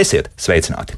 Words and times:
Esiet 0.00 0.30
sveicināti! 0.40 0.96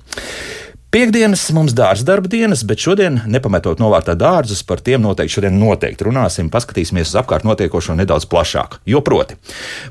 Piektdienas 0.92 1.46
mums 1.56 1.72
dārza 1.72 2.04
darba 2.04 2.28
dienas, 2.28 2.60
bet 2.68 2.82
šodien, 2.84 3.14
nepametot 3.32 3.78
novārtā 3.80 4.12
dārzus, 4.12 4.58
par 4.68 4.82
tiem 4.84 5.00
noteikti 5.00 5.38
šodien 5.38 5.54
noteikti 5.56 6.04
runāsim, 6.04 6.50
paskatīsimies 6.52 7.08
uz 7.08 7.16
apkārt 7.16 7.46
notiekošo 7.48 7.94
nedaudz 7.96 8.26
plašāk. 8.28 8.76
Jo 8.84 9.00
proti, 9.00 9.38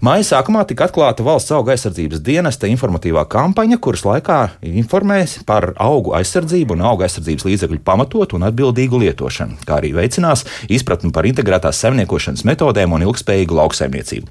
māja 0.06 0.28
sākumā 0.28 0.62
tika 0.70 0.86
atklāta 0.86 1.26
valsts 1.26 1.56
auga 1.58 1.74
aizsardzības 1.74 2.22
dienesta 2.22 2.70
informatīvā 2.70 3.24
kampaņa, 3.34 3.80
kuras 3.82 4.04
laikā 4.06 4.38
informēs 4.70 5.40
par 5.48 5.72
augu 5.82 6.14
aizsardzību 6.20 6.78
un 6.78 6.86
auga 6.92 7.08
aizsardzības 7.08 7.48
līdzekļu 7.50 7.82
pamatotu 7.82 8.38
un 8.38 8.46
atbildīgu 8.52 9.02
lietošanu, 9.02 9.58
kā 9.66 9.80
arī 9.82 9.96
veicinās 9.98 10.46
izpratni 10.70 11.10
par 11.18 11.26
integrētās 11.26 11.82
saimniekošanas 11.82 12.46
metodēm 12.52 12.94
un 12.94 13.08
ilgspējīgu 13.08 13.58
lauksaimniecību. 13.64 14.30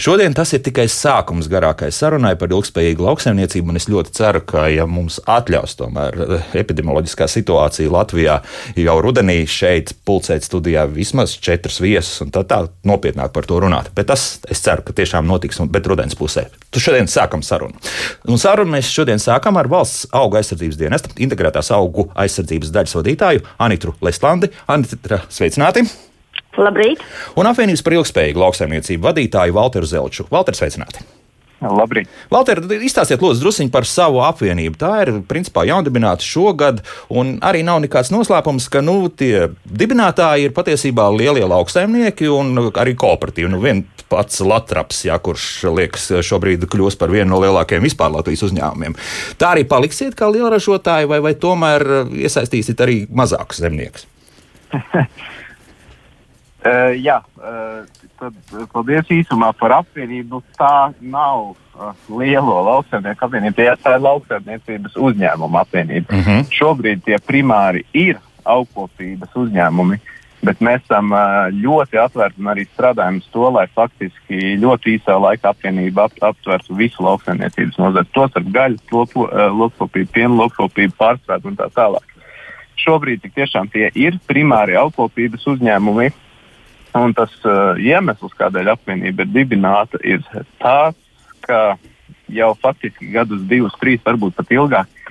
Šodien 0.00 0.32
tas 0.40 0.56
ir 0.56 0.64
tikai 0.64 0.88
sākums 0.88 1.52
garākai 1.52 1.92
sarunai 1.92 2.38
par 2.40 2.56
ilgspējīgu 2.56 3.04
lauksaimniecību, 3.10 3.68
un 3.68 3.84
es 3.84 3.90
ļoti 3.92 4.16
ceru, 4.16 4.44
ka, 4.48 4.64
ja 4.72 4.88
mums 4.88 5.20
atļaus 5.28 5.76
tomēr 5.76 6.05
eh, 6.10 6.46
epidemioloģiskā 6.62 7.28
situācija 7.30 7.92
Latvijā 7.92 8.38
jau 8.78 8.96
rudenī 9.04 9.38
šeit 9.50 9.92
pulcēt 10.06 10.46
studijā 10.46 10.86
vismaz 10.90 11.36
četras 11.42 11.80
viesus 11.82 12.22
un 12.24 12.32
tā, 12.34 12.44
tā 12.48 12.62
nopietnāk 12.86 13.34
par 13.34 13.48
to 13.48 13.60
runāt. 13.62 13.90
Bet 13.96 14.10
tas, 14.12 14.26
es 14.50 14.62
ceru, 14.64 14.84
ka 14.86 14.96
tiešām 14.96 15.26
notiks, 15.28 15.60
bet 15.72 15.88
rudens 15.90 16.18
pusē. 16.18 16.46
Tu 16.70 16.82
šodien 16.82 17.10
sākam 17.10 17.44
sarunu. 17.46 17.78
Un 18.28 18.40
sarunu 18.40 18.76
mēs 18.76 18.90
šodien 18.92 19.22
sākam 19.22 19.58
ar 19.60 19.70
valsts 19.72 20.08
auga 20.16 20.42
aizsardzības 20.42 20.80
dienesta 20.80 21.12
integrētās 21.16 21.72
augu 21.76 22.10
aizsardzības 22.14 22.74
daļas 22.74 22.98
vadītāju 23.00 23.46
Anitru 23.66 23.96
Leslandi. 24.04 24.52
Anitra, 24.70 25.22
sveicināti! 25.32 25.86
Labrīt! 26.56 27.02
Un 27.36 27.48
apvienības 27.50 27.84
par 27.84 27.98
ilgspējīgu 27.98 28.42
lauksaimniecību 28.44 29.10
vadītāju 29.10 29.56
Valteru 29.56 29.88
Zelču. 29.88 30.28
Valter, 30.32 30.56
sveicināti! 30.56 31.04
Labrīt. 31.56 32.10
Valter, 32.28 32.60
izstāstiet 32.84 33.22
lūdzu 33.24 33.40
drusciņi 33.40 33.70
par 33.72 33.86
savu 33.88 34.20
apvienību. 34.26 34.76
Tā 34.76 34.90
ir 35.06 35.12
principā 35.28 35.64
jaundibināta 35.64 36.24
šogad, 36.24 36.82
un 37.08 37.38
arī 37.44 37.62
nav 37.64 37.80
nekāds 37.84 38.12
noslēpums, 38.12 38.68
ka 38.72 38.82
nu, 38.84 38.98
tie 39.08 39.48
dibinātāji 39.64 40.50
ir 40.50 40.56
patiesībā 40.56 41.08
lielie 41.16 41.46
lauksaimnieki 41.48 42.28
un 42.28 42.68
arī 42.76 42.92
kooperatīvi. 43.00 43.48
Nu, 43.54 43.62
vien 43.64 43.86
pats 44.12 44.42
Latraps, 44.44 45.00
jā, 45.08 45.16
kurš 45.16 45.46
liekas 45.78 46.10
šobrīd 46.28 46.68
kļūst 46.70 47.00
par 47.00 47.14
vienu 47.14 47.32
no 47.32 47.40
lielākajiem 47.42 47.88
vispār 47.88 48.12
Latvijas 48.14 48.44
uzņēmumiem. 48.50 48.98
Tā 49.40 49.54
arī 49.56 49.64
paliksiet 49.68 50.14
kā 50.18 50.28
lielražotāji, 50.30 51.08
vai, 51.10 51.22
vai 51.24 51.34
tomēr 51.40 51.86
iesaistīsiet 52.12 52.84
arī 52.84 53.00
mazākus 53.08 53.64
zemniekus? 53.64 54.06
uh, 56.66 56.90
jā, 56.98 57.20
uh, 57.38 58.06
tad 58.18 58.34
eh, 58.52 58.64
paldies 58.72 59.10
īsumā 59.12 59.52
par 59.58 59.76
apvienību. 59.80 60.42
Tā 60.58 60.90
nav 61.00 61.52
uh, 61.52 61.92
lielo 62.18 62.58
lauksaimnieku 62.66 63.26
apvienība, 63.28 63.76
tā 63.82 63.96
ir 63.96 64.04
lauksaimniecības 64.04 64.98
uzņēmuma 65.08 65.64
apvienība. 65.66 66.10
Uh 66.10 66.18
mhm. 66.18 66.42
-huh. 66.42 66.52
Šobrīd 66.58 67.04
tie 67.04 67.18
primāri 67.18 67.84
ir 67.92 68.20
augkopības 68.44 69.34
uzņēmumi. 69.34 69.98
Bet 70.46 70.60
mēs 70.60 70.82
esam 70.84 71.10
uh, 71.12 71.48
ļoti 71.50 71.98
atvērti 71.98 72.40
un 72.40 72.50
arī 72.52 72.66
strādājam 72.68 73.16
uz 73.18 73.28
to, 73.32 73.48
lai 73.50 73.66
faktiski 73.74 74.58
ļoti 74.60 74.98
īsā 74.98 75.16
laikā 75.18 75.50
apvienība 75.50 76.04
ap, 76.04 76.12
aptvertu 76.20 76.76
visu 76.76 77.02
lauksaimniecības 77.02 77.78
nozari. 77.78 78.12
Tostarp 78.12 78.52
gaļas, 78.52 78.84
uh, 78.92 79.48
lopkopību, 79.62 80.12
piena 80.12 80.34
lopkopību, 80.42 80.94
pārstrādi 80.98 81.50
un 81.50 81.56
tā 81.56 81.70
tālāk. 81.72 82.04
Šobrīd 82.76 83.24
tiešām 83.34 83.72
tie 83.72 83.88
ir 83.94 84.20
primāri 84.28 84.76
augkopības 84.76 85.46
uzņēmumi, 85.48 86.12
Un 86.96 87.12
tas 87.16 87.32
uh, 87.44 87.76
iemesls, 87.82 88.34
kādēļ 88.38 88.72
apvienība 88.72 89.26
ir 89.26 89.32
dibināta, 89.34 90.00
ir 90.06 90.22
tāds, 90.62 90.98
ka 91.44 91.76
jau 92.32 92.50
faktiski 92.58 93.10
gadus, 93.12 93.42
divus, 93.50 93.76
trīs, 93.80 94.02
varbūt 94.06 94.36
pat 94.38 94.52
ilgāk, 94.54 95.10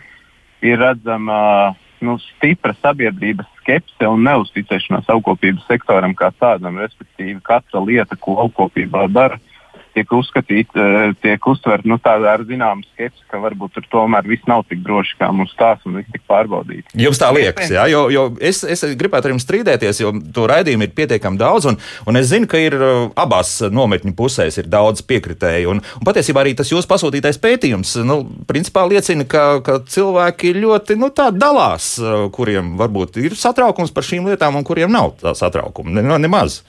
ir 0.65 0.79
redzama 0.81 1.39
uh, 1.69 1.81
nu, 2.05 2.17
stipra 2.23 2.73
sabiedrības 2.81 3.49
skepse 3.61 4.09
un 4.09 4.25
neusticēšanās 4.27 5.11
augkopības 5.13 5.67
sektoram 5.69 6.15
kā 6.17 6.31
tādam. 6.39 6.81
Respektīvi, 6.81 7.37
katra 7.45 7.83
lieta, 7.85 8.17
ko 8.19 8.39
augkopībā 8.45 9.05
dara, 9.13 9.37
uh, 9.37 9.54
tiek 9.95 10.11
uzskatīta, 10.11 10.75
eh, 10.75 11.13
tiek 11.23 11.47
uztverta 11.47 11.87
nu, 11.87 11.97
tādā 12.01 12.33
ar 12.35 12.43
zināmu 12.47 12.83
skepsi, 12.91 13.23
ka 13.31 13.39
varbūt 13.43 13.77
tur 13.77 13.87
tomēr 13.91 14.27
viss 14.27 14.47
nav 14.49 14.65
tik 14.69 14.81
droši, 14.85 15.15
kā 15.21 15.29
mums 15.33 15.53
stāsta 15.55 15.89
un 15.89 15.99
viss 15.99 16.11
tik 16.11 16.25
pārbaudīts. 16.29 16.95
Jums 16.99 17.21
tā 17.21 17.31
liekas, 17.35 17.71
jā, 17.71 17.85
jo, 17.91 18.05
jo 18.13 18.25
es, 18.43 18.63
es 18.63 18.83
gribētu 18.99 19.29
ar 19.29 19.35
jums 19.35 19.47
strīdēties, 19.47 20.01
jo 20.03 20.11
to 20.35 20.47
raidījumu 20.51 20.87
ir 20.87 20.95
pietiekami 20.97 21.39
daudz, 21.39 21.69
un, 21.71 21.79
un 22.05 22.19
es 22.19 22.29
zinu, 22.33 22.49
ka 22.51 22.61
ir 22.61 22.75
eh, 22.75 22.93
abās 23.25 23.57
nometņu 23.71 24.15
pusēs 24.19 24.59
ir 24.61 24.69
daudz 24.71 25.05
piekritēju, 25.07 25.71
un, 25.71 25.81
un 25.81 26.07
patiesībā 26.07 26.43
arī 26.43 26.55
tas 26.59 26.71
jūsu 26.73 26.89
pasūtītais 26.91 27.39
pētījums, 27.41 27.95
nu, 28.07 28.21
principā 28.49 28.85
liecina, 28.89 29.27
ka, 29.29 29.45
ka 29.65 29.79
cilvēki 29.87 30.55
ļoti, 30.59 30.99
nu, 30.99 31.11
tā 31.15 31.31
dalās, 31.35 31.95
eh, 32.01 32.27
kuriem 32.35 32.75
varbūt 32.81 33.21
ir 33.23 33.39
satraukums 33.39 33.95
par 33.95 34.07
šīm 34.07 34.31
lietām, 34.31 34.59
un 34.59 34.67
kuriem 34.67 34.91
nav 34.91 35.15
tā 35.23 35.35
satraukuma, 35.37 36.01
ne, 36.01 36.19
nemaz. 36.27 36.63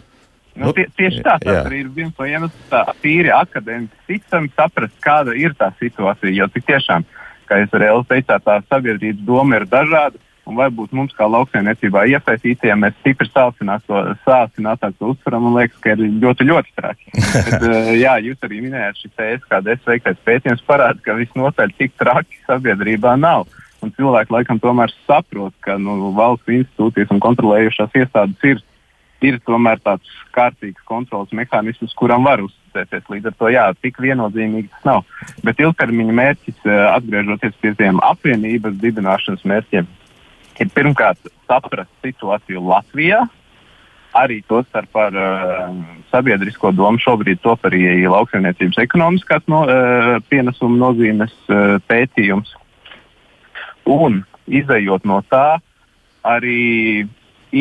Nu, 0.56 0.72
tie, 0.76 0.86
tieši 0.96 1.22
tā, 1.24 1.36
tas 1.42 1.66
arī 1.66 1.82
ir 1.84 1.90
viens 1.92 2.14
no 2.16 2.26
iemesliem, 2.28 2.68
tā 2.70 2.82
tīri 3.02 3.32
akadēmiski 3.34 4.06
ticami 4.08 4.52
saprast, 4.56 4.94
kāda 5.04 5.34
ir 5.36 5.56
tā 5.58 5.68
situācija. 5.80 6.32
Jo 6.32 6.48
tik 6.52 6.64
tiešām, 6.70 7.04
kā 7.48 7.60
jūs 7.60 7.74
arī 7.76 7.90
teicāt, 8.08 8.46
tā 8.46 8.60
sabiedrības 8.70 9.26
doma 9.28 9.60
ir 9.60 9.68
dažāda. 9.70 10.22
Un 10.46 10.54
varbūt 10.54 10.92
mums, 10.94 11.10
kā 11.10 11.26
lauksaimniecībā 11.26 12.04
iesaistītiem, 12.06 12.84
mēs 12.84 12.94
stipri 13.00 13.26
sācinātāk 13.34 14.92
to 14.94 15.08
uztveram 15.10 15.48
un 15.48 15.56
liekas, 15.58 15.80
ka 15.82 15.96
ir 15.96 16.04
ļoti, 16.22 16.46
ļoti 16.46 16.74
traki. 16.78 17.10
Bet, 17.48 17.56
uh, 17.66 17.90
jā, 17.98 18.12
jūs 18.22 18.46
arī 18.46 18.60
minējāt, 18.62 19.00
šis 19.00 19.24
ESKDS 19.24 19.90
veiktais 19.90 20.20
pētījums 20.28 20.62
parāda, 20.68 21.02
ka 21.02 21.18
visnotaļ 21.18 21.74
tik 21.80 21.96
traki 21.98 22.38
sabiedrībā 22.46 23.16
nav. 23.18 23.48
Un 23.82 23.90
cilvēki 23.98 24.36
laikam 24.36 24.62
tomēr 24.62 24.94
saprot, 25.08 25.54
ka 25.66 25.80
nu, 25.82 26.12
valsts 26.14 26.54
institūcijas 26.60 27.10
un 27.10 27.24
kontrolējušās 27.26 27.98
iestādes 27.98 28.46
ir 28.46 28.62
ir 29.24 29.38
tomēr 29.46 29.80
tāds 29.84 30.10
kārtīgs 30.36 30.82
kontrols 30.88 31.32
mehānisms, 31.36 31.94
kuram 31.96 32.26
var 32.26 32.42
uzticēties. 32.44 33.06
Līdz 33.12 33.30
ar 33.30 33.36
to 33.38 33.50
jā, 33.52 33.64
tik 33.80 34.00
viennozīmīgi 34.02 34.68
tas 34.74 34.88
nav. 34.88 35.04
Bet 35.46 35.60
ilgtermiņa 35.62 36.16
mērķis, 36.20 36.58
eh, 36.66 36.82
atgriežoties 36.92 37.56
pie 37.62 37.72
tiem 37.78 38.02
apvienības 38.04 38.76
dibināšanas 38.82 39.46
mērķiem, 39.48 39.88
ir 40.60 40.70
pirmkārt 40.76 41.32
saprast 41.48 41.92
situāciju 42.04 42.62
Latvijā. 42.68 43.24
Arī 44.16 44.40
to 44.48 44.62
starp 44.64 44.96
ar 44.96 45.12
uh, 45.12 45.72
sabiedrisko 46.08 46.70
domu 46.72 46.96
šobrīd 47.04 47.42
top 47.44 47.66
arī 47.68 48.06
lauksaimniecības 48.08 48.78
ekonomiskās 48.80 49.44
no, 49.52 49.66
uh, 49.68 50.16
pienesuma 50.30 50.78
nozīmes 50.86 51.34
uh, 51.52 51.76
pētījums. 51.84 52.54
Un 53.84 54.22
izējot 54.48 55.04
no 55.04 55.20
tā, 55.28 55.58
arī 56.24 57.04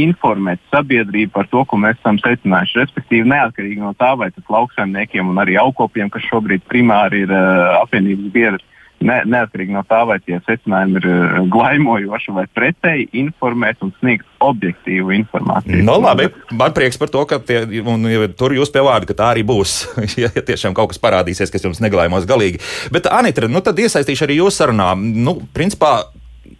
informēt 0.03 0.61
sabiedrību 0.73 1.33
par 1.35 1.50
to, 1.51 1.63
ko 1.69 1.79
mēs 1.81 2.00
esam 2.00 2.19
secinājuši. 2.22 2.79
Respektīvi, 2.83 3.28
neatkarīgi 3.31 3.83
no 3.83 3.95
tā, 3.97 4.13
vai 4.19 4.31
tas 4.35 4.45
lauksaimniekiem 4.51 5.31
un 5.31 5.41
arī 5.44 5.59
augkopiem, 5.61 6.11
kas 6.13 6.25
šobrīd 6.29 6.66
primāri 6.72 7.25
ir 7.25 7.33
uh, 7.33 7.81
apvienības 7.83 8.31
biedri, 8.34 8.63
ne, 9.05 9.17
neatkarīgi 9.29 9.75
no 9.75 9.84
tā, 9.88 10.01
vai 10.07 10.17
tie 10.23 10.39
secinājumi 10.45 11.00
ir 11.00 11.07
uh, 11.09 11.38
glaimojoši 11.51 12.35
vai 12.35 12.45
pretēji, 12.57 13.07
informēt 13.22 13.84
un 13.85 13.94
sniegt 14.00 14.28
objektīvu 14.44 15.13
informāciju. 15.19 15.81
No, 15.84 16.00
nu, 16.00 16.07
labi, 16.07 16.29
man 16.57 16.75
prieks 16.75 17.00
par 17.01 17.11
to, 17.13 17.23
ka 17.29 17.39
tie, 17.45 17.63
un, 17.81 18.08
ja 18.11 18.28
tur 18.31 18.55
jūs 18.55 18.73
pie 18.73 18.84
vārda, 18.85 19.09
ka 19.11 19.19
tā 19.22 19.31
arī 19.35 19.46
būs, 19.47 19.78
ja 20.23 20.31
tiešām 20.35 20.75
kaut 20.78 20.93
kas 20.93 21.02
parādīsies, 21.03 21.53
kas 21.53 21.66
jums 21.67 21.81
neglaimos 21.84 22.28
galīgi. 22.29 22.61
Bet, 22.96 23.09
Anita, 23.11 23.47
nu 23.52 23.64
tad 23.66 23.79
iesaistīšu 23.81 24.28
arī 24.28 24.40
jūs 24.41 24.61
sarunā. 24.61 24.93
Nu, 24.97 25.40
principā, 25.55 25.97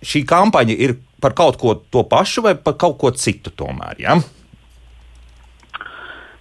šī 0.04 0.26
kampaņa 0.28 0.76
ir 0.76 0.98
par 1.22 1.36
kaut 1.38 1.60
ko 1.62 1.76
to 1.92 2.04
pašu 2.08 2.44
vai 2.46 2.56
par 2.56 2.76
kaut 2.80 2.98
ko 3.02 3.12
citu 3.12 3.54
tomēr? 3.54 4.02
Ja? 4.02 4.20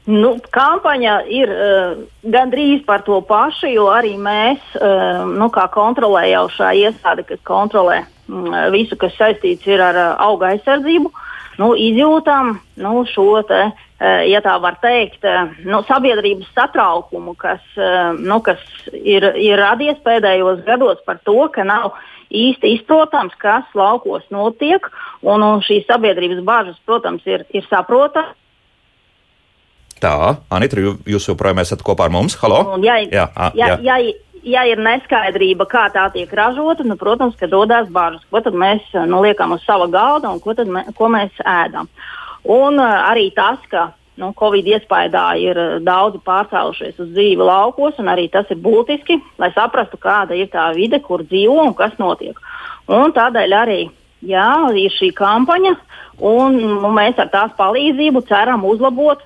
Nu, 0.05 0.35
kampaņa 0.53 1.15
ir 1.33 1.49
uh, 1.49 1.95
gandrīz 2.29 2.83
par 2.85 3.07
to 3.07 3.23
pašu, 3.25 3.71
jo 3.73 3.87
arī 3.89 4.19
mēs, 4.21 4.61
uh, 4.77 5.23
nu, 5.25 5.49
kā 5.49 5.65
kontrolējošā 5.73 6.75
iestāde, 6.77 7.25
kas 7.25 7.41
kontrolē 7.49 8.03
uh, 8.05 8.67
visu, 8.75 8.99
kas 9.01 9.17
saistīts 9.17 9.65
ar 9.79 9.97
uh, 9.97 10.11
auga 10.27 10.53
aizsardzību, 10.53 11.09
nu, 11.63 11.71
izjūtam 11.81 12.59
nu, 12.85 12.93
šo 13.09 13.41
te, 13.49 13.63
uh, 13.73 14.21
ja 14.29 14.45
tā 14.45 14.59
var 14.61 14.77
teikt, 14.85 15.25
uh, 15.25 15.57
nu, 15.65 15.81
sabiedrības 15.89 16.53
satraukumu, 16.53 17.33
kas, 17.41 17.65
uh, 17.81 18.13
nu, 18.13 18.43
kas 18.45 18.61
ir, 18.93 19.31
ir 19.41 19.57
radies 19.57 20.05
pēdējos 20.05 20.67
gados 20.69 21.01
par 21.09 21.25
to, 21.25 21.39
ka 21.55 21.65
nav 21.65 21.95
īsti 22.31 22.75
izprotams, 22.79 23.35
kas 23.41 23.67
laukos 23.75 24.25
notiek. 24.35 24.87
Un, 25.25 25.43
un 25.43 25.63
šīs 25.65 25.87
sabiedrības 25.89 26.43
bāžas, 26.45 26.81
protams, 26.87 27.25
ir, 27.27 27.47
ir 27.55 27.67
saprotamas. 27.71 28.37
Tā, 30.03 30.37
Anita, 30.53 30.77
jūs 31.09 31.31
joprojām 31.31 31.63
esat 31.63 31.83
kopā 31.85 32.09
ar 32.09 32.13
mums? 32.13 32.35
Halo? 32.43 32.61
Un, 32.75 32.85
ja, 32.85 32.99
jā, 33.01 33.25
a, 33.33 33.51
jā. 33.57 33.71
Ja, 33.81 33.97
ja, 34.03 34.15
ja 34.45 34.65
ir 34.69 34.83
neskaidrība, 34.85 35.67
kā 35.71 35.87
tā 35.95 36.05
tiek 36.13 36.33
ražota, 36.37 36.85
nu, 36.85 36.99
protams, 37.01 37.37
ka 37.41 37.49
rodas 37.49 37.89
bāžas, 37.93 38.25
ko 38.29 38.43
tad 38.45 38.57
mēs 38.59 38.85
nu, 39.09 39.23
liekam 39.25 39.55
uz 39.57 39.65
sava 39.65 39.89
galda 39.89 40.35
un 40.35 40.43
ko, 40.45 40.53
mē, 40.53 40.87
ko 40.99 41.09
mēs 41.13 41.41
ēdam. 41.41 41.89
Un 42.45 42.83
arī 42.83 43.31
tas, 43.37 43.63
ka 43.73 43.93
nu, 44.21 44.31
Covid 44.39 44.69
iespējā 44.77 45.25
ir 45.43 45.61
daudzi 45.87 46.21
pārcēlušies 46.27 47.01
uz 47.03 47.11
dzīvi 47.17 47.43
laukos, 47.43 47.99
un 48.03 48.11
arī 48.13 48.29
tas 48.33 48.51
ir 48.53 48.61
būtiski, 48.63 49.19
lai 49.43 49.51
saprastu, 49.57 49.99
kāda 50.01 50.39
ir 50.39 50.51
tā 50.53 50.71
vide, 50.77 51.01
kur 51.03 51.25
dzīvo 51.27 51.61
un 51.67 51.75
kas 51.79 51.97
notiek. 51.99 52.39
Un 52.91 53.15
tādēļ 53.17 53.59
arī 53.59 53.81
jā, 54.25 54.49
ir 54.79 54.95
šī 54.95 55.13
kampaņa, 55.17 55.77
un 56.25 56.59
nu, 56.63 56.91
mēs 56.95 57.19
ar 57.21 57.31
tās 57.33 57.55
palīdzību 57.59 58.25
ceram 58.29 58.67
uzlabot 58.69 59.23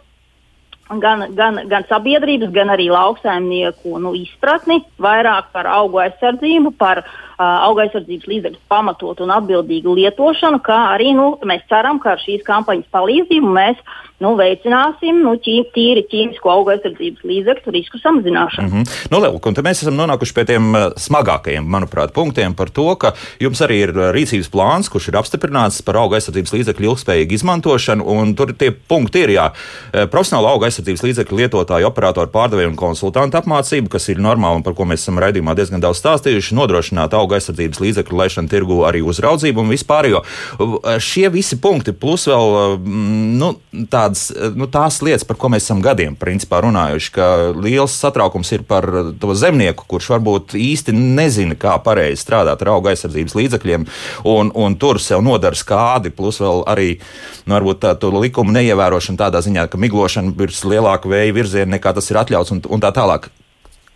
gan, 0.96 1.26
gan, 1.36 1.60
gan 1.68 1.84
sabiedrības, 1.88 2.50
gan 2.54 2.72
arī 2.72 2.88
lauksaimnieku 2.92 3.98
nu, 4.00 4.14
izpratni 4.16 4.80
vairāk 5.02 5.50
par 5.52 5.68
augu 5.68 6.00
aizsardzību, 6.04 6.72
par 6.80 7.02
uh, 7.04 7.42
auga 7.44 7.84
aizsardzības 7.84 8.30
līdzekļu 8.32 8.60
pamatotu 8.72 9.26
un 9.26 9.34
atbildīgu 9.36 9.98
lietošanu, 10.00 10.62
kā 10.64 10.78
arī 10.94 11.12
nu, 11.18 11.34
mēs 11.48 11.66
ceram, 11.68 12.00
ka 12.00 12.16
ar 12.16 12.24
šīs 12.24 12.46
kampaņas 12.46 12.88
palīdzību 12.94 13.52
mēs 13.58 13.82
nu, 14.24 14.32
veicināsim 14.38 15.20
nu, 15.22 15.36
ķī, 15.42 15.56
tīri 15.74 16.02
ķīmisko 16.10 16.50
auga 16.50 16.74
aizsardzības 16.74 17.26
līdzekļu 17.28 17.74
risku 17.74 18.00
samazināšanu. 18.02 18.68
Mm 18.68 18.82
-hmm. 18.82 18.96
nu, 19.12 19.20
Lelk, 19.22 19.46
un 19.46 19.58
mēs 19.62 19.82
esam 19.84 19.94
nonākuši 19.98 20.34
pie 20.34 20.44
tiem 20.48 20.74
smagākajiem, 20.98 21.62
manuprāt, 21.62 22.12
punktiem 22.16 22.54
par 22.54 22.70
to, 22.70 22.88
ka 22.96 23.12
jums 23.40 23.62
arī 23.62 23.82
ir 23.86 23.94
rīcības 24.16 24.50
plāns, 24.50 24.90
kurš 24.90 25.08
ir 25.08 25.18
apstiprināts 25.20 25.82
par 25.82 26.00
auga 26.02 26.18
aizsardzības 26.18 26.54
līdzekļu 26.56 26.90
ilgspējīgu 26.90 27.34
izmantošanu, 27.38 28.34
tur 28.34 28.52
tie 28.58 28.70
punkti 28.70 29.22
ir, 29.22 29.34
jā, 29.36 29.46
profesionāla 30.10 30.50
auga 30.50 30.66
aizsardzības 30.66 31.04
līdzekļu 31.06 31.38
lietotāju, 31.38 31.86
operatoru, 31.86 32.30
pārdevēju 32.34 32.72
un 32.72 32.76
konsultantu 32.76 33.38
apmācību, 33.38 33.88
kas 33.88 34.08
ir 34.08 34.18
normāli 34.18 34.58
un 34.58 34.66
par 34.66 34.74
ko 34.74 34.84
mēs 34.84 35.06
esam 35.06 35.18
raidījumā 35.22 35.54
diezgan 35.54 35.80
daudz 35.80 36.02
stāstījuši, 36.02 36.56
nodrošināt 36.58 37.14
auga 37.14 37.38
aizsardzības 37.38 37.80
līdzekļu 37.80 38.18
laišanu 38.18 38.48
tirgu, 38.48 38.82
arī 38.88 39.02
uzraudzību 39.02 39.60
un 39.60 39.70
vispār. 39.70 39.98
Šie 40.98 41.28
visi 41.28 41.58
punkti, 41.60 41.92
plus 41.92 42.28
vēl 42.30 42.78
nu, 43.38 43.54
tādas, 44.08 44.54
nu, 44.56 44.66
tās 44.70 45.00
lietas, 45.04 45.24
par 45.28 45.36
ko 45.36 45.50
mēs 45.52 45.66
esam 45.66 45.80
gadiem 45.84 46.16
principā, 46.18 46.60
runājuši, 46.64 47.12
ka 47.14 47.26
liels 47.56 47.94
satraukums 48.00 48.50
ir 48.52 48.64
par 48.68 48.86
to 49.20 49.34
zemnieku, 49.36 49.84
kurš 49.88 50.10
varbūt 50.14 50.56
īsti 50.58 50.94
nezina, 50.96 51.56
kā 51.58 51.76
pareizi 51.84 52.22
strādāt 52.22 52.62
ar 52.62 52.72
auga 52.74 52.92
aizsardzības 52.92 53.36
līdzekļiem, 53.38 53.86
un, 54.28 54.52
un 54.54 54.76
tur 54.80 55.00
sev 55.02 55.22
nodara 55.24 55.58
skādi, 55.58 56.12
plus 56.14 56.40
vēl 56.42 56.64
arī 56.68 56.88
nu, 57.46 57.56
varbūt 57.56 57.84
tā 57.84 57.94
likumu 58.18 58.54
neievērošana 58.56 59.20
tādā 59.26 59.42
ziņā, 59.44 59.68
ka 59.68 59.80
miglošana 59.80 60.34
virs 60.38 60.64
lielāka 60.64 61.10
vēja 61.10 61.36
virziena 61.36 61.76
nekā 61.76 61.94
tas 61.94 62.10
ir 62.10 62.20
atļauts 62.22 62.56
un, 62.56 62.64
un 62.68 62.82
tā 62.82 62.92
tālāk. 62.94 63.30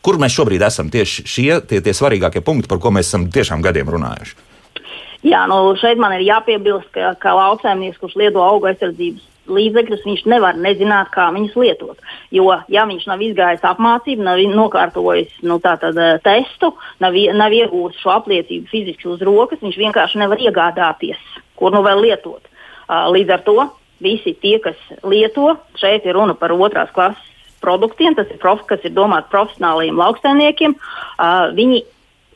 Kur 0.03 0.19
mēs 0.19 0.35
šobrīd 0.35 0.63
esam? 0.67 0.89
Tieši 0.91 1.23
šie 1.31 1.51
tie, 1.71 1.79
tie 1.79 1.93
svarīgākie 1.95 2.43
punkti, 2.43 2.69
par 2.71 2.81
ko 2.83 2.91
mēs 2.91 3.07
esam 3.07 3.29
tiešām 3.31 3.63
gadiem 3.63 3.91
runājuši. 3.93 4.35
Jā, 5.23 5.45
nu 5.47 5.77
šeit 5.79 6.01
man 6.03 6.17
ir 6.17 6.25
jāpiebilst, 6.27 6.89
ka, 6.91 7.13
ka 7.23 7.37
lauksaimnieks, 7.39 8.01
kurš 8.03 8.17
lieto 8.19 8.43
auga 8.43 8.73
aizsardzības 8.73 9.29
līdzekļus, 9.51 10.05
viņš 10.07 10.23
nevar 10.31 10.59
nezināt, 10.61 11.11
kā 11.15 11.29
viņus 11.35 11.57
lietot. 11.59 11.99
Jo, 12.35 12.61
ja 12.71 12.85
viņš 12.87 13.09
nav 13.11 13.23
izgājis 13.25 13.67
apmācību, 13.67 14.23
nav 14.27 14.43
nokārtojis 14.55 15.43
nu, 15.43 15.59
tātad, 15.63 15.99
eh, 15.99 16.19
testu, 16.23 16.75
nav, 17.03 17.17
nav 17.35 17.51
iegūtis 17.51 18.03
šo 18.03 18.15
apliecību 18.19 18.71
fiziski 18.71 19.09
uz 19.09 19.21
rokas, 19.21 19.63
viņš 19.63 19.79
vienkārši 19.79 20.23
nevar 20.23 20.39
iegādāties, 20.39 21.21
kur 21.57 21.73
nu 21.73 21.83
vēl 21.83 22.03
lietot. 22.07 22.49
Līdz 22.93 23.31
ar 23.33 23.41
to 23.47 23.71
visi 24.03 24.35
tie, 24.35 24.59
kas 24.59 24.77
lieto, 25.07 25.57
šeit 25.81 26.05
ir 26.05 26.19
runa 26.19 26.35
par 26.35 26.53
otrās 26.53 26.91
klases 26.93 27.31
produktiem, 27.63 28.17
tas 28.19 28.31
ir, 28.31 28.41
prof, 28.43 28.65
kas 28.67 28.83
ir 28.85 28.95
domāts 28.97 29.31
profesionāliem 29.33 29.97
lauksaimniekiem, 29.97 30.75
uh, 30.75 31.53
viņi, 31.55 31.85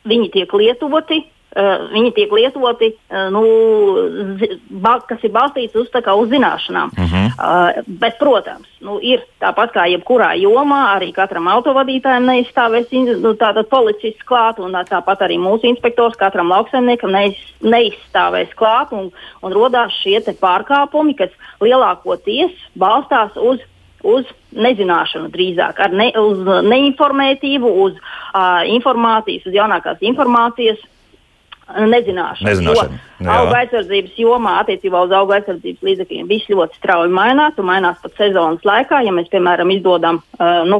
viņi 0.07 0.31
tiek 0.31 0.53
lietoti. 0.53 1.25
Uh, 1.57 1.87
viņi 1.89 2.11
tiek 2.13 2.33
lietoti, 2.37 2.91
uh, 2.93 3.29
nu, 3.33 3.41
ba, 4.83 4.97
kas 5.09 5.23
ir 5.25 5.31
balstīts 5.33 5.77
uz, 5.79 5.87
kā, 5.89 6.13
uz 6.13 6.29
zināšanām. 6.29 6.91
Uh 6.93 7.13
-huh. 7.13 7.31
uh, 7.33 7.87
bet, 7.87 8.19
protams, 8.19 8.67
nu, 8.85 8.99
ir 9.01 9.23
tāpat 9.41 9.73
kā 9.73 9.87
jebkurā 9.89 10.35
jomā, 10.37 10.81
arī 10.97 11.09
katram 11.15 11.47
autovadītājam 11.47 12.29
neizstāvēs 12.29 12.91
nu, 13.21 13.33
policists 13.69 14.27
klāt, 14.29 14.59
un 14.59 14.71
tāpat 14.71 15.23
arī 15.25 15.39
mūsu 15.41 15.65
inspektors 15.65 16.15
katram 16.15 16.49
lauksaimniekam 16.49 17.11
neiz, 17.11 17.33
neizstāvēs 17.61 18.53
klāt, 18.53 18.91
un, 18.91 19.11
un 19.41 19.51
rodās 19.51 19.91
šie 20.03 20.21
pārkāpumi, 20.41 21.17
kas 21.17 21.31
lielākoties 21.61 22.53
balstās 22.77 23.33
uz 23.35 23.59
uz 24.03 24.25
nezināšanu 24.51 25.31
drīzāk, 25.33 25.79
ar 25.79 25.95
ne, 25.95 26.11
uz 26.19 26.43
neinformētību, 26.67 27.71
uz 27.85 27.97
uh, 27.97 28.61
informācijas, 28.69 29.47
uz 29.49 29.57
jaunākās 29.57 30.03
informācijas. 30.05 30.79
Nezināšanu. 31.67 32.47
Nezināšanu. 32.47 32.99
Auga 33.27 33.57
aizsardzības 33.63 34.19
jomā 34.21 34.53
attiecībā 34.61 35.01
uz 35.03 35.13
auga 35.15 35.35
aizsardzības 35.39 35.83
līdzekļiem 35.83 36.29
viss 36.29 36.51
ļoti 36.51 36.79
strauji 36.79 37.11
mainās 37.11 37.59
un 37.59 37.67
mainās 37.67 37.99
pat 38.03 38.15
sezonas 38.19 38.63
laikā. 38.67 39.01
Ja 39.03 39.11
mēs, 39.15 39.27
piemēram, 39.33 39.73
izdodam 39.75 40.21
uh, 40.39 40.61
nu, 40.69 40.79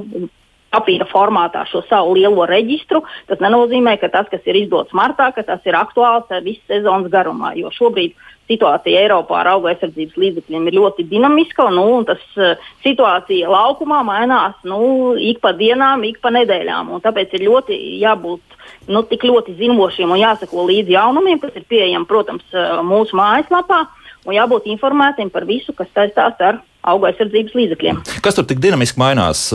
papīra 0.74 1.08
formātā 1.10 1.64
šo 1.70 1.84
savu 1.88 2.16
lielo 2.18 2.46
reģistru, 2.50 3.04
tas 3.30 3.42
nenozīmē, 3.44 3.98
ka 4.02 4.12
tas, 4.14 4.28
kas 4.32 4.44
ir 4.50 4.64
izdots 4.64 4.96
martā, 4.98 5.30
tas 5.36 5.64
ir 5.68 5.78
aktuāls 5.80 6.32
visu 6.44 6.64
sezonas 6.68 7.12
garumā. 7.14 7.54
Jo 7.60 7.72
šobrīd 7.74 8.18
situācija 8.48 9.04
Eiropā 9.04 9.42
ar 9.42 9.52
auga 9.54 9.74
aizsardzības 9.74 10.20
līdzekļiem 10.22 10.68
ir 10.70 10.78
ļoti 10.78 11.06
dinamiska, 11.10 11.68
nu, 11.76 11.84
un 12.00 12.08
tas 12.08 12.22
uh, 12.40 12.56
situācija 12.86 13.50
laukumā 13.52 14.02
mainās 14.08 14.56
nu, 14.68 15.16
ik 15.20 15.42
pa 15.44 15.54
dienām, 15.58 16.06
ik 16.08 16.22
pa 16.24 16.32
nedēļām. 16.36 16.94
Tāpēc 17.04 17.36
ir 17.36 17.48
ļoti 17.50 17.80
jābūt 18.04 18.58
nu, 18.92 19.04
tik 19.10 19.28
ļoti 19.28 19.58
zinošiem 19.60 20.16
un 20.16 20.22
jāsako 20.24 20.68
līdzi 20.70 20.96
jaunumiem, 20.96 21.42
kas 21.44 21.60
ir 21.60 21.68
pieejami, 21.68 22.08
protams, 22.08 22.48
uh, 22.56 22.80
mūsu 22.88 23.20
mājaslapā, 23.20 23.84
un 24.28 24.36
jābūt 24.36 24.72
informētiem 24.72 25.32
par 25.34 25.48
visu, 25.48 25.76
kas 25.76 25.92
saistās 25.96 26.40
ar 26.44 26.64
auga 26.88 27.10
aizsardzības 27.10 27.56
līdzekļiem. 27.58 28.00
Kas 28.24 28.38
tur 28.38 28.46
tik 28.48 28.60
dinamiski 28.64 29.00
mainās? 29.02 29.48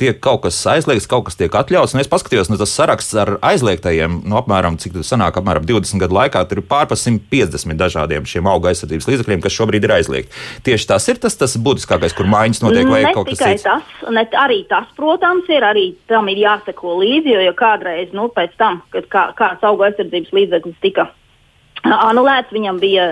Tiek 0.00 0.18
kaut 0.24 0.44
kas 0.46 0.58
aizliegts, 0.72 1.08
kaut 1.10 1.26
kas 1.26 1.36
tiek 1.38 1.52
atļauts. 1.58 1.94
Es 2.00 2.10
paskatījos, 2.10 2.50
nu, 2.52 2.58
tas 2.60 2.72
saraksts 2.74 3.16
ar 3.18 3.34
aizliegtajiem, 3.44 4.20
nu, 4.28 4.38
apmēram, 4.40 4.78
cik 4.80 4.96
tas 4.96 5.12
sanāk, 5.12 5.36
apmēram 5.40 5.66
20 5.68 6.02
gadu 6.02 6.16
laikā, 6.16 6.44
tur 6.48 6.62
ir 6.62 6.66
pārpa 6.68 6.96
150 6.98 7.78
dažādiem 7.80 8.28
šiem 8.28 8.48
auga 8.50 8.72
aizsardzības 8.72 9.08
līdzekļiem, 9.10 9.42
kas 9.44 9.56
šobrīd 9.56 9.88
ir 9.88 9.96
aizliegti. 9.98 10.42
Tieši 10.66 10.88
tas 10.92 11.08
ir 11.12 11.20
tas, 11.22 11.36
tas 11.40 11.56
būtiskākais, 11.60 12.16
kur 12.16 12.30
maiņas 12.32 12.62
notiek, 12.64 12.88
vai 12.90 13.02
ne 13.06 13.14
kaut 13.16 13.30
kas 13.30 13.42
cits? 13.42 13.66
Tas, 13.66 13.96
ne, 14.12 14.24
arī 14.40 14.62
tas, 14.70 14.88
protams, 14.98 15.50
ir, 15.52 15.66
arī 15.66 15.88
tam 16.10 16.30
ir 16.32 16.40
jāseko 16.44 16.96
līdzi, 17.02 17.36
jo, 17.36 17.42
jo 17.48 17.56
kādreiz, 17.58 18.14
nu, 18.16 18.30
pēc 18.32 18.56
tam, 18.60 18.80
kad 18.94 19.10
kā, 19.12 19.26
kāds 19.38 19.66
auga 19.66 19.90
aizsardzības 19.90 20.32
līdzeklis 20.38 20.80
tika 20.84 21.10
anulēts, 21.82 22.54
viņam 22.54 22.78
bija 22.78 23.04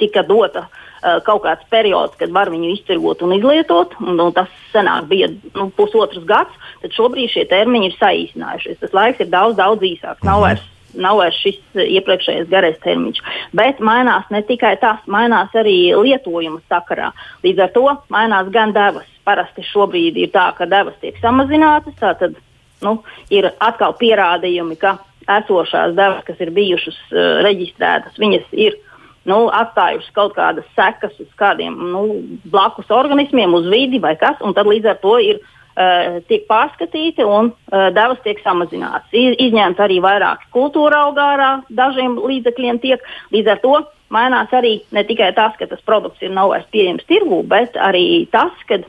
tika 0.00 0.24
dota 0.26 0.66
uh, 0.66 0.79
kaut 1.26 1.44
kāds 1.46 1.68
periods, 1.72 2.16
kad 2.20 2.32
var 2.34 2.50
viņu 2.52 2.74
izcirgot 2.74 3.22
un 3.26 3.36
izlietot, 3.36 3.94
un, 4.04 4.18
un 4.20 4.34
tas 4.36 4.50
senāk 4.74 5.08
bija 5.10 5.30
nu, 5.54 5.70
pusotrs 5.76 6.26
gads, 6.28 6.68
tad 6.82 6.96
šobrīd 6.96 7.32
šie 7.32 7.46
termiņi 7.50 7.90
ir 7.90 7.96
saīsinājušies. 8.00 8.82
Tas 8.82 8.96
laiks 8.96 9.24
ir 9.24 9.32
daudz, 9.32 9.56
daudz 9.60 9.86
īsāks. 9.92 10.26
Nav 10.26 10.44
vairs 10.44 10.66
nav 10.94 11.20
vairs 11.20 11.38
šis 11.38 11.58
iepriekšējais 11.84 12.48
garais 12.50 12.78
termiņš. 12.82 13.20
Bet 13.56 13.80
mainās 13.84 14.26
ne 14.34 14.42
tikai 14.46 14.74
tas, 14.82 14.98
mainās 15.10 15.54
arī 15.54 15.92
lietojuma 15.94 16.60
sakarā. 16.70 17.12
Līdz 17.44 17.64
ar 17.66 17.72
to 17.76 17.86
mainās 18.12 18.50
gan 18.54 18.74
devas. 18.76 19.06
Parasti 19.24 19.62
šobrīd 19.68 20.18
ir 20.18 20.32
tā, 20.34 20.48
ka 20.56 20.66
devas 20.66 20.96
tiek 21.02 21.18
samazinātas. 21.22 21.94
Tātad 22.00 22.38
nu, 22.82 22.96
ir 23.30 23.50
atkal 23.62 23.94
pierādījumi, 24.00 24.78
ka 24.80 24.96
esošās 25.30 25.94
devas, 25.94 26.24
kas 26.26 26.40
ir 26.42 26.52
bijušas 26.56 26.98
uh, 27.12 27.20
reģistrētas, 27.46 28.18
viņas 28.18 28.48
ir 28.56 28.78
nu, 29.28 29.46
atstājušas 29.52 30.12
kaut 30.16 30.34
kādas 30.36 30.68
sekas 30.76 31.16
uz 31.20 31.30
kādiem 31.40 31.76
nu, 31.92 32.04
blakus 32.52 32.90
organismiem, 32.94 33.54
uz 33.54 33.68
vidi 33.72 34.00
vai 34.02 34.16
kas, 34.20 34.40
un 34.40 34.56
tad 34.56 34.70
līdz 34.70 34.94
ar 34.94 35.00
to 35.02 35.16
ir. 35.24 35.40
Uh, 35.80 36.18
tiek 36.26 36.42
pārskatīti 36.50 37.22
un 37.24 37.52
uh, 37.54 37.86
devas 37.94 38.18
tiek 38.24 38.40
samazinātas. 38.42 39.06
Iz, 39.16 39.36
izņemt 39.46 39.78
arī 39.80 40.00
vairāk 40.02 40.42
kultūra 40.52 41.04
augārā, 41.06 41.50
dažiem 41.72 42.18
līdzekļiem 42.18 42.80
tiek. 42.82 43.04
Līdz 43.32 43.52
ar 43.54 43.60
to 43.62 43.76
mainās 44.12 44.52
arī 44.52 44.80
ne 44.92 45.04
tikai 45.06 45.30
tas, 45.38 45.54
ka 45.56 45.70
tas 45.70 45.80
produkts 45.86 46.20
ir 46.26 46.34
nav 46.34 46.50
vairs 46.52 46.66
pieejams 46.74 47.06
tirgū, 47.08 47.40
bet 47.48 47.78
arī 47.80 48.26
tas, 48.34 48.52
kad, 48.68 48.84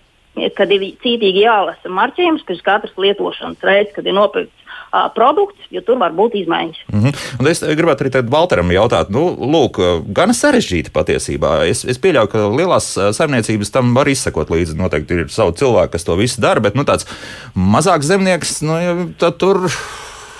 kad 0.55 0.71
ir 0.71 0.83
cītīgi 1.03 1.43
jālasa 1.43 1.91
marķējums, 1.91 2.45
kas 2.47 2.63
katrs 2.65 2.97
lietošanas 3.00 3.63
reizes, 3.67 3.93
kad 3.95 4.07
ir 4.07 4.15
nopirkts 4.15 4.61
uh, 4.93 5.07
produkts, 5.15 5.67
jo 5.73 5.83
tur 5.85 6.00
var 6.01 6.15
būt 6.15 6.38
izmaiņas. 6.41 6.81
Mm 6.91 7.03
-hmm. 7.03 7.23
Un 7.39 7.47
es 7.51 7.63
gribētu 7.63 8.07
arī 8.07 8.23
Valteram 8.31 8.71
jautāt, 8.71 9.09
nu, 9.09 9.25
lūk, 9.35 9.79
gan 10.07 10.33
sarežģīti 10.33 10.93
patiesībā. 10.93 11.65
Es, 11.67 11.83
es 11.85 12.00
pieļauju, 12.00 12.27
ka 12.31 12.47
lielās 12.47 12.93
saimniecības 13.17 13.71
tam 13.71 13.95
var 13.95 14.07
izsekot 14.07 14.50
līdzi. 14.50 14.77
Noteikti 14.77 15.13
ir 15.13 15.29
savi 15.29 15.53
cilvēki, 15.53 15.91
kas 15.91 16.03
to 16.03 16.15
visu 16.15 16.41
dara, 16.41 16.59
bet 16.59 16.75
nu, 16.75 16.83
tāds 16.83 17.07
mazāks 17.55 18.07
zemnieks, 18.07 18.61
nu, 18.61 19.13
tad 19.17 19.38
tur 19.38 19.67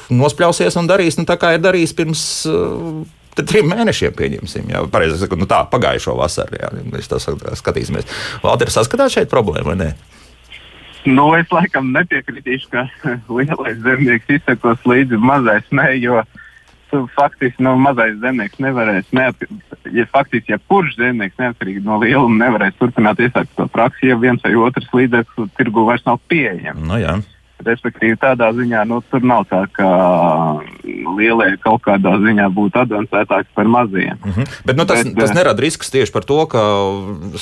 nospļausies 0.10 0.77
un 0.77 0.88
darīs 0.88 1.17
nu, 1.17 1.25
tā, 1.25 1.38
kā 1.38 1.55
ir 1.55 1.60
darījis 1.60 1.95
pirms. 1.95 2.45
Uh, 2.45 3.03
trim 3.39 3.69
mēnešiem, 3.71 4.15
pieņemsim, 4.17 4.71
jau 4.73 4.85
pareizi 4.91 5.19
sakot, 5.21 5.39
nu 5.41 5.47
tā, 5.50 5.63
pagājušo 5.71 6.15
vasaru, 6.19 6.59
jā, 6.61 6.71
mēs 6.91 7.11
tā 7.11 7.19
skatīsimies. 7.21 8.09
Valters 8.43 8.77
saskatās 8.79 9.15
šeit 9.15 9.31
problēmu 9.31 9.71
vai 9.71 9.77
ne? 9.79 9.91
Nu, 11.09 11.31
es 11.33 11.50
laikam 11.50 11.89
nepiekritīšu, 11.95 12.69
ka 12.73 12.85
lielais 13.38 13.79
zemnieks 13.81 14.29
izsekos 14.38 14.83
līdzi 14.85 15.17
mazais. 15.21 15.65
Nē, 15.73 15.88
jo 16.03 16.21
faktiski 17.15 17.63
nu, 17.63 17.73
mazais 17.79 18.17
zemnieks 18.19 18.59
nevarēs, 18.61 19.07
neatkarīgi, 19.15 19.61
ja 19.95 20.05
faktiski, 20.11 20.51
ja 20.51 20.59
kurš 20.67 20.97
zemnieks 21.00 21.39
neatkarīgi 21.39 21.83
no 21.85 21.97
lieluma 22.01 22.45
nevarēs 22.45 22.75
turpināt 22.79 23.21
iesākt 23.23 23.53
to 23.55 23.67
praksi, 23.71 24.11
ja 24.11 24.17
viens 24.19 24.43
vai 24.43 24.53
otrs 24.59 24.89
līdzeklis 24.93 25.53
tirgu 25.57 25.85
vairs 25.88 26.03
nav 26.05 26.19
pieejams. 26.31 26.81
No, 26.83 26.93
nu 26.93 27.00
jā. 27.01 27.15
Respektīvi, 27.65 28.18
tādā 28.20 28.50
ziņā 28.56 28.84
nu, 28.89 29.00
tur 29.12 29.24
nav 29.25 29.46
tā, 29.50 29.62
ka 29.75 29.88
lielie 31.18 31.50
kaut 31.62 31.84
kādā 31.86 32.13
ziņā 32.22 32.48
būtu 32.56 32.82
avansētāki 32.84 33.51
par 33.58 33.70
maziem. 33.70 34.18
Mm 34.24 34.32
-hmm. 34.32 34.56
Bet 34.65 34.80
nu, 34.80 34.86
tas, 34.86 35.03
Bet, 35.03 35.15
tas 35.20 35.34
nerada 35.36 35.62
riskus 35.62 35.91
tieši 35.94 36.12
par 36.13 36.24
to, 36.24 36.46
ka 36.46 36.62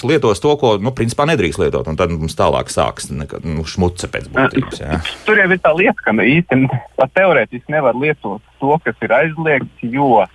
lietos 0.03 0.39
to, 0.39 0.55
ko 0.57 0.77
nu, 0.77 0.91
principā 0.91 1.27
nedrīkst 1.29 1.61
lietot, 1.63 1.87
un 1.87 1.95
tad 1.95 2.11
mums 2.11 2.35
tālāk 2.35 2.71
sāks 2.73 3.11
nekad, 3.11 3.45
nu, 3.45 3.63
šmuce 3.63 4.07
pēc 4.07 4.27
būtības. 4.33 4.81
Jā. 4.81 4.99
Tur 5.25 5.37
jau 5.37 5.51
ir 5.51 5.59
tā 5.59 5.71
lieta, 5.75 6.01
ka 6.03 6.11
nu, 6.11 6.23
īstenībā 6.23 7.07
teorētiski 7.13 7.71
nevar 7.71 7.95
lietot 7.95 8.41
to, 8.59 8.79
kas 8.83 8.95
ir 9.01 9.13
aizliegts, 9.13 9.79
jo 9.81 10.25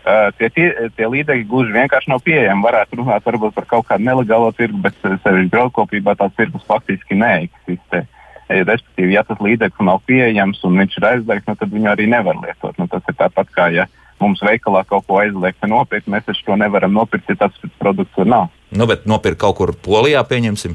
Uh, 0.00 0.32
tie, 0.38 0.48
tie, 0.48 0.88
tie 0.96 1.06
līdzekļi 1.06 1.44
gluži 1.44 1.74
vienkārši 1.76 2.08
nav 2.08 2.22
pieejami. 2.24 2.64
Varētu 2.64 2.96
runāt 2.96 3.20
par 3.54 3.66
kaut 3.68 3.84
kādu 3.84 4.04
nelegālo 4.04 4.48
tirgu, 4.56 4.78
bet 4.80 4.94
sevišķi 5.04 5.50
graudkopībā 5.52 6.14
tās 6.16 6.32
tirgus 6.38 6.64
faktiski 6.64 7.14
neeksistē. 7.20 8.00
Uh, 8.00 8.19
Respektīvi, 8.50 9.14
ja 9.14 9.22
tas 9.22 9.38
līdzeklis 9.38 9.86
nav 9.86 10.00
pieejams 10.10 10.58
un 10.66 10.80
viņš 10.80 10.96
ir 10.98 11.06
aizliegts, 11.06 11.46
nu, 11.46 11.54
tad 11.60 11.70
viņu 11.70 11.90
arī 11.92 12.08
nevar 12.10 12.38
lietot. 12.42 12.74
Nu, 12.80 12.88
tas 12.90 13.06
ir 13.06 13.14
tāpat 13.20 13.52
kā, 13.54 13.68
ja 13.70 13.86
mums 14.20 14.42
veikalā 14.42 14.82
kaut 14.88 15.06
ko 15.06 15.20
aizliegts 15.22 15.70
nopirkt, 15.70 16.10
mēs 16.10 16.26
taču 16.26 16.48
to 16.48 16.58
nevaram 16.58 16.92
nopirkt, 16.96 17.30
ja 17.30 17.38
tas 17.46 17.72
produkts 17.78 18.16
tur 18.16 18.26
nav. 18.26 18.50
Nu, 18.74 18.88
bet 18.90 19.06
nopirkt 19.10 19.40
kaut 19.42 19.58
kur 19.60 19.74
Polijā, 19.86 20.24
pieņemsim? 20.26 20.74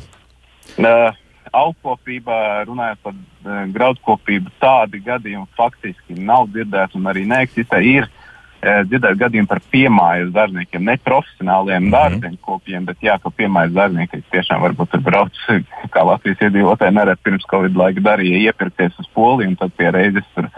Uh, 0.80 1.12
Augkopībā, 1.56 2.38
runājot 2.68 3.04
par 3.04 3.14
uh, 3.16 3.60
graudkopību, 3.76 4.56
tādi 4.64 5.04
gadījumi 5.06 5.48
faktiski 5.60 6.18
nav 6.18 6.50
dzirdēti 6.56 7.00
un 7.00 7.12
arī 7.12 7.24
neeksistē. 7.30 7.80
Ir 7.84 8.10
dzirdēt 8.66 9.20
gadījumu 9.20 9.50
par 9.50 9.62
piemājas 9.72 10.32
darbniekiem, 10.36 10.86
ne 10.86 10.98
profesionāliem 10.98 11.84
mm 11.84 11.90
-hmm. 11.90 12.22
dārzniekiem, 12.22 12.86
bet 12.86 13.04
jā, 13.04 13.18
ka 13.22 13.30
piemājas 13.30 13.74
darbnieki 13.74 14.24
tiešām 14.32 14.62
varbūt 14.62 14.92
tur 14.92 15.04
brauc, 15.06 15.44
kā 15.94 16.06
Latvijas 16.06 16.42
iedzīvotāji 16.48 16.96
nereti 16.96 17.24
pirms 17.24 17.46
Covid 17.52 17.76
laika 17.76 18.02
darīja, 18.02 18.42
iepirkties 18.50 19.00
uz 19.00 19.08
Poliju 19.14 19.50
un 19.50 19.56
tad 19.56 19.72
pie 19.78 19.92
reizes 19.92 20.28
tur 20.36 20.50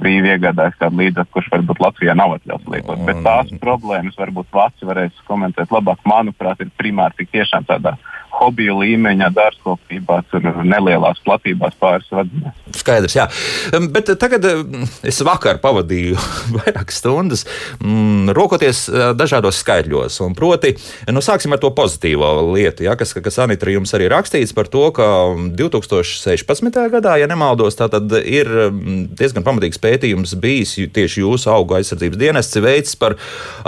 brīvi 0.00 0.32
iegādājas 0.32 0.78
kādu 0.80 1.02
līdzekli, 1.02 1.32
kurš 1.32 1.50
varbūt 1.52 1.82
Latvijā 1.84 2.14
nav 2.16 2.38
atļauts 2.38 2.70
lietot. 2.72 3.04
Bet 3.06 3.20
tās 3.24 3.52
problēmas 3.60 4.16
varbūt 4.18 4.48
Vācija 4.52 4.88
varēs 4.88 5.24
komentēt 5.28 5.74
labāk. 5.74 6.00
Manuprāt, 6.08 6.60
ir 6.60 6.70
primāri 6.80 7.18
tik 7.18 7.30
tiešām 7.36 7.68
tādā 7.68 7.96
hobiju 8.32 8.78
līmeņa 8.80 9.28
dārzkopībā, 9.36 10.18
tur 10.30 10.46
nelielās 10.64 11.20
platībās 11.26 11.76
pāris 11.80 12.08
vadījumā. 12.12 12.52
Skaidrs, 12.76 13.16
jā. 13.16 13.26
Bet 13.92 14.08
tagad 14.20 14.46
es 15.06 15.20
vakar 15.26 15.60
pavadīju 15.62 16.16
vairākas 16.58 17.02
stundas 17.02 17.44
mm, 17.80 18.32
rokoties 18.36 18.84
dažādos 19.18 19.60
skaitļos. 19.62 20.20
Proti, 20.38 20.74
nu, 21.12 21.22
sāksim 21.24 21.54
ar 21.54 21.60
to 21.62 21.72
pozitīvo 21.76 22.32
lietu, 22.52 22.86
ja, 22.86 22.96
kas, 22.98 23.14
kas 23.18 23.40
Anita 23.42 23.70
jums 23.72 23.92
arī 23.96 24.08
rakstīts 24.12 24.54
par 24.56 24.70
to, 24.72 24.88
ka 24.96 25.06
2016. 25.58 26.80
gadā, 26.92 27.18
ja 27.20 27.28
nemaldos, 27.30 27.76
tātad 27.78 28.10
ir 28.22 28.50
diezgan 29.18 29.46
pamatīgs 29.46 29.80
pētījums 29.82 30.36
bijis 30.40 30.78
tieši 30.94 31.24
jūsu 31.24 31.52
auga 31.52 31.80
aizsardzības 31.80 32.20
dienests 32.20 32.60
veids 32.62 32.98
par 32.98 33.18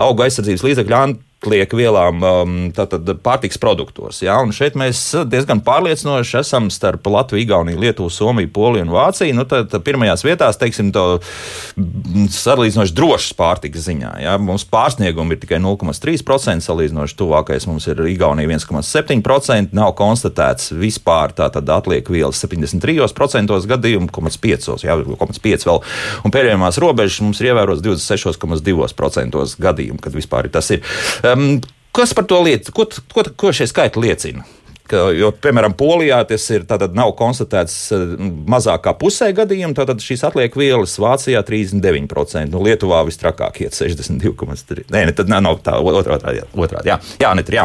auga 0.01 0.29
aizsardzības 0.29 0.67
līdzekļu 0.69 1.01
atliek 1.45 1.75
vielām 1.77 2.25
um, 2.25 2.55
pārtiks 3.25 3.61
produktos. 3.61 4.23
Ja? 4.25 4.39
Un 4.43 4.55
šeit 4.57 4.79
mēs 4.79 5.01
diezgan 5.29 5.61
pārliecinoši 5.65 6.39
esam 6.41 6.71
starp 6.73 7.07
Latviju, 7.11 7.45
Igauniju, 7.45 7.81
Lietuvu, 7.83 8.11
Somiju, 8.13 8.51
Poliju 8.55 8.87
un 8.87 8.93
Vāciju. 8.95 9.37
Nu, 9.37 9.45
tad, 9.49 9.69
tad 9.73 9.85
pirmajās 9.85 10.25
vietās, 10.25 10.59
teiksim, 10.61 10.91
to 10.95 11.21
salīdzinoši 12.35 12.97
drošas 12.97 13.37
pārtikas 13.37 13.85
ziņā. 13.89 14.15
Ja? 14.25 14.37
Mums 14.41 14.65
pārsniegumi 14.71 15.37
ir 15.37 15.43
tikai 15.45 15.61
0,3%, 15.63 16.65
salīdzinoši 16.65 17.19
tuvākais 17.21 17.69
mums 17.69 17.89
ir 17.93 18.01
Igaunija 18.09 18.49
1,7%. 18.55 19.75
Nav 19.77 19.95
konstatēts 19.99 20.73
vispār 20.79 21.35
tātad 21.37 21.69
atliek 21.75 22.09
vielas 22.11 22.41
73% 22.45 23.61
gadījumu, 23.75 24.09
0,5%, 24.09 24.87
ja, 24.87 24.97
0,5% 24.97 25.69
vēl. 25.69 25.83
Un 26.25 26.35
pēdējās 26.35 26.81
robežas 26.83 27.21
mums 27.25 27.41
ir 27.43 27.53
ievērots 27.53 27.85
26,2% 27.85 29.45
gadījumu, 29.61 30.01
kad 30.03 30.17
vispār 30.17 30.49
tas 30.55 30.71
ir. 30.75 30.85
Um, 31.35 31.61
kas 31.95 32.15
par 32.15 32.29
to 32.31 32.41
liecina? 32.43 32.75
Ko, 32.75 32.87
ko, 33.15 33.27
ko 33.37 33.53
šie 33.55 33.69
skaitļi 33.71 34.07
liecina? 34.07 34.47
Ka, 34.85 35.07
jo, 35.17 35.31
piemēram, 35.33 35.73
Polijā 35.81 36.19
tas 36.29 36.45
ir, 36.53 36.67
nav 36.93 37.15
konstatēts 37.17 37.77
eh, 37.97 38.03
mazāk 38.53 38.83
kā 38.85 38.93
pusē 39.01 39.31
gadījumu, 39.33 39.73
tad 39.79 40.03
šīs 40.05 40.27
atliek 40.29 40.59
vielas 40.61 40.99
Vācijā 41.01 41.41
39%, 41.41 42.53
nu, 42.53 42.61
Lietuvā 42.67 43.01
visstrakāk 43.09 43.63
iet 43.65 43.79
62,3%. 43.79 44.85
Nē, 44.93 45.07
ne, 45.09 45.17
tad 45.17 45.33
nav 45.33 45.63
tā 45.65 45.79
otrādi. 45.81 46.45
otrādi 46.53 46.93
jā, 46.93 46.99
jā, 47.23 47.33
net, 47.39 47.49
jā. 47.49 47.65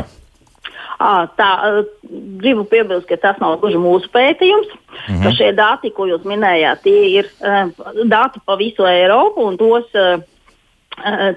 Tā, 1.00 1.50
gribu 2.40 2.66
piebilst, 2.68 3.08
ka 3.08 3.20
tas 3.20 3.38
nav 3.40 3.60
gluži 3.60 3.80
mūsu 3.80 4.08
pētījums. 4.16 4.72
Mm 5.10 5.20
-hmm. 5.20 5.36
Šie 5.36 5.52
dati, 5.56 5.92
ko 5.96 6.08
jūs 6.08 6.24
minējāt, 6.28 6.82
tie 6.84 7.20
ir 7.20 7.30
dati 8.08 8.40
pa 8.46 8.56
visu 8.56 8.88
Eiropu, 8.88 9.44
un 9.48 9.58
tos 9.58 9.88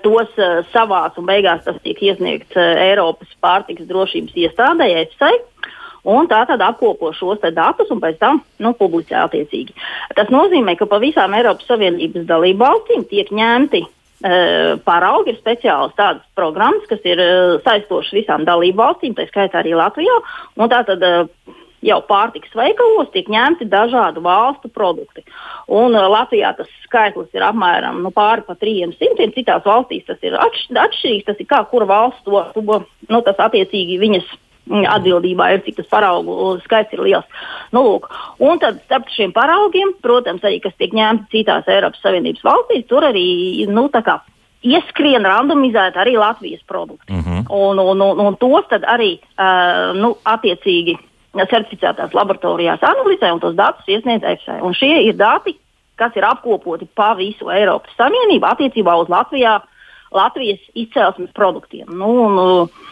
tos 0.04 0.32
uh, 0.40 0.60
savāc 0.72 1.18
un 1.20 1.28
beigās 1.28 1.64
tas 1.66 1.78
tiek 1.84 1.98
iesniegts 2.02 2.56
uh, 2.58 2.74
Eiropas 2.82 3.30
pārtikas 3.42 3.88
drošības 3.88 4.36
iestādē, 4.44 4.88
EFSA. 5.02 5.32
Un 6.12 6.26
tā 6.26 6.40
tad 6.48 6.62
apkopo 6.66 7.12
šos 7.14 7.44
datus 7.54 7.90
un 7.94 8.00
pēc 8.02 8.16
tam 8.18 8.40
nu, 8.58 8.72
publicē 8.74 9.20
attiecīgi. 9.22 9.76
Tas 10.18 10.32
nozīmē, 10.34 10.74
ka 10.74 10.88
pa 10.90 10.98
visām 10.98 11.34
Eiropas 11.38 11.68
Savienības 11.70 12.26
dalību 12.26 12.58
valstīm 12.64 13.04
tiek 13.06 13.30
ņemti 13.30 13.84
uh, 13.86 14.80
paraugi, 14.82 15.30
ir 15.30 15.38
speciālas 15.38 15.94
tādas 15.94 16.26
programmas, 16.34 16.88
kas 16.90 17.06
ir 17.06 17.22
saistošas 17.62 18.18
visām 18.18 18.48
dalību 18.48 18.82
valstīm, 18.82 19.14
tā 19.14 19.28
skaitā 19.30 19.62
arī 19.62 19.76
Latvijā. 19.78 20.18
Tātad, 20.58 21.06
uh, 21.06 21.60
jau 21.82 21.98
pārtikas 22.06 22.54
veikalos 22.56 23.10
tiek 23.14 23.28
ņemti 23.32 23.66
dažādu 23.70 24.22
valstu 24.24 24.70
produkti. 24.72 25.24
Un, 25.66 25.96
uh, 25.96 26.06
Latvijā 26.12 26.52
tas 26.58 26.70
skaitlis 26.86 27.32
ir 27.34 27.44
apmēram 27.46 28.02
nu, 28.04 28.12
pāri 28.14 28.46
pa 28.46 28.56
300. 28.58 29.30
Citās 29.36 29.66
valstīs 29.66 30.06
tas 30.08 30.22
ir 30.22 30.38
atšķirīgs. 30.38 31.26
Tas 31.28 31.42
ir 31.42 31.50
kā 31.50 31.62
kura 31.70 31.88
valsts 31.90 32.24
to, 32.26 32.44
to 32.54 32.62
nu, 33.08 33.22
tas 33.26 33.38
attiecīgi 33.48 33.98
viņas 34.02 34.26
mm, 34.70 34.88
atbildībā 34.96 35.52
ir, 35.54 35.62
cik 35.66 35.80
tas 35.80 35.90
paraugu 35.90 36.56
skaits 36.66 36.94
ir 36.94 37.04
liels. 37.06 37.46
Nu, 37.74 37.84
lūk. 37.88 38.10
un 38.42 38.60
tad 38.62 38.82
starp 38.86 39.10
šiem 39.14 39.34
paraugiem, 39.34 39.96
protams, 40.04 40.44
arī 40.46 40.60
kas 40.62 40.76
tiek 40.78 40.94
ņemti 40.96 41.30
citās 41.38 41.70
Eiropas 41.70 42.02
Savienības 42.04 42.44
valstīs, 42.46 42.86
tur 42.90 43.08
arī 43.08 43.26
nu, 43.70 43.88
ieskrien 44.62 45.24
randomizēti 45.26 45.98
arī 45.98 46.18
Latvijas 46.18 46.62
produkti. 46.66 47.10
Uh 47.10 47.18
mhm. 47.18 47.38
-huh. 47.38 47.46
un, 47.50 47.78
un, 47.78 48.00
un, 48.00 48.26
un 48.26 48.36
tos 48.36 48.66
arī 48.70 49.18
uh, 49.18 49.96
nu, 49.98 50.16
attiecīgi 50.22 50.98
certificētās 51.32 52.14
laboratorijās 52.16 52.82
analizē 52.84 53.32
un 53.32 53.40
tos 53.40 53.56
datus 53.56 53.88
iesniedz 53.88 54.24
EFSA. 54.34 54.60
Un 54.64 54.76
šie 54.76 54.94
ir 55.08 55.16
dati, 55.16 55.56
kas 55.96 56.16
ir 56.16 56.26
apkopoti 56.28 56.88
pa 56.94 57.12
visu 57.18 57.50
Eiropas 57.52 57.94
Savienību 57.98 58.48
attiecībā 58.48 58.96
uz 59.00 59.12
Latvijā. 59.12 59.60
Latvijas 60.12 60.60
izcelsmes 60.76 61.30
produktiem. 61.32 61.86
Nu, 61.88 62.10
un, 62.26 62.34
uh, 62.36 62.90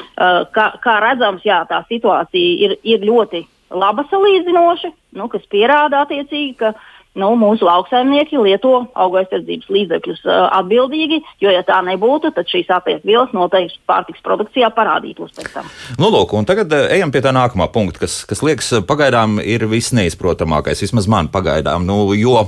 kā, 0.57 0.71
kā 0.81 0.95
redzams, 1.05 1.43
jā, 1.45 1.59
tā 1.69 1.83
situācija 1.85 2.55
ir, 2.65 2.79
ir 2.81 3.05
ļoti 3.05 3.43
laba 3.77 4.07
salīdzinoši, 4.09 4.89
nu, 5.21 5.27
kas 5.29 5.45
pierāda 5.53 6.01
attiecīgi, 6.07 6.55
ka 6.63 6.71
uh, 6.73 6.87
nu, 7.19 7.31
mūsu 7.39 7.67
lauksaimnieki 7.67 8.39
lieto 8.39 8.85
auga 8.95 9.25
aizsardzības 9.25 9.71
līdzekļus 9.75 10.21
uh, 10.29 10.45
atbildīgi, 10.61 11.19
jo, 11.43 11.51
ja 11.51 11.65
tā 11.67 11.81
nebūtu, 11.87 12.31
tad 12.37 12.47
šīs 12.51 12.71
apiet 12.71 13.03
vielas 13.07 13.33
noteikti 13.35 13.81
pārtiks 13.91 14.23
produkcijā 14.23 14.71
parādītos 14.77 15.35
pēc 15.35 15.51
tam. 15.57 15.71
Nu, 15.99 16.13
lūk, 16.15 16.37
un 16.39 16.47
tagad 16.47 16.71
ejam 16.79 17.11
pie 17.11 17.23
tā 17.25 17.33
nākamā 17.35 17.67
punkta, 17.75 18.05
kas, 18.05 18.21
kas 18.31 18.45
liekas 18.47 18.71
pagaidām 18.87 19.41
ir 19.43 19.67
visneizprotamākais, 19.71 20.85
vismaz 20.87 21.09
man 21.11 21.31
pagaidām, 21.35 21.87
nu, 21.89 22.13
jo 22.15 22.47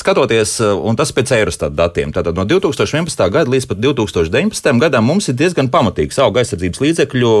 skatoties, 0.00 0.56
un 0.60 0.96
tas 0.96 1.12
pēc 1.16 1.34
Eurostat 1.36 1.76
datiem, 1.76 2.14
tātad 2.16 2.38
no 2.38 2.46
2011. 2.48 3.26
gada 3.28 3.52
līdz 3.52 3.68
pat 3.68 3.84
2019. 3.84 4.72
gadam 4.80 5.06
mums 5.12 5.28
ir 5.28 5.36
diezgan 5.36 5.68
pamatīgs 5.72 6.18
auga 6.24 6.40
aizsardzības 6.40 6.80
līdzekļu 6.86 7.34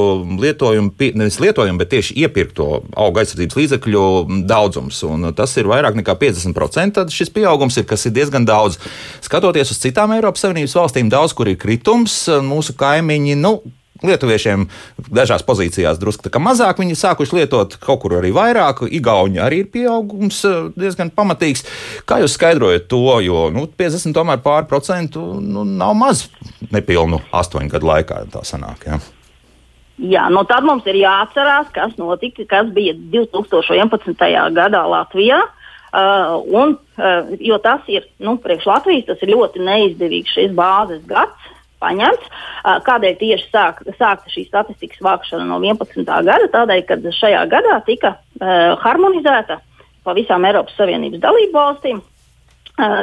lietojumu, 0.44 0.92
nevis 1.16 1.40
lietojumu, 1.40 1.80
bet 1.80 1.92
tieši 1.96 2.18
iepirkto 2.20 2.68
auga 3.00 3.24
aizsardzības 3.24 3.58
līdzekļu 3.62 4.04
daudzums, 4.50 5.00
un 5.08 5.30
tas 5.36 5.56
ir 5.56 5.70
vairāk 5.70 5.96
nekā 5.96 6.18
50 6.20 6.49
50%, 6.54 6.96
tad 6.98 7.12
šis 7.14 7.32
pieaugums 7.34 7.78
ir, 7.80 7.86
ir 7.88 8.14
diezgan 8.16 8.46
daudz. 8.48 8.78
Skatoties 9.24 9.72
uz 9.74 9.82
citām 9.82 10.14
Eiropas 10.16 10.46
Savienības 10.46 10.76
valstīm, 10.78 11.10
daudz 11.12 11.34
kur 11.36 11.50
ir 11.50 11.60
kritums, 11.60 12.24
mūsu 12.44 12.76
kaimiņi. 12.78 13.36
Nu, 13.40 13.60
Lietuviešiem 14.00 14.64
dažās 15.12 15.42
pozīcijās 15.44 15.98
drusku 16.00 16.30
mazāk 16.40 16.80
viņi 16.80 16.96
sākuši 16.96 17.36
lietot, 17.36 17.76
kaut 17.82 18.00
kur 18.00 18.16
arī 18.16 18.30
vairāk. 18.32 18.86
Igauni 18.88 19.40
arī 19.42 19.60
ir 19.64 19.68
pieaugums 19.72 20.40
eh, 20.48 20.70
diezgan 20.72 21.12
pamatīgs. 21.12 21.66
Kā 22.08 22.20
jūs 22.22 22.38
skaidrojat 22.38 22.88
to? 22.88 23.02
Jo 23.20 23.50
nu, 23.52 23.66
50 23.68 24.16
tomēr 24.16 24.40
pār 24.40 24.64
procentu 24.70 25.20
nu, 25.44 25.66
nav 25.68 25.92
maz 25.98 26.28
nepilnu 26.72 27.20
astoņu 27.28 27.74
gadu 27.76 27.90
laikā. 27.92 28.24
Tā 28.32 28.44
sanāk. 28.48 28.88
Ja? 28.88 29.00
Jā, 30.00 30.26
nu 30.32 30.46
tad 30.48 30.64
mums 30.64 30.86
ir 30.88 31.02
jāatcerās, 31.02 31.68
kas 31.74 31.92
notika, 32.00 32.46
kas 32.48 32.72
bija 32.72 32.96
2011. 33.12 34.16
gadā 34.56 34.86
Latvijā. 34.88 35.44
Uh, 35.44 35.59
un, 35.90 36.76
uh, 36.98 37.32
jo 37.42 37.58
tas 37.62 37.86
ir, 37.90 38.06
nu, 38.22 38.36
priekš 38.42 38.68
Latvijas 38.70 39.08
tas 39.08 39.24
ir 39.24 39.32
ļoti 39.34 39.64
neizdevīgs 39.66 40.36
šis 40.36 40.54
bāzes 40.56 41.02
gads. 41.08 41.48
Paņemts. 41.80 42.26
Uh, 42.60 42.76
kādēļ 42.84 43.14
tieši 43.16 43.46
sāk, 43.48 43.78
sākta 43.96 44.28
šī 44.28 44.44
statistikas 44.50 45.00
vākšana 45.00 45.46
no 45.48 45.56
11. 45.64 46.04
gada? 46.04 46.50
Tādēļ, 46.52 46.82
ka 46.84 46.98
šajā 47.16 47.40
gadā 47.48 47.78
tika 47.86 48.14
uh, 48.18 48.76
harmonizēta 48.82 49.62
pa 50.04 50.16
visām 50.16 50.44
Eiropas 50.44 50.76
Savienības 50.76 51.22
dalību 51.24 51.56
valstīm 51.56 52.02
Uh, 52.02 52.19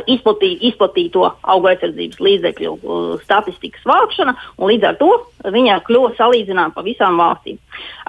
izplatī, 0.09 0.53
izplatīto 0.69 1.25
auga 1.41 1.73
aizsardzības 1.73 2.21
līdzekļu 2.27 2.73
uh, 2.77 3.09
statistikas 3.23 3.85
vākšana, 3.87 4.35
un 4.57 4.71
līdz 4.71 4.89
ar 4.91 4.99
to 5.01 5.11
viņa 5.57 5.81
kļuva 5.87 6.13
salīdzināma 6.17 6.75
pa 6.75 6.85
visām 6.85 7.19
valstīm. 7.21 7.59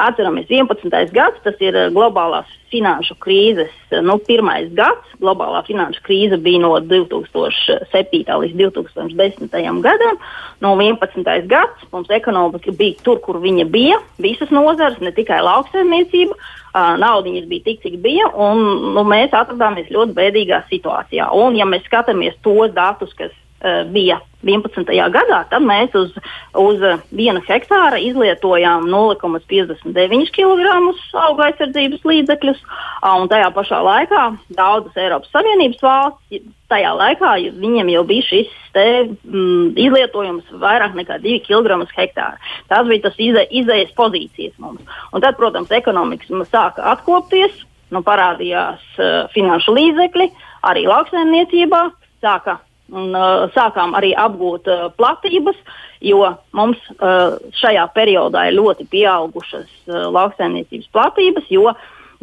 Atceramies, 0.00 0.48
11. 0.50 1.12
gads 1.12 1.42
tas 1.44 1.58
ir 1.64 1.76
globālās 1.94 2.48
finanšu 2.72 3.16
krīzes 3.22 3.72
nu, 4.04 4.18
pirmais 4.24 4.68
gads. 4.76 5.14
Globālā 5.22 5.62
finanšu 5.66 6.02
krīze 6.06 6.38
bija 6.40 6.62
no 6.62 6.74
2007. 6.84 8.24
līdz 8.42 8.58
2010. 8.60 9.80
gadam. 9.84 10.20
No 10.64 10.74
11. 10.76 11.48
gads 11.48 11.88
mums 11.92 12.10
ekonomika 12.10 12.74
bija 12.76 12.98
tur, 13.04 13.20
kur 13.24 13.40
viņa 13.42 13.66
bija. 13.72 14.00
Visas 14.22 14.52
nozares, 14.54 15.00
ne 15.00 15.12
tikai 15.16 15.40
lauksaimniecība, 15.44 16.36
naudiņas 17.00 17.48
bija 17.50 17.66
tik, 17.66 17.82
cik 17.84 17.98
bija. 18.04 18.30
Un, 18.34 18.62
nu, 18.96 19.04
mēs 19.08 19.34
atrodāmies 19.36 19.90
ļoti 19.94 20.16
bēdīgā 20.16 20.62
situācijā. 20.70 21.30
Un, 21.36 21.58
ja 21.58 21.66
mēs 21.68 21.86
skatāmies 21.88 22.38
tos 22.46 22.74
datus, 22.76 23.14
kas 23.18 23.34
bija 23.92 24.20
11. 24.46 24.86
gadā, 25.10 25.40
tad 25.50 25.64
mēs 25.66 25.94
uz, 25.98 26.12
uz 26.54 26.82
viena 27.10 27.40
hektāra 27.42 27.98
izlietojām 27.98 28.86
0,59 28.86 30.30
kg 30.34 30.76
auga 31.18 31.48
aizsardzības 31.48 32.04
līdzekļus, 32.06 32.60
tajā 33.32 33.48
pašā 33.56 33.80
laikā 33.82 34.22
daudzas 34.54 35.00
Eiropas 35.02 35.34
Savienības 35.34 35.82
valsts, 35.82 36.44
tajā 36.70 36.92
laikā 36.94 37.32
viņiem 37.58 37.90
jau 37.96 38.04
bija 38.06 38.28
šis 38.28 38.52
te, 38.76 38.86
mm, 39.08 39.74
izlietojums 39.80 40.54
vairāk 40.62 40.94
nekā 40.98 41.18
2 41.24 41.42
kg 41.48 41.80
uz 41.82 41.90
hektāru. 41.96 42.38
Tas 42.70 42.86
bija 42.86 43.08
tas 43.08 43.18
ize, 43.18 43.42
izējas 43.50 43.90
pozīcijas 43.98 44.54
mums. 44.62 44.84
Un 45.12 45.24
tad, 45.24 45.38
protams, 45.40 45.72
ekonomikas 45.74 46.30
sāka 46.52 46.86
atkopties, 46.92 47.64
nu, 47.90 48.04
parādījās 48.06 48.84
uh, 49.00 49.26
finanšu 49.34 49.74
līdzekļi, 49.74 50.30
arī 50.68 50.86
lauksaimniecībā 50.86 51.82
sāka 52.22 52.58
Un, 52.88 53.12
uh, 53.12 53.50
sākām 53.52 53.92
arī 53.98 54.14
apgūt 54.16 54.68
uh, 54.72 54.86
platības, 54.96 55.56
jo 56.00 56.22
mums 56.56 56.80
uh, 56.96 57.36
šajā 57.60 57.84
periodā 57.92 58.46
ir 58.48 58.56
ļoti 58.56 58.86
pieaugušas 58.88 59.68
uh, 59.90 60.06
lauksaimniecības 60.14 60.88
platības, 60.96 61.50
jo 61.52 61.68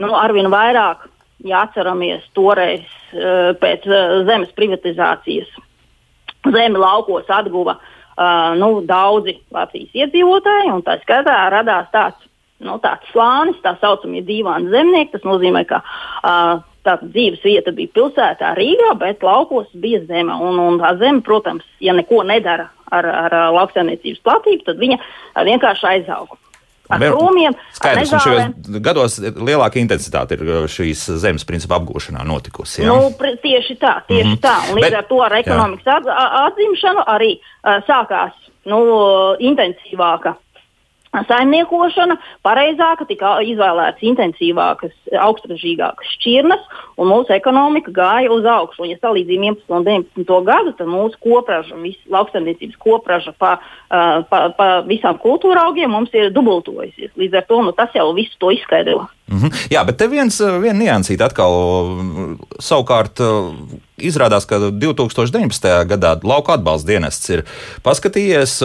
nu, 0.01 0.09
arvien 0.17 0.49
vairāk, 0.49 1.05
ja 1.45 1.67
atceramies 1.67 2.25
toreiz 2.33 2.81
uh, 2.81 3.53
pēc 3.61 3.85
uh, 3.85 4.23
zemes 4.25 4.49
privatizācijas, 4.57 5.53
zemi 6.49 6.81
laukos 6.81 7.29
atguva 7.29 7.77
uh, 7.77 8.55
nu, 8.57 8.79
daudzi 8.89 9.37
Latvijas 9.53 9.93
iedzīvotāji, 10.01 10.73
un 10.73 10.81
tā 10.85 10.97
skaitā 11.03 11.37
radās 11.53 11.93
tāds, 11.93 12.29
nu, 12.65 12.79
tāds 12.81 13.05
slānis, 13.13 13.61
tā 13.61 13.75
saucamie 13.81 14.25
divāni 14.25 14.73
zemnieki. 14.73 15.13
Tas 15.13 15.29
nozīmē, 15.29 15.65
ka 15.69 15.83
uh, 15.85 16.65
Tātad 16.85 17.09
dzīves 17.09 17.41
vieta 17.41 17.73
bija 17.73 17.89
pilsētā 17.95 18.53
Rīgā, 18.57 18.91
bet 19.01 19.23
laukos 19.25 19.71
bija 19.73 20.03
zeme. 20.05 20.35
Un, 20.37 20.59
un 20.61 20.79
tā 20.81 20.93
zeme, 21.01 21.23
protams, 21.25 21.65
ja 21.81 21.95
neko 21.97 22.21
nedara 22.27 22.69
ar, 22.93 23.07
ar 23.25 23.35
lauksaimniecības 23.55 24.21
platību, 24.25 24.65
tad 24.67 24.81
viņa 24.81 24.99
vienkārši 25.49 25.87
aizauga. 25.95 26.37
Ar 26.85 27.01
krūmiem, 27.01 27.55
Skaidrs, 27.73 28.11
ar 28.13 28.21
šajos 28.21 28.79
gados 28.85 29.17
lielāka 29.17 29.79
intensitāte 29.81 30.37
ir 30.37 30.67
šīs 30.69 31.07
zemes 31.23 31.45
principa 31.49 31.79
apgūšanā 31.79 32.21
notikusi. 32.29 32.83
Ja? 32.83 32.93
Nu, 32.93 33.09
tieši 33.17 33.79
tā, 33.81 33.95
tieši 34.05 34.27
mm 34.27 34.35
-hmm. 34.35 34.41
tā. 34.43 34.55
Un 34.69 34.77
līdz 34.77 34.85
bet, 34.85 34.97
ar 34.99 35.07
to 35.09 35.21
ar 35.25 35.33
ekonomikas 35.33 35.85
jā. 35.85 36.15
atzimšanu 36.45 37.05
arī 37.09 37.31
uh, 37.39 37.81
sākās 37.89 38.37
nu, 38.69 38.79
intensīvāka 39.39 40.35
saimniekošana, 41.29 42.17
pareizāka, 42.45 43.07
tika 43.09 43.37
izvēlētas 43.45 44.03
intensīvākas, 44.09 44.93
augstražīgākas 45.21 46.13
šķirnes, 46.17 46.63
un 46.99 47.11
mūsu 47.11 47.35
ekonomika 47.35 47.93
gāja 47.95 48.31
uz 48.33 48.47
augšu. 48.49 48.83
Un, 48.83 48.91
ja 48.93 48.99
salīdzinām 49.01 49.59
11 49.59 49.77
un 49.77 49.87
19 49.87 50.47
gadu, 50.47 50.75
tad 50.77 50.91
mūsu 50.91 51.19
kopraža, 51.23 51.77
lauksaimniecības 52.11 52.79
kopraža 52.81 53.35
pa, 53.39 53.57
pa, 53.89 54.41
pa 54.57 54.69
visām 54.87 55.19
kultūra 55.21 55.67
augiem 55.69 55.93
mums 55.95 56.13
ir 56.17 56.31
dubultojusies. 56.35 57.13
Līdz 57.19 57.41
ar 57.41 57.47
to 57.49 57.61
nu, 57.65 57.75
tas 57.75 57.95
jau 57.95 58.11
visu 58.17 58.35
to 58.39 58.51
izskaidro. 58.55 59.05
Mm 59.27 59.39
-hmm. 59.41 59.51
Jā, 59.71 59.85
bet 59.85 59.97
te 59.97 60.07
viens, 60.07 60.39
viena 60.61 60.79
niansīta 60.79 61.25
atkal 61.25 61.51
savukārt 62.59 63.21
Izrādās, 63.95 64.43
ka 64.43 64.57
2019. 64.59 65.69
gadā 65.87 66.09
lauka 66.27 66.57
atbalsta 66.57 66.89
dienests 66.89 67.29
ir 67.31 67.45
paskatījies, 67.85 68.57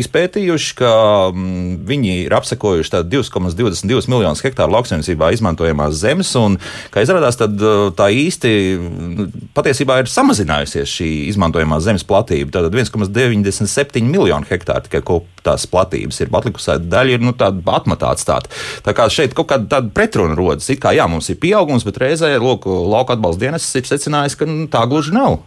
izpētījuši, 0.00 0.70
ka 0.78 0.92
mm, 1.28 1.74
viņi 1.90 2.14
ir 2.22 2.32
apsekojuši 2.32 3.02
2,22 3.12 4.08
miljonus 4.08 4.40
hektāru 4.46 4.72
lauksaimniecībā 4.72 5.28
izmantojamās 5.36 5.98
zemes, 6.00 6.30
un, 6.40 6.56
kā 6.94 7.04
izrādās, 7.04 7.36
tad 7.36 7.60
tā 8.00 8.08
īsti 8.16 8.54
mm, 8.78 9.28
patiesībā 9.58 10.00
ir 10.00 10.08
samazinājusies 10.08 10.88
šī 10.88 11.10
izmantojamā 11.34 11.82
zemes 11.84 12.06
platība. 12.08 12.54
Tātad 12.56 12.72
1,97 12.72 14.08
miljonu 14.08 14.48
hektāru 14.48 14.88
tikai 14.88 15.04
tās 15.48 15.66
platības 15.70 16.20
ir 16.22 16.32
atlikusi 16.40 16.78
daļa, 16.92 17.16
ir 17.16 17.24
nu, 17.24 17.34
tāda 17.38 17.76
atmatā 17.80 18.12
atstāta. 18.14 18.52
Tā 18.84 18.94
kā 18.96 19.08
šeit 19.12 19.36
kaut 19.36 19.50
kāda 19.50 19.82
pretruna 19.94 20.36
rodas. 20.38 20.68
It 20.70 20.82
kā 20.84 20.94
jā, 20.96 21.08
mums 21.10 21.30
ir 21.32 21.40
pieaugums, 21.42 21.86
bet 21.88 22.00
reizē 22.04 22.34
lūk, 22.38 22.68
lauka 22.68 23.16
atbalsta 23.16 23.46
dienests 23.46 23.80
ir 23.80 23.88
secinājis, 23.88 24.38
ka 24.38 24.48
nu, 24.48 24.68
tā 24.70 24.84
gluži 24.90 25.16
nav. 25.16 25.40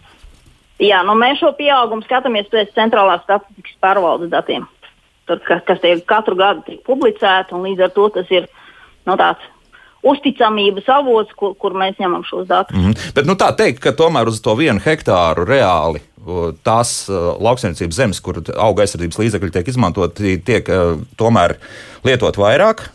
Jā, 0.81 1.03
nu 1.05 1.13
mēs 1.13 1.37
šo 1.37 1.53
pieaugumu 1.57 2.01
skatāmies 2.07 2.49
pēc 2.49 2.73
centrālās 2.73 3.21
statistikas 3.27 3.77
pārvaldes 3.83 4.31
datiem, 4.33 4.65
Tur, 5.29 5.39
kas, 5.45 5.61
kas 5.67 5.83
katru 6.09 6.35
gadu 6.35 6.63
tiek 6.65 6.81
publicēti, 6.87 7.53
un 7.53 7.67
līdz 7.67 7.85
ar 7.85 7.91
to 7.93 8.07
tas 8.15 8.31
ir 8.33 8.47
nu, 9.05 9.13
tāds 9.13 9.45
uzticamības 10.01 10.87
avots, 10.89 11.33
kur, 11.37 11.53
kur 11.61 11.75
mēs 11.77 11.99
ņemam 12.01 12.23
šos 12.25 12.47
datus. 12.49 12.75
Mm 12.75 12.87
-hmm. 12.89 13.13
Bet 13.15 13.29
nu, 13.29 13.35
tā 13.37 13.51
teikt, 13.55 13.79
ka 13.79 13.93
tomēr 13.93 14.27
uz 14.27 14.41
to 14.41 14.55
vienu 14.57 14.81
hektāru 14.81 15.45
reāli 15.45 16.01
tās 16.65 16.95
uh, 17.09 17.33
lauksaimniecības 17.41 17.97
zemes, 17.97 18.23
kur 18.23 18.41
auga 18.55 18.85
aizsardzības 18.85 19.21
līdzekļi 19.23 19.53
tiek 19.57 19.69
izmantoti, 19.73 20.37
tiek 20.45 20.71
uh, 20.71 20.97
tomēr 21.19 21.57
lietot 22.07 22.39
vairāk. 22.41 22.89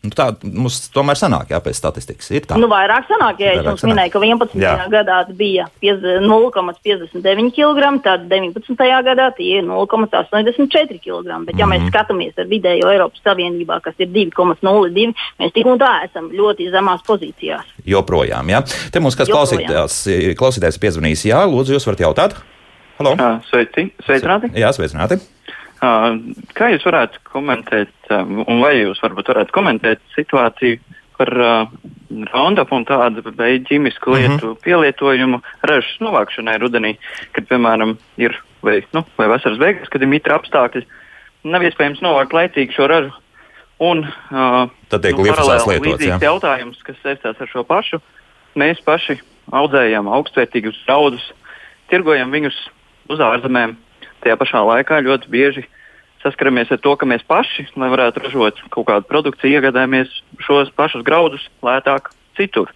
Nu, 0.00 0.08
tā 0.16 0.30
mums 0.40 0.78
tomēr 0.94 1.18
sanāk, 1.20 1.50
jā, 1.52 1.58
pēc 1.60 1.76
statistikas. 1.76 2.30
Ir 2.32 2.46
tā. 2.48 2.56
Nu, 2.56 2.70
vairāk 2.72 3.04
sanāk, 3.04 3.42
ja 3.44 3.50
es 3.52 3.66
jums 3.66 3.82
minēju, 3.84 4.12
ka 4.14 4.20
11. 4.24 4.54
Jā. 4.62 4.70
gadā 4.88 5.18
bija 5.36 5.66
0,59 5.84 7.50
kg, 7.52 7.90
tad 8.06 8.24
19. 8.30 8.80
gadā 9.04 9.26
tie 9.36 9.58
ir 9.58 9.66
0,84 9.68 10.96
kg. 11.04 11.42
Bet, 11.44 11.52
ja 11.60 11.66
mm. 11.66 11.74
mēs 11.74 11.82
mhm. 11.84 11.90
skatāmies 11.92 12.40
ar 12.40 12.48
vidējo 12.48 12.88
Eiropas 12.94 13.20
Savienībā, 13.28 13.76
kas 13.84 14.00
ir 14.00 14.08
2,02, 14.14 15.10
mēs 15.42 15.52
tik 15.58 15.68
un 15.68 15.82
tā 15.82 15.92
esam 16.06 16.30
ļoti 16.32 16.70
zemās 16.72 17.04
pozīcijās. 17.04 17.68
Joprojām, 17.84 18.54
jā. 18.54 18.62
Te 18.94 19.04
mums 19.04 19.20
kāds 19.20 19.34
klausītājs, 19.34 20.00
klausītājs 20.40 20.80
piezvanīs, 20.80 21.26
jā, 21.28 21.44
lūdzu, 21.44 21.76
jūs 21.76 21.88
varat 21.90 22.08
jautāt? 22.08 22.40
Halo. 23.00 23.14
Sveiki, 23.48 23.86
sveicināti. 24.04 24.50
Jā, 24.60 24.74
sveicināti. 24.76 25.16
Kā 25.80 26.66
jūs 26.68 26.82
varētu 26.84 27.22
komentēt, 27.30 27.92
un 28.12 28.58
vai 28.60 28.74
jūs 28.76 28.98
varbūt 29.00 29.30
varētu 29.32 29.54
komentēt 29.56 30.02
situāciju 30.12 30.76
par 31.16 31.30
uh, 31.40 31.70
Roundup 32.28 32.74
un 32.76 32.84
tādu 32.84 33.22
ķīmisku 33.24 34.12
lietu 34.12 34.34
mm 34.34 34.40
-hmm. 34.42 34.58
pielietojumu 34.64 35.40
ražas 35.70 35.94
novākšanai 36.04 36.58
rudenī, 36.60 36.90
kad, 37.32 37.46
piemēram, 37.48 37.94
ir 38.20 38.36
vai, 38.62 38.82
nu, 38.92 39.04
vai 39.16 39.28
vasaras 39.32 39.58
beigas, 39.58 39.88
kad 39.88 40.02
ir 40.02 40.08
mitra 40.08 40.36
apstākļi, 40.36 40.84
nav 41.44 41.62
iespējams 41.62 42.02
novākt 42.04 42.36
laicīgi 42.36 42.76
šo 42.76 42.86
ražu. 42.86 43.12
Un, 43.78 44.04
uh, 44.04 44.68
Tad 44.88 45.02
tiek 45.02 45.16
nu, 45.16 45.24
lietots 45.24 45.64
līdzīgs 45.64 46.20
jautājums, 46.20 46.82
kas 46.82 47.00
saistās 47.02 47.40
ar 47.40 47.48
šo 47.48 47.64
pašu. 47.64 48.00
Mēs 48.56 48.84
paši 48.84 49.20
audzējam 49.52 50.08
augstvērtīgus 50.08 50.84
graudus, 50.84 51.32
tirgojam 51.88 52.30
viņus 52.30 52.60
uz 53.10 53.20
ārzemēm, 53.20 53.76
Tajā 54.20 54.36
pašā 54.36 54.60
laikā 54.64 55.00
ļoti 55.04 55.30
bieži 55.32 55.62
saskaramies 56.20 56.70
ar 56.74 56.80
to, 56.84 56.92
ka 57.00 57.08
mēs 57.08 57.24
paši, 57.28 57.66
lai 57.80 57.88
varētu 57.92 58.20
ražot 58.26 58.58
kaut 58.74 58.88
kādu 58.90 59.08
produkciju, 59.08 59.56
iegādājamies 59.56 60.12
šos 60.44 60.72
pašus 60.76 61.04
graudus 61.06 61.46
lētāk 61.64 62.12
citur, 62.36 62.68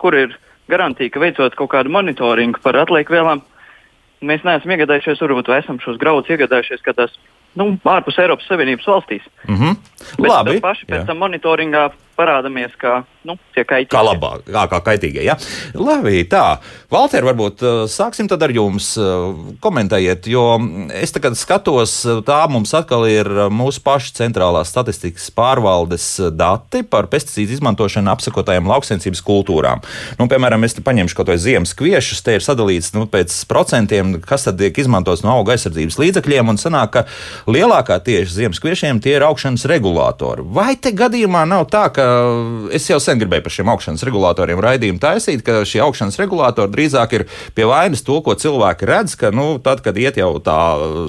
kur 0.00 0.16
ir 0.16 0.32
garantija, 0.72 1.12
ka 1.12 1.20
veicot 1.20 1.56
kaut 1.58 1.72
kādu 1.74 1.92
monitoringu 1.92 2.62
par 2.64 2.78
atliekvielām, 2.80 3.42
mēs 4.24 4.46
neesam 4.46 4.72
iegādājušies, 4.72 5.20
varbūt 5.20 5.52
esam 5.58 5.80
šos 5.84 6.00
graudus 6.00 6.32
iegādājušies 6.32 6.84
kādās 6.86 7.18
nu, 7.60 7.74
ārpus 7.84 8.18
Eiropas 8.22 8.48
Savienības 8.48 8.88
valstīs. 8.88 9.26
Mm 9.48 9.56
-hmm. 9.56 9.76
Bet 10.16 10.30
Labi. 10.30 10.60
paši 10.60 10.86
pēc 10.86 11.02
jā. 11.02 11.06
tam 11.06 11.18
monitoringā 11.18 11.90
parādāmies 12.20 12.76
kā 12.80 13.00
nu, 13.26 13.36
tie 13.54 13.64
kaitīgie. 13.68 13.92
Kā 13.92 14.00
labāk, 14.04 14.44
kā, 14.48 14.64
kā 14.70 14.80
kaitīgie. 14.90 15.22
Ja? 15.26 15.36
Labi, 15.76 16.22
tā. 16.30 16.60
Valter, 16.92 17.24
varbūt 17.26 17.64
uh, 17.64 17.80
sāksim 17.90 18.28
tad 18.30 18.42
ar 18.44 18.52
jums. 18.54 18.92
Uh, 19.00 19.52
komentējiet, 19.62 20.28
jo 20.30 20.44
es 20.96 21.12
tagad 21.14 21.36
skatos, 21.38 21.98
uh, 22.08 22.22
tā 22.26 22.40
mums 22.50 22.72
atkal 22.76 23.04
ir 23.10 23.28
mūsu 23.52 23.82
paša 23.84 24.14
centrālās 24.22 24.72
statistikas 24.72 25.28
pārvaldes 25.36 26.06
dati 26.36 26.82
par 26.86 27.10
pesticīdu 27.12 27.58
izmantošanu 27.58 28.12
apsakotajām 28.14 28.68
lauksensības 28.70 29.22
kultūrām. 29.26 29.84
Nu, 30.20 30.28
piemēram, 30.30 30.64
es 30.64 30.76
te 30.78 30.84
paņemšu 30.86 31.18
kaut 31.18 31.32
vai 31.32 31.38
ziemas 31.40 31.74
kviešus, 31.76 32.24
te 32.24 32.38
ir 32.38 32.44
sadalīts 32.44 32.94
nu, 32.96 33.04
pēc 33.10 33.36
procentiem, 33.50 34.16
kas 34.24 34.48
tad 34.48 34.60
tiek 34.60 34.80
izmantots 34.80 35.24
no 35.26 35.34
auga 35.36 35.56
aizsardzības 35.56 36.00
līdzekļiem, 36.00 36.54
un 36.54 36.60
sanāk, 36.60 36.96
ka 36.96 37.04
lielākā 37.50 38.00
tieši 38.06 38.40
ziemas 38.40 38.62
kviešiem 38.62 39.02
tie 39.04 39.18
ir 39.18 39.28
augšanas 39.28 39.68
regulātori. 39.70 40.44
Vai 40.56 40.72
te 40.80 40.94
gadījumā 40.96 41.44
nav 41.48 41.68
tā, 41.72 41.86
ka 41.94 42.09
es 42.76 42.86
jau 42.90 42.98
sen 43.02 43.20
gribēju 43.20 43.44
par 43.44 43.54
šiem 43.54 43.70
augšanas 43.72 44.04
regulatoriem 44.06 44.62
raidījumu 44.62 45.00
taisīt, 45.02 45.42
ka 45.46 45.60
šie 45.68 45.82
augšanas 45.84 46.18
regulatori 46.20 46.72
drīzāk 46.74 47.14
ir 47.18 47.26
pie 47.56 47.66
vainas 47.68 48.04
to, 48.06 48.18
ko 48.24 48.34
cilvēki 48.38 48.88
redz, 48.90 49.16
ka 49.20 49.32
nu, 49.34 49.52
tad, 49.64 49.82
kad 49.84 49.98
iet 50.00 50.20
jau 50.20 50.32
tā, 50.44 50.58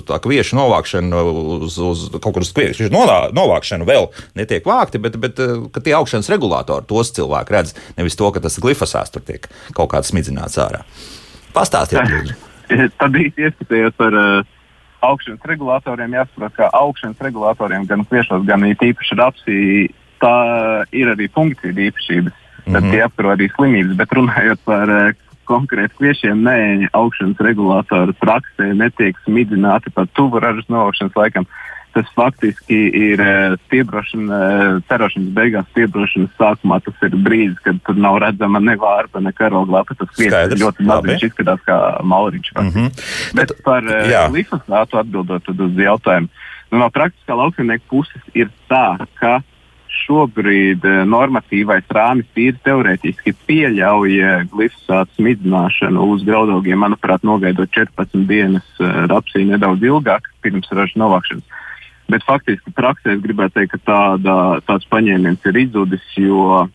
tā 0.08 0.20
kviešu 0.24 0.60
novākšana 0.60 1.24
uz, 1.68 1.80
uz 1.80 2.06
kaut 2.18 2.36
kur 2.38 2.46
uz 2.46 2.54
kviešu 2.56 2.92
novākšanu, 2.92 3.88
vēl 3.88 4.10
netiek 4.40 4.68
vākti, 4.68 5.02
bet, 5.02 5.18
bet 5.22 5.42
ka 5.74 5.84
tie 5.84 5.98
augšanas 5.98 6.32
regulatori 6.34 6.88
tos 6.90 7.14
cilvēki 7.18 7.58
redz, 7.58 7.76
nevis 8.00 8.18
to, 8.20 8.32
ka 8.34 8.44
tas 8.44 8.60
glifosāts 8.62 9.14
tur 9.14 9.26
tiek 9.26 9.50
kaut 9.78 9.92
kāds 9.94 10.14
smidzināts 10.14 10.60
ārā. 10.62 10.86
Pastāstiet, 11.56 12.04
lūdzu. 12.14 12.40
Tad 12.72 13.16
īsti 13.20 13.48
ieskatījos 13.48 13.96
par 14.00 14.16
uh, 14.16 14.52
augšanas 15.06 15.48
regulatoriem. 15.52 16.16
Jāsaprot, 16.16 16.54
ka 16.56 16.70
augšanas 16.78 17.26
regulatoriem 17.26 17.88
gan 17.90 18.06
kviešos, 18.08 18.46
gan 18.48 18.66
īpaši 18.72 19.18
rapsī 19.20 19.58
tā 20.22 20.38
ir 20.96 21.12
arī 21.12 21.28
funkcija 21.34 21.74
īpašības. 21.74 22.38
Tad 22.62 22.74
mm 22.74 22.78
-hmm. 22.78 22.92
tie 22.92 23.04
apkaro 23.04 23.34
arī 23.34 23.50
slimības, 23.56 23.96
bet 23.98 24.14
runājot 24.14 24.60
par 24.66 24.90
uh, 24.90 25.14
konkrēti 25.46 25.98
kviešiem, 25.98 26.44
nē, 26.46 26.88
augšanas 26.94 27.42
regulātori 27.42 28.14
praksē 28.22 28.74
netiek 28.78 29.18
smidzināti 29.26 29.90
pat 29.94 30.10
tuvu 30.14 30.40
ražas 30.40 30.70
novākšanas 30.70 31.16
laikam. 31.16 31.46
Tas 31.92 32.08
faktiski 32.16 32.78
ir 32.96 33.20
uh, 33.20 33.58
stiebrošana, 33.66 34.38
uh, 34.38 34.84
cerošanas 34.88 35.34
beigās, 35.36 35.66
stiebrošanas 35.74 36.38
sākumā. 36.40 36.80
Tas 36.86 37.04
ir 37.04 37.18
brīdis, 37.26 37.60
kad 37.66 37.82
tur 37.84 37.98
nav 38.00 38.22
redzama 38.24 38.60
ne 38.60 38.78
vārpa, 38.80 39.20
ne 39.20 39.34
karoglāpa. 39.36 39.98
Tas 40.00 40.14
kviešs 40.16 40.56
ļoti 40.62 40.88
maziņš 40.88 41.24
izskatās 41.28 41.60
kā 41.68 42.00
mauriņš. 42.04 42.54
Mm 42.56 42.70
-hmm. 42.70 42.90
Bet, 43.36 43.52
bet 43.52 43.64
par 43.64 43.84
glifosātu 44.32 44.98
atbildot 45.04 45.50
uz 45.50 45.78
jautājumu. 45.78 46.28
Nu, 46.72 46.80
no 46.80 46.88
praktiskā 46.90 47.36
lauksaimnieka 47.36 47.84
puses 47.90 48.22
ir 48.34 48.48
tā, 48.72 48.96
ka 49.20 49.42
šobrīd 49.92 50.86
eh, 50.88 51.02
normatīvais 51.08 51.88
rāmis 51.94 52.30
tīri 52.36 52.58
teorētiski 52.66 53.34
pieļauj 53.48 54.18
eh, 54.20 54.46
glifosātu 54.52 55.20
smidzināšanu 55.20 56.06
uz 56.14 56.24
graudaugiem, 56.28 56.80
manuprāt, 56.82 57.26
nogaidot 57.28 57.72
14 57.76 58.28
dienas 58.30 58.68
eh, 58.80 59.02
rapsī 59.12 59.44
nedaudz 59.48 59.84
ilgāk 59.88 60.32
pirms 60.44 60.72
ražas 60.72 60.98
novākšanas. 61.02 61.60
Bet 62.12 62.26
faktiski 62.28 62.74
praksē 62.76 63.16
es 63.16 63.22
gribētu 63.24 63.60
teikt, 63.60 63.76
ka 63.76 63.84
tāda, 63.92 64.38
tāds 64.68 64.88
paņēmiens 64.92 65.46
ir 65.48 65.60
izzudis, 65.62 66.08
jo 66.20 66.66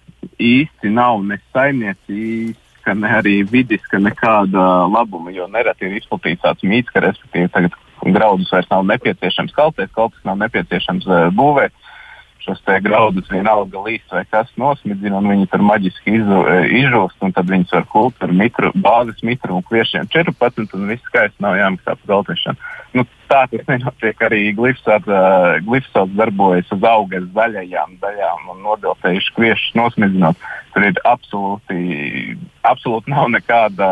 īsti 0.40 0.92
nav 0.92 1.20
ne 1.28 1.36
saimniecības, 1.52 2.62
ne 2.96 3.10
arī 3.18 3.40
vidiska 3.50 3.98
nekāda 3.98 4.86
labuma, 4.88 5.32
jo 5.34 5.48
nereti 5.50 5.88
ir 5.88 5.96
izplatīts 5.98 6.44
tāds 6.44 6.64
mīts, 6.64 6.92
ka 6.94 7.02
respektīvi 7.04 7.50
tagad 7.52 7.74
graudus 8.14 8.52
vairs 8.54 8.68
nav 8.70 8.86
nepieciešams 8.86 9.52
kaltēt, 9.56 9.90
kaltus 9.96 10.22
nav 10.24 10.38
nepieciešams 10.44 11.08
būvēt 11.36 11.74
šos 12.46 12.62
graudus 12.82 13.28
vienalga 13.30 13.82
līst 13.86 14.12
vai 14.12 14.22
kas 14.30 14.50
nosmidzina, 14.60 15.18
un 15.18 15.30
viņi 15.32 15.48
tur 15.50 15.64
maģiski 15.66 16.14
izu, 16.20 16.42
e, 16.46 16.56
izžūst, 16.82 17.18
un 17.26 17.34
tad 17.34 17.50
viņus 17.50 17.74
var 17.74 17.86
kult 17.90 18.22
ar 18.22 18.32
mitru, 18.32 18.70
bāzes 18.74 19.22
mitru 19.26 19.58
un 19.58 19.66
kviešiem 19.66 20.08
14, 20.14 20.74
un 20.78 20.88
viss 20.92 21.04
skaisti 21.10 21.42
nav 21.42 21.58
jāmaksā 21.58 21.96
par 21.96 22.12
galtešanu. 22.12 22.72
Nu, 22.96 23.06
tā 23.30 23.42
tas 23.50 23.64
nenotiek 23.68 24.20
arī 24.26 24.42
glifosāts. 24.56 25.08
Uh, 25.10 25.58
glifosāts 25.66 26.14
darbojas 26.18 26.70
uz 26.74 26.86
auga 26.86 27.20
zaļajām 27.36 27.96
daļām 28.02 28.50
un 28.52 28.62
nodeltējuši 28.66 29.34
kviešus 29.36 29.76
nosmidzinot. 29.78 30.46
Tur 30.74 30.86
ir 30.88 31.00
absolūti, 31.08 32.36
absolūti 32.68 33.12
nav 33.12 33.30
nekāda, 33.32 33.88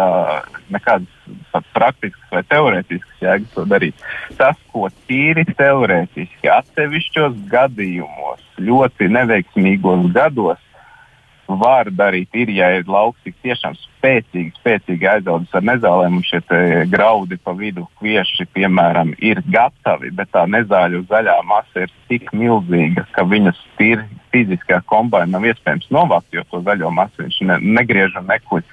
nekādas 0.74 1.70
praktiskas 1.76 2.34
vai 2.34 2.42
teorētiskas 2.50 3.24
jēgas 3.24 3.54
to 3.56 3.64
darīt. 3.70 4.04
Tas, 4.38 4.58
ko 4.72 4.88
tīri 5.08 5.46
teorētiski 5.54 6.50
atsevišķos 6.52 7.38
gadījumos, 7.52 8.44
ļoti 8.60 9.10
neveiksmīgos 9.14 10.10
gados, 10.14 10.60
var 11.48 11.90
darīt, 11.92 12.30
ir, 12.32 12.50
ja 12.54 12.70
ir 12.78 12.88
lauks 12.90 13.20
tik 13.24 13.36
tiešām 13.44 13.76
spēcīgi, 13.78 14.52
spēcīgi 14.58 15.08
aizaudzis 15.10 15.54
ar 15.56 15.66
nezālēm, 15.68 16.18
un 16.18 16.26
šie 16.26 16.40
graudi 16.92 17.38
pa 17.40 17.54
vidu 17.56 17.86
kvieši, 18.00 18.48
piemēram, 18.56 19.14
ir 19.24 19.42
gatavi, 19.46 20.12
bet 20.16 20.32
tā 20.34 20.46
nezāļu 20.50 21.04
zaļā 21.10 21.38
masa 21.48 21.86
ir 21.86 21.94
tik 22.10 22.32
milzīga, 22.36 23.06
ka 23.14 23.26
viņas 23.28 23.60
tīri 23.78 24.06
fiziskā 24.34 24.80
kombinā 24.90 25.28
nav 25.30 25.46
iespējams 25.50 25.92
novākt, 25.94 26.32
jo 26.34 26.42
to 26.50 26.62
zaļo 26.66 26.90
masu 26.94 27.24
viņš 27.24 27.38
ne, 27.48 27.60
negriež 27.78 28.18
un 28.20 28.28
nekuļ. 28.32 28.66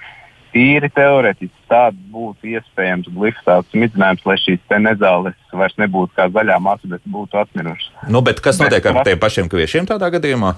Tīri 0.51 0.89
teorētiski 0.91 1.61
tāds 1.71 1.99
būtu 2.11 2.49
iespējams 2.57 3.07
glifosāts 3.15 3.71
smidzinājums, 3.71 4.25
lai 4.27 4.35
šīs 4.41 4.73
nezāles 4.83 5.37
vairs 5.55 5.77
nebūtu 5.79 6.11
kā 6.17 6.27
zaļā 6.27 6.57
masa, 6.59 6.89
bet 6.91 7.05
būtu 7.07 7.39
atmirušas. 7.39 7.93
Nu, 8.11 8.19
bet 8.25 8.43
kas 8.43 8.59
notiek 8.59 8.83
bet, 8.83 8.91
ar 8.91 9.07
tiem 9.07 9.21
pašiem 9.21 9.47
kviešiem 9.51 9.87
tādā 9.87 10.11
gadījumā? 10.17 10.57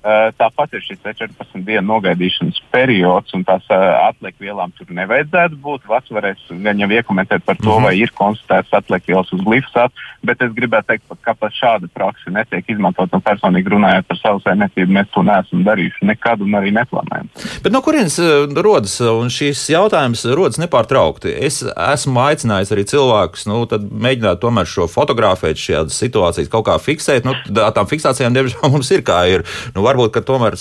Eh, 0.00 0.30
tāpat 0.40 0.72
ir 0.72 0.80
šis 0.80 1.02
14 1.04 1.60
dienu 1.66 1.82
nogaidīšanas 1.84 2.56
periods, 2.72 3.34
un 3.36 3.42
tās 3.44 3.66
eh, 3.68 3.82
atliekvielām 4.06 4.70
tur 4.78 4.88
nevajadzētu 4.96 5.58
būt. 5.60 5.82
Vats 5.90 6.08
varēs 6.08 6.46
gan 6.64 6.78
jau 6.80 6.86
iekomentēt 6.88 7.44
par 7.44 7.58
to, 7.60 7.68
mm 7.68 7.76
-hmm. 7.76 7.84
vai 7.84 7.98
ir 8.00 8.12
konstatēts 8.16 8.72
atliekvielas 8.78 9.28
uz 9.36 9.42
glifosātu, 9.44 9.92
bet 10.24 10.40
es 10.40 10.54
gribētu 10.56 10.86
teikt, 10.88 11.04
ka 11.20 11.34
pat 11.34 11.52
šāda 11.52 11.90
praksa 11.92 12.32
netiek 12.32 12.64
izmantot. 12.72 13.12
Un 13.12 13.20
personīgi 13.20 13.74
runājot 13.74 14.08
par 14.08 14.16
savu 14.16 14.40
saimniecību, 14.40 14.94
mēs 14.96 15.10
to 15.12 15.22
neesam 15.22 15.66
darījuši 15.68 16.08
nekad 16.08 16.40
un 16.40 16.56
arī 16.56 16.72
neplānojam. 16.72 17.28
Bet 17.62 17.72
no 17.72 17.82
kurienes 17.84 18.18
eh, 18.18 18.48
rodas, 18.56 18.96
šīs 19.36 19.68
jautājums 19.68 20.24
rodas 20.24 20.56
nepārtraukti? 20.64 21.28
Es 21.44 21.60
esmu 21.92 22.20
aicinājis 22.24 22.72
arī 22.72 22.86
cilvēkus, 22.88 23.44
nu, 23.52 23.68
mēģināt 24.06 24.40
tomēr 24.40 24.64
šo 24.64 24.88
fotografēt, 24.88 25.60
šādas 25.60 26.00
situācijas 26.00 26.48
kaut 26.48 26.64
kā 26.72 26.80
fiksēt. 26.80 27.28
Nu, 27.28 27.36
tām 27.52 27.84
fiksācijām, 27.84 28.32
diemžēl, 28.32 28.70
mums 28.72 28.90
ir 28.90 29.04
kā 29.04 29.28
ir. 29.28 29.44
Nu, 29.76 29.89
varbūt 29.90 30.20
tomēr 30.26 30.56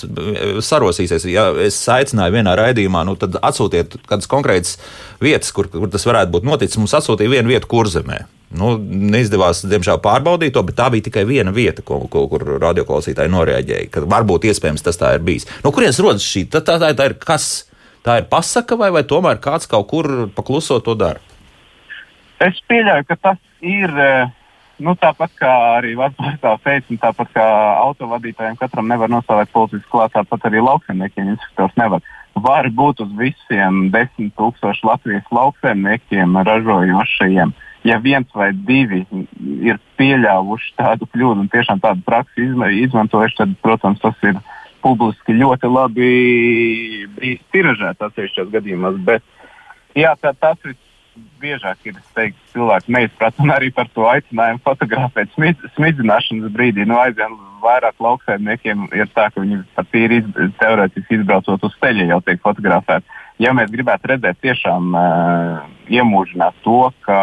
sarosīsies. 0.66 1.28
Ja 1.32 1.50
es 1.64 1.78
aicināju 1.90 2.36
vienā 2.40 2.56
raidījumā, 2.60 3.06
nu, 3.08 3.16
tad 3.20 3.38
atsūtiet 3.40 4.00
kādas 4.10 4.30
konkrētas 4.30 4.76
vietas, 5.24 5.54
kur, 5.56 5.70
kur 5.72 5.90
tas 5.92 6.08
varētu 6.10 6.34
būt 6.36 6.50
noticis. 6.50 6.80
Mums 6.82 6.98
atsūtīja 7.00 7.38
vienu 7.38 7.54
vietu 7.54 7.70
kurzemē. 7.72 8.24
Nu, 8.60 8.74
neizdevās, 8.82 9.62
diemžēl, 9.70 10.00
pārbaudīt 10.02 10.56
to, 10.56 10.64
bet 10.66 10.80
tā 10.80 10.88
bija 10.90 11.06
tikai 11.06 11.24
viena 11.30 11.54
vieta, 11.54 11.84
ko, 11.86 12.02
ko, 12.10 12.26
kur 12.32 12.46
radioklausītāji 12.58 13.30
noreaģēja. 13.30 13.90
Ka 13.94 14.04
varbūt 14.10 14.48
iespējams 14.50 14.86
tas 14.86 14.98
tā 14.98 15.14
ir 15.18 15.26
bijis. 15.26 15.46
No 15.62 15.74
kurienes 15.76 16.02
rodas 16.02 16.26
šī? 16.26 16.48
Tā, 16.50 16.64
tā, 16.66 16.80
tā, 16.82 16.90
tā 16.98 17.12
ir 17.12 17.20
kas? 17.22 17.68
Tā 18.06 18.22
ir 18.22 18.30
pasaka, 18.32 18.78
vai, 18.80 18.90
vai 18.96 19.04
tomēr 19.06 19.38
kāds 19.44 19.70
kaut 19.70 19.90
kur 19.92 20.08
pakluso 20.34 20.80
to 20.82 20.96
dara? 20.98 21.22
Es 22.42 22.58
pieļauju, 22.72 23.06
ka 23.12 23.20
tas 23.30 23.42
ir. 23.62 23.94
Uh 23.94 24.36
Nu, 24.80 24.94
tāpat 24.96 25.34
kā 25.36 25.52
arī 25.76 25.92
Vācijā 26.00 26.54
teica, 26.64 26.88
un 26.88 27.00
tāpat 27.02 27.32
kā 27.36 27.46
autovadītājiem 27.84 28.56
katram 28.60 28.88
nevar 28.88 29.12
nostāvēt 29.12 29.52
policisku 29.52 29.92
klāt, 29.98 30.14
tāpat 30.16 30.48
arī 30.48 30.62
lauksaimniekiem 30.64 31.34
inspektors 31.34 31.76
nevar. 31.80 32.06
Var 32.40 32.70
būt 32.72 33.02
uz 33.04 33.12
visiem 33.20 33.90
desmit 33.92 34.32
tūkstošu 34.40 34.88
Latvijas 34.88 35.28
lauksaimniekiem 35.36 36.40
ražojošajiem. 36.48 37.52
Ja 37.88 38.00
viens 38.04 38.32
vai 38.36 38.54
divi 38.54 39.06
ir 39.68 39.80
pieļāvuši 40.00 40.74
tādu 40.80 41.08
kļūdu 41.12 41.44
un 41.44 41.52
tiešām 41.52 41.84
tādu 41.84 42.04
praksi 42.08 42.48
izmantojuši, 42.86 43.38
tad, 43.40 43.56
protams, 43.64 44.00
tas 44.04 44.16
ir 44.24 44.40
publiski 44.84 45.36
ļoti 45.36 45.72
labi 45.72 46.10
tiražēts 47.52 48.08
atsevišķos 48.08 48.52
gadījumos. 48.56 49.00
Bet 49.08 49.24
jā, 50.00 50.16
tā, 50.20 50.32
tas 50.40 50.60
ir 50.64 50.76
biežāk 51.42 51.86
ir 51.88 52.00
teikts, 52.16 52.42
cilvēki 52.54 52.94
neizprat 52.96 53.38
un 53.44 53.54
arī 53.54 53.70
par 53.76 53.90
to 53.96 54.08
aicinājumu 54.10 54.62
fotografēt 54.66 55.32
smid, 55.36 55.62
smidzināšanas 55.78 56.54
brīdī. 56.56 56.86
Nu, 56.90 56.98
aizvien 57.00 57.38
vairāk 57.64 58.00
lauksaimniekiem 58.04 58.88
ir 58.98 59.10
tā, 59.16 59.30
ka 59.34 59.44
viņi 59.44 59.62
pat 59.76 59.90
tīri 59.94 60.22
iz, 60.22 60.30
teorētiski 60.62 61.20
izbraucot 61.20 61.66
uz 61.68 61.78
ceļa 61.82 62.10
jau 62.14 62.22
tiek 62.28 62.42
fotografēti. 62.44 63.20
Ja 63.40 63.54
mēs 63.56 63.72
gribētu 63.72 64.12
redzēt 64.12 64.42
tiešām 64.44 64.96
uh, 65.00 65.62
iemūžināt 65.88 66.60
to, 66.66 66.82
ka 67.06 67.20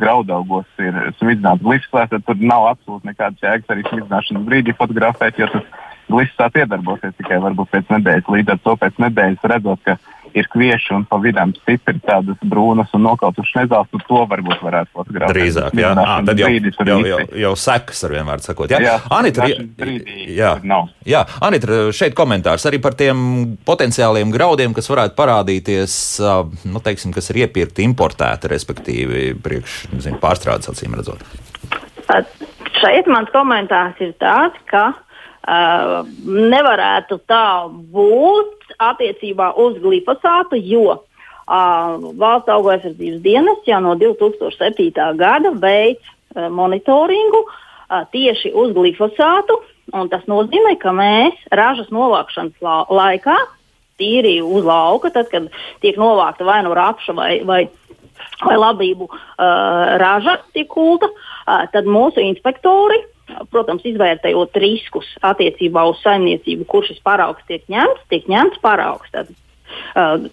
graudaugos 0.00 0.66
ir 0.82 0.96
smidzināts 1.18 1.62
glifosāts, 1.62 2.14
tad 2.14 2.26
tur 2.26 2.40
nav 2.42 2.70
absolūti 2.72 3.10
nekādas 3.10 3.44
jēgas 3.44 3.74
arī 3.74 3.84
smidzināšanas 3.86 4.46
brīdī 4.48 4.74
fotografēt, 4.78 5.38
jo 5.38 5.50
tas 5.52 5.66
glifosāts 6.10 6.62
iedarbosies 6.62 7.14
tikai 7.18 7.38
varbūt 7.44 7.70
pēc 7.74 7.92
nedēļas. 7.94 8.32
Līdz 8.34 8.54
ar 8.54 8.62
to 8.64 8.76
pēc 8.80 8.98
nedēļas 9.04 9.46
redzot, 9.52 9.84
ka 9.86 9.98
ir 10.36 10.48
kvieši 10.52 10.94
un 10.96 11.04
pa 11.08 11.18
vidam 11.22 11.52
stipri 11.58 11.98
tādas 12.04 12.38
brūnas 12.46 12.92
un 12.96 13.04
nokautušas 13.06 13.62
nezāles, 13.62 13.90
nu 13.94 14.00
to 14.06 14.22
varbūt 14.30 14.62
varētu 14.64 14.92
fotografēt. 14.96 15.34
Drīzāk, 15.36 15.76
jā, 15.80 15.90
à, 15.94 16.16
tad 16.26 16.40
jau, 16.42 16.50
jau, 16.52 16.98
jau, 17.08 17.18
jau 17.44 17.52
sekas 17.64 18.04
ar 18.06 18.14
vienmēr 18.16 18.44
sakot. 18.44 18.72
Jā, 18.72 18.80
jā 18.84 18.96
Anita, 19.16 19.48
jā, 19.50 20.52
jā, 21.08 21.24
Anita, 21.46 21.82
šeit 21.96 22.16
komentārs 22.18 22.66
arī 22.70 22.80
par 22.82 22.96
tiem 22.98 23.56
potenciāliem 23.68 24.32
graudiem, 24.34 24.76
kas 24.76 24.90
varētu 24.92 25.18
parādīties, 25.18 25.98
nu, 26.70 26.84
teiksim, 26.84 27.14
kas 27.16 27.32
ir 27.32 27.44
iepirkti, 27.44 27.86
importēti, 27.88 28.50
respektīvi, 28.54 29.28
priekš, 29.42 29.82
nezinu, 29.94 30.20
pārstrādes 30.22 30.72
acīm 30.72 30.98
redzot. 30.98 31.22
Šeit 32.80 33.06
mans 33.10 33.30
komentārs 33.34 34.00
ir 34.02 34.16
tāds, 34.22 34.58
ka 34.70 34.90
Uh, 34.90 35.09
nevarētu 35.48 37.20
tā 37.28 37.68
būt 37.70 38.74
attiecībā 38.78 39.54
uz 39.56 39.78
glifosātu, 39.80 40.58
jo 40.60 41.00
uh, 41.50 41.96
Valsts 42.20 42.52
auga 42.52 42.76
aizsardzības 42.76 43.22
dienas 43.24 43.64
jau 43.66 43.80
no 43.80 43.96
2007. 43.96 44.92
gada 45.16 45.52
veids 45.56 46.04
uh, 46.36 46.48
monitoringu 46.52 47.44
uh, 47.46 48.04
tieši 48.12 48.52
uz 48.54 48.74
glifosātu. 48.76 49.60
Tas 49.90 50.22
nozīmē, 50.30 50.76
ka 50.78 50.92
mēs 50.94 51.34
ražas 51.50 51.88
novākšanas 51.90 52.60
la 52.62 52.84
laikā, 52.86 53.34
tīri 53.98 54.36
uz 54.38 54.62
lauka, 54.62 55.10
tad, 55.10 55.26
kad 55.32 55.48
tiek 55.82 55.98
novākta 55.98 56.46
vai 56.46 56.60
nu 56.62 56.76
rapša 56.76 57.14
vai, 57.16 57.32
vai, 57.42 57.64
vai 58.44 58.58
labību 58.60 59.08
uh, 59.08 59.16
raža, 59.98 60.36
tiek 60.54 60.68
kulta, 60.70 61.10
uh, 61.10 61.64
tad 61.72 61.90
mūsu 61.90 62.22
inspektori 62.22 63.00
protams, 63.52 63.84
izvērtējot 63.88 64.60
riskus 64.62 65.08
attiecībā 65.26 65.84
uz 65.90 66.00
saimniecību, 66.04 66.66
kur 66.70 66.86
šis 66.86 67.00
paraugs 67.06 67.44
tiek 67.48 67.64
ņemts, 67.70 68.06
tiek 68.12 68.28
ņemts 68.30 68.62
paraugs. 68.64 69.10
Tad, 69.14 69.32
uh, 69.94 70.28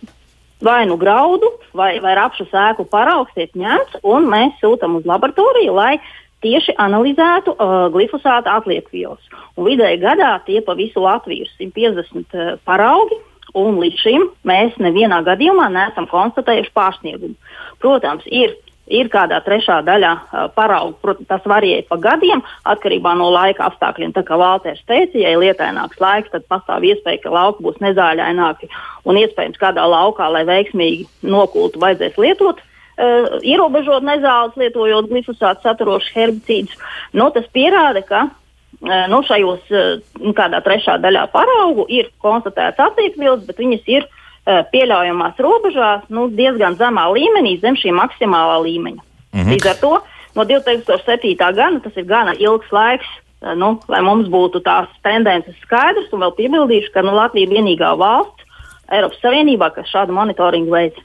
vai 0.64 0.86
nu 0.90 0.98
graudu, 0.98 1.52
vai, 1.78 1.98
vai 2.04 2.16
rapšu 2.18 2.48
sēklu 2.52 2.88
paraugs 2.92 3.36
tiek 3.38 3.54
ņemts, 3.58 4.02
un 4.08 4.30
mēs 4.32 4.58
sūtām 4.62 5.00
uz 5.00 5.08
laboratoriju, 5.10 5.76
lai 5.78 5.98
tieši 6.46 6.76
analizētu 6.82 7.56
uh, 7.56 7.88
glifosāta 7.94 8.58
atliekvielas. 8.60 9.24
Vidēji 9.58 10.04
gadā 10.04 10.36
tie 10.46 10.62
pa 10.62 10.78
visu 10.78 11.02
Latviju 11.02 11.48
ir 11.48 11.56
150 11.58 12.38
uh, 12.38 12.54
paraugi. 12.68 13.20
Un 13.58 13.78
līdz 13.80 14.02
šim 14.04 14.26
mēs 14.46 14.76
nevienā 14.78 15.22
gadījumā 15.26 15.70
neesam 15.72 16.06
konstatējuši 16.12 16.74
pārsniegumu. 16.76 17.38
Protams, 17.82 18.26
ir 18.28 18.58
ir 18.88 19.10
kādā 19.12 19.40
trešā 19.44 19.80
daļā 19.88 20.14
parauga. 20.56 20.96
Protams, 21.04 21.28
tas 21.30 21.44
varēja 21.48 21.86
pa 21.90 21.98
gadiem, 22.02 22.44
atkarībā 22.68 23.14
no 23.20 23.30
laika 23.34 23.68
apstākļiem. 23.68 24.14
Tā 24.16 24.24
kā 24.28 24.40
Valters 24.40 24.84
teica, 24.90 25.20
ja 25.20 25.34
ir 25.34 25.42
lietaināks 25.44 26.00
laiks, 26.02 26.32
tad 26.34 26.48
pastāv 26.52 26.88
iespēja, 26.88 27.22
ka 27.26 27.34
lauki 27.34 27.66
būs 27.68 27.80
nezāļaināki 27.84 28.72
un 29.08 29.22
iespējams 29.22 29.62
kādā 29.62 29.86
laukā, 29.90 30.30
lai 30.34 30.46
veiksmīgi 30.48 31.08
nokultu, 31.28 31.82
vajadzēs 31.84 32.20
lietot. 32.22 32.64
Uh, 32.98 33.38
ierobežot 33.46 34.02
nezāles, 34.02 34.56
lietojot 34.58 35.12
glifosātu 35.12 35.68
saturošus 35.68 36.16
herbicīdus. 36.16 36.80
Nu, 37.14 37.28
tas 37.30 37.46
pierāda, 37.54 38.02
ka 38.02 38.24
uh, 38.26 39.04
nu, 39.12 39.20
šajos 39.28 39.70
uh, 39.70 40.32
kādā 40.34 40.64
trešā 40.66 40.96
daļā 41.04 41.28
paraugu 41.30 41.86
ir 41.94 42.10
konstatēts 42.26 42.82
attiekvielas, 42.82 43.46
bet 43.46 43.62
viņas 43.62 43.92
ir 44.00 44.10
Eh, 44.10 44.26
pieļaujamās 44.48 45.40
robežās 45.44 46.06
nu, 46.10 46.30
diezgan 46.32 46.78
zemā 46.80 47.08
līmenī, 47.12 47.58
zem 47.60 47.76
šī 47.76 47.92
maksimālā 47.92 48.62
līmeņa. 48.64 49.02
Mm 49.34 49.40
-hmm. 49.42 49.52
Līdz 49.54 49.70
ar 49.70 49.76
to 49.82 49.94
no 50.36 50.44
2007. 50.44 51.36
gada 51.36 51.80
tas 51.84 51.98
ir 51.98 52.06
gana 52.06 52.34
ilgs 52.40 52.72
laiks. 52.72 53.08
Eh, 53.42 53.54
nu, 53.56 53.76
lai 53.88 54.02
mums 54.02 54.30
būtu 54.34 54.64
tās 54.66 54.90
tendences 55.06 55.58
skaidrs, 55.62 56.10
un 56.14 56.24
vēl 56.26 56.34
piebildīšu, 56.40 56.94
ka 56.94 57.04
nu, 57.06 57.14
Latvija 57.14 57.46
ir 57.46 57.54
vienīgā 57.54 57.94
valsts 58.00 58.46
Eiropas 58.90 59.20
Savienībā, 59.22 59.70
kas 59.76 59.92
šādu 59.92 60.16
monitoringu 60.16 60.74
veids. 60.74 60.98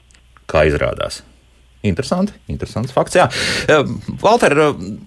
Kā 0.49 0.63
izrādās? 0.65 1.21
Interesanti, 1.83 2.31
interesants 2.47 2.93
fakts. 2.95 3.17
Jā, 3.19 3.25
Valter, 4.21 4.55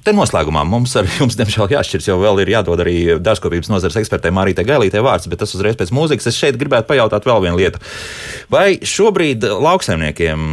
te 0.04 0.12
noslēgumā 0.12 0.60
mums 0.68 0.92
ar 1.00 1.08
jums, 1.08 1.38
diemžēl, 1.38 1.70
jāšķirs, 1.72 2.10
jo 2.10 2.18
vēl 2.20 2.42
ir 2.42 2.52
jādod 2.52 2.82
arī 2.84 2.96
dārzkopības 3.24 3.70
nozares 3.72 3.96
ekspertei 4.02 4.34
Mārītē 4.36 4.66
Gailītē 4.68 5.00
vārds, 5.04 5.30
bet 5.32 5.40
tas 5.40 5.56
uzreiz 5.56 5.78
pēc 5.80 5.94
mūzikas. 5.96 6.28
Es 6.28 6.36
šeit 6.36 6.60
gribētu 6.60 6.90
pajautāt 6.90 7.24
vēl 7.24 7.46
vienu 7.46 7.56
lietu. 7.62 7.80
Vai 8.52 8.74
šobrīd 8.84 9.48
lauksaimniekiem 9.64 10.50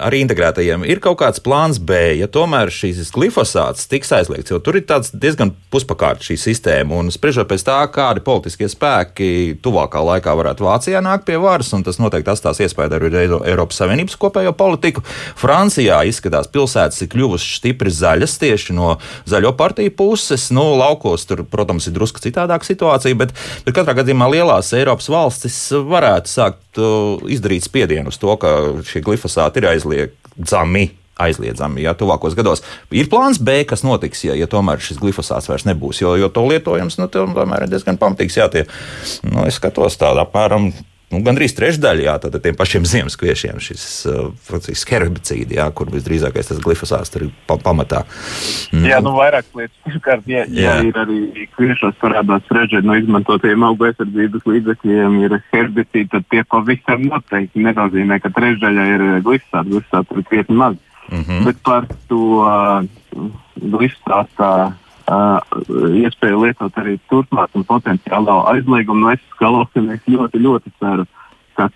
arī 0.00 0.22
integrētajiem 0.24 0.84
ir 0.88 1.00
kaut 1.02 1.18
kāds 1.20 1.42
plāns 1.42 1.80
B, 1.82 1.98
ja 2.18 2.28
tomēr 2.30 2.70
šīs 2.72 3.10
glifosāts 3.14 3.88
tiks 3.90 4.12
aizliegts, 4.16 4.52
jo 4.52 4.60
tur 4.62 4.78
ir 4.78 4.86
diezgan 5.12 5.52
puspakārta 5.72 6.24
šī 6.26 6.36
sistēma. 6.40 6.98
Un 7.00 7.12
spriežot 7.14 7.48
pēc 7.50 7.64
tā, 7.66 7.78
kādi 7.92 8.22
politiskie 8.24 8.68
spēki 8.70 9.58
tuvākā 9.62 10.02
laikā 10.04 10.34
varētu 10.38 10.66
Vācijā 10.66 11.02
nākt 11.04 11.26
pie 11.28 11.38
varas, 11.42 11.72
un 11.76 11.84
tas 11.86 12.00
noteikti 12.02 12.32
atstās 12.32 12.62
iespēju 12.64 12.98
arī 12.98 13.26
Eiropas 13.52 13.82
Savienības 13.82 14.18
kopējo 14.20 14.54
politiku. 14.56 15.04
Francijā 15.38 16.02
izskatās, 16.08 16.50
pilsētas 16.52 17.04
ir 17.04 17.12
kļuvušas 17.12 17.58
stipri 17.60 17.92
zaļas 17.92 18.38
tieši 18.42 18.76
no 18.78 18.96
zaļo 19.28 19.54
partiju 19.58 19.94
puses. 19.98 20.48
Nu, 20.54 20.72
laukos 20.78 21.26
tur, 21.28 21.44
protams, 21.48 21.88
ir 21.88 21.96
drusku 21.96 22.22
citādāka 22.22 22.68
situācija, 22.68 23.18
bet, 23.18 23.34
bet 23.66 23.76
katrā 23.76 23.96
gadījumā 24.00 24.30
lielās 24.32 24.72
Eiropas 24.76 25.10
valstis 25.12 25.58
varētu 25.72 26.32
sākt 26.32 26.80
uh, 26.80 27.22
izdarīt 27.32 27.66
spiedienu 27.66 28.12
uz 28.12 28.18
to, 28.20 28.34
ka 28.40 28.54
šie 28.88 29.02
glifosāti 29.04 29.62
ir 29.62 29.70
aizliegti 29.72 29.81
aizliedzami. 29.82 30.90
Aizliedzami, 31.22 31.82
ja 31.84 31.92
tuvākos 31.94 32.32
gados 32.34 32.62
ir 32.90 33.06
plāns 33.12 33.36
B, 33.38 33.60
kas 33.68 33.84
notiks, 33.84 34.24
ja, 34.24 34.32
ja 34.34 34.48
tomēr 34.50 34.80
šis 34.82 34.96
glifosāts 34.98 35.46
vairs 35.46 35.66
nebūs. 35.68 36.00
Jo, 36.00 36.14
jo 36.18 36.30
to 36.32 36.46
lietojums 36.48 36.96
nu, 36.98 37.06
tomēr 37.12 37.66
ir 37.66 37.70
diezgan 37.70 38.00
pamatīgs. 38.00 38.38
Jā, 38.40 38.48
tie, 38.50 38.64
nu, 39.28 39.44
es 39.46 39.60
skatos 39.60 40.00
tādu 40.00 40.24
apmēram 40.24 40.70
nu, 41.12 41.20
gandrīz 41.24 41.54
trešdaļa 41.56 42.06
jā, 42.06 42.14
tiem 42.42 42.56
pašiem 42.58 42.86
ziemas 42.88 43.16
kviešiem 43.20 43.60
šis 43.62 43.84
uh, 44.10 44.30
herbicīdi, 44.88 45.58
jā, 45.58 45.68
kur 45.76 45.90
visdrīzākais 45.92 46.50
tas 46.50 46.60
glifosāts 46.62 47.12
ir 47.18 47.28
pa, 47.46 47.58
pamatā. 47.60 48.02
Mm. 48.72 48.88
Jā, 48.88 49.00
nu 49.04 49.14
vairāk 49.18 49.48
lietas. 49.58 49.76
Pirmkārt, 49.86 50.26
ja, 50.30 50.44
ja 50.48 50.78
ir 50.86 50.98
arī 50.98 51.46
kviešos 51.56 51.98
parādās 52.02 52.48
režģi 52.52 52.82
no 52.86 52.96
izmantotiem 52.98 53.66
augu 53.66 53.90
aizsardzības 53.90 54.48
līdzekļiem, 54.48 55.18
ir 55.26 55.38
herbicīdi, 55.52 56.10
tad 56.14 56.28
tie 56.32 56.44
pavisam 56.48 57.06
noteikti 57.08 57.66
nenozīmē, 57.66 58.20
ka 58.22 58.32
trešdaļa 58.34 58.88
ir 58.96 59.06
glifosāts. 59.26 59.70
Glifosāts 59.72 60.16
ir 60.16 60.26
krietni 60.30 60.58
maz. 60.58 60.80
Mm 61.12 61.24
-hmm. 61.24 61.44
Bet 61.44 61.56
par 61.62 61.86
to 62.08 62.20
uh, 62.40 62.84
glifosātu 63.56 64.42
uh, 64.42 64.72
iespēju 66.02 66.44
lietot 66.44 66.78
arī 66.80 66.98
turpmāk 67.10 67.56
un 67.58 67.66
potenciālo 67.68 68.42
aizliegumu. 68.52 69.06
Nu, 69.06 69.12
es 69.14 69.38
kā 69.40 69.50
lauksinieks 69.52 70.08
ļoti, 70.10 70.40
ļoti 70.42 70.72
ceru, 70.80 71.06
ka 71.58 71.68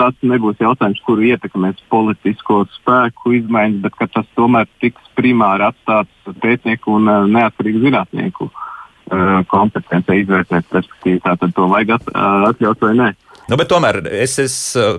tas 0.00 0.16
nebūs 0.26 0.60
jautājums, 0.62 1.02
kuru 1.06 1.28
ietekmēs 1.30 1.82
politisko 1.92 2.64
spēku 2.78 3.36
izmaiņas, 3.40 3.82
bet 3.84 3.98
ka 4.00 4.10
tas 4.18 4.30
tomēr 4.38 4.68
tiks 4.82 5.12
primāri 5.18 5.68
atstāts 5.68 6.34
pētnieku 6.42 6.98
un 6.98 7.10
uh, 7.10 7.28
neatkarīgu 7.30 7.84
zinātnieku 7.86 8.48
uh, 8.50 9.44
kompetencija 9.50 10.24
izvērtēt, 10.24 10.72
respektīvi, 10.74 11.22
tātad 11.24 11.54
to 11.54 11.68
vajag 11.70 11.96
at, 11.98 12.10
atļaut 12.50 12.88
vai 12.88 12.96
nē. 13.02 13.12
Nu, 13.44 13.58
bet 13.60 13.68
tomēr 13.68 14.00
es, 14.08 14.38
es 14.40 14.54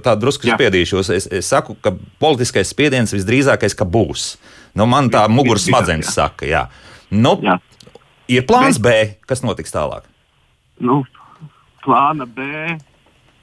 tādu 0.05 0.27
drusku 0.27 0.45
spiedīšos. 0.45 1.09
Es, 1.15 1.25
es 1.33 1.47
saku, 1.49 1.73
ka 1.81 1.95
politiskais 2.21 2.69
spiediens 2.69 3.13
visdrīzākais 3.15 3.73
būs. 3.89 4.35
Nu, 4.77 4.85
man 4.89 5.09
tā 5.09 5.23
muguras 5.31 5.65
smadzenes 5.65 6.11
saka, 6.13 6.45
jā. 6.45 6.67
Nu, 7.09 7.39
jā. 7.41 7.57
Ir 8.31 8.45
plāns 8.49 8.81
Bet, 8.81 8.85
B, 8.85 9.27
kas 9.29 9.43
notiks 9.45 9.73
tālāk? 9.73 10.07
Nu, 10.81 11.03
plāna 11.85 12.25
B 12.25 12.75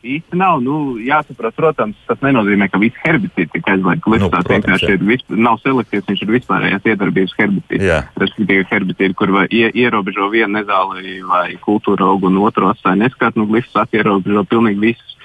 īsti 0.03 0.38
nav. 0.38 0.61
Nu, 0.62 0.97
jāsaprot, 1.03 1.55
protams, 1.57 1.99
tas 2.09 2.21
nenozīmē, 2.25 2.68
ka 2.71 2.81
viss 2.83 2.99
herbicīds 3.05 3.53
tiek 3.55 3.71
aizliegts. 3.71 4.09
Nu, 4.11 4.31
vienkārši 4.33 4.90
ir 4.97 5.07
vis, 5.07 5.23
nav 5.31 5.61
selektīvs, 5.62 6.09
viņš 6.11 6.25
ir 6.25 6.35
vispārējais 6.37 6.90
iedarbības 6.92 7.37
herbicīds. 7.38 7.87
Respektīvi, 8.23 8.66
herbicīdi, 8.71 9.16
kur 9.18 9.35
vai, 9.35 9.47
ie, 9.55 9.68
ierobežo 9.85 10.29
vienu 10.33 10.59
nezāli 10.59 11.21
vai 11.29 11.47
kultūra 11.62 12.11
augu 12.11 12.31
un 12.31 12.42
otru 12.42 12.71
atstāja 12.73 13.05
neskatu, 13.05 13.42
nu, 13.42 13.49
glifosāts 13.51 13.95
ierobežo 13.99 14.45
pilnīgi 14.51 14.83
visus. 14.90 15.16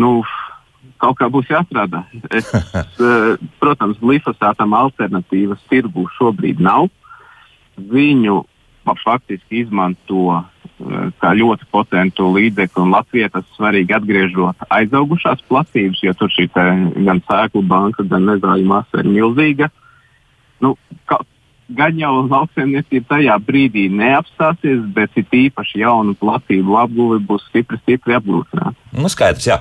Nu, 0.00 0.20
kaut 1.02 1.18
kā 1.18 1.28
būs 1.32 1.50
jāstrādā. 1.50 2.04
Es, 2.30 2.50
eh, 2.54 3.30
protams, 3.62 4.00
glifosātam 4.02 4.76
alternatīvas 4.78 5.62
tirgū 5.70 6.06
šobrīd 6.18 6.62
nav. 6.62 6.90
Viņu 7.74 8.44
faktiski 9.04 9.62
izmanto 9.64 10.34
eh, 10.34 11.10
kā 11.20 11.32
ļoti 11.36 11.68
potentu 11.72 12.28
līdzekli. 12.34 12.82
Un 12.82 12.92
Latvijai 12.94 13.30
tas 13.32 13.46
svarīgi 13.56 13.96
atgriežot 13.96 14.66
aizaugušās 14.68 15.44
platības, 15.48 16.02
jo 16.04 16.14
tur 16.18 16.32
šī 16.32 16.48
gan 16.54 17.22
sēklu 17.28 17.64
banka, 17.68 18.04
gan 18.08 18.28
nezāļu 18.28 18.68
masa 18.68 19.02
ir 19.02 19.10
milzīga. 19.10 19.70
Nu, 20.60 20.74
ka, 21.08 21.20
gan 21.68 21.96
jau 21.98 22.12
lauksaimniecība 22.28 23.14
tajā 23.14 23.36
brīdī 23.46 23.86
neapstāsies, 23.92 24.82
bet 24.94 25.16
it 25.20 25.32
īpaši 25.32 25.80
jaunu 25.84 26.16
platību 26.20 26.76
apguve 26.80 27.20
būs 27.24 27.46
stipri, 27.48 27.80
stipri 27.82 28.16
apgrūtināta. 28.18 28.76
Nu, 28.94 29.08
skaidrs, 29.10 29.46
jā. 29.48 29.56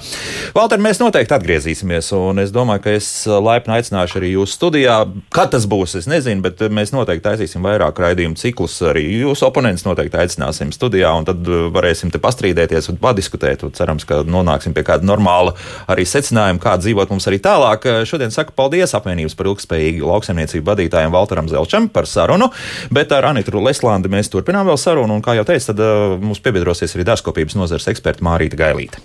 Valter, 0.54 0.78
mēs 0.84 1.00
noteikti 1.02 1.34
atgriezīsimies, 1.34 2.12
un 2.14 2.44
es 2.44 2.52
domāju, 2.54 2.84
ka 2.84 2.92
es 2.94 3.08
laipni 3.26 3.80
aicināšu 3.80 4.20
arī 4.20 4.34
jūs 4.36 4.54
studijā. 4.54 5.00
Kad 5.34 5.56
tas 5.56 5.66
būs, 5.70 5.96
es 5.98 6.08
nezinu, 6.10 6.44
bet 6.46 6.62
mēs 6.70 6.94
noteikti 6.94 7.26
taisīsim 7.26 7.66
vairāk 7.66 7.98
raidījumu 8.04 8.38
ciklus. 8.38 8.76
Arī 8.86 9.08
jūsu 9.24 9.48
oponents 9.48 9.88
noteikti 9.88 10.20
aicināsim 10.22 10.70
studijā, 10.76 11.10
un 11.18 11.26
tad 11.26 11.50
varēsim 11.74 12.14
te 12.14 12.22
pastrīdēties 12.22 12.92
un 12.94 13.00
padiskutēt. 13.02 13.66
Un 13.66 13.74
cerams, 13.74 14.06
ka 14.06 14.22
nonāksim 14.28 14.76
pie 14.76 14.86
kāda 14.86 15.08
normāla 15.08 15.56
arī 15.90 16.06
secinājuma, 16.06 16.62
kā 16.62 16.76
dzīvot 16.84 17.16
mums 17.16 17.26
arī 17.32 17.42
tālāk. 17.42 17.90
Šodien 18.06 18.34
saku 18.34 18.54
paldies 18.54 18.94
apvienības 18.94 19.34
par 19.40 19.50
ilgspējīgu 19.50 20.14
lauksaimniecību 20.14 20.70
vadītājiem 20.70 21.16
Valteram 21.16 21.50
Zelčam 21.50 21.90
par 21.94 22.10
sarunu, 22.10 22.50
bet 22.94 23.14
ar 23.16 23.30
Anitu 23.32 23.62
Leslandi 23.64 24.12
mēs 24.12 24.32
turpinām 24.34 24.68
vēl 24.70 24.80
sarunu, 24.82 25.18
un 25.18 25.26
kā 25.26 25.38
jau 25.38 25.48
teicu, 25.48 25.72
tad 25.72 25.84
uh, 25.84 26.16
mums 26.22 26.42
piebiedrosies 26.44 26.96
arī 26.98 27.08
dārzkopības 27.12 27.58
nozares 27.60 27.90
eksperta 27.94 28.26
Mārīta 28.26 28.60
Gailīta. 28.60 29.04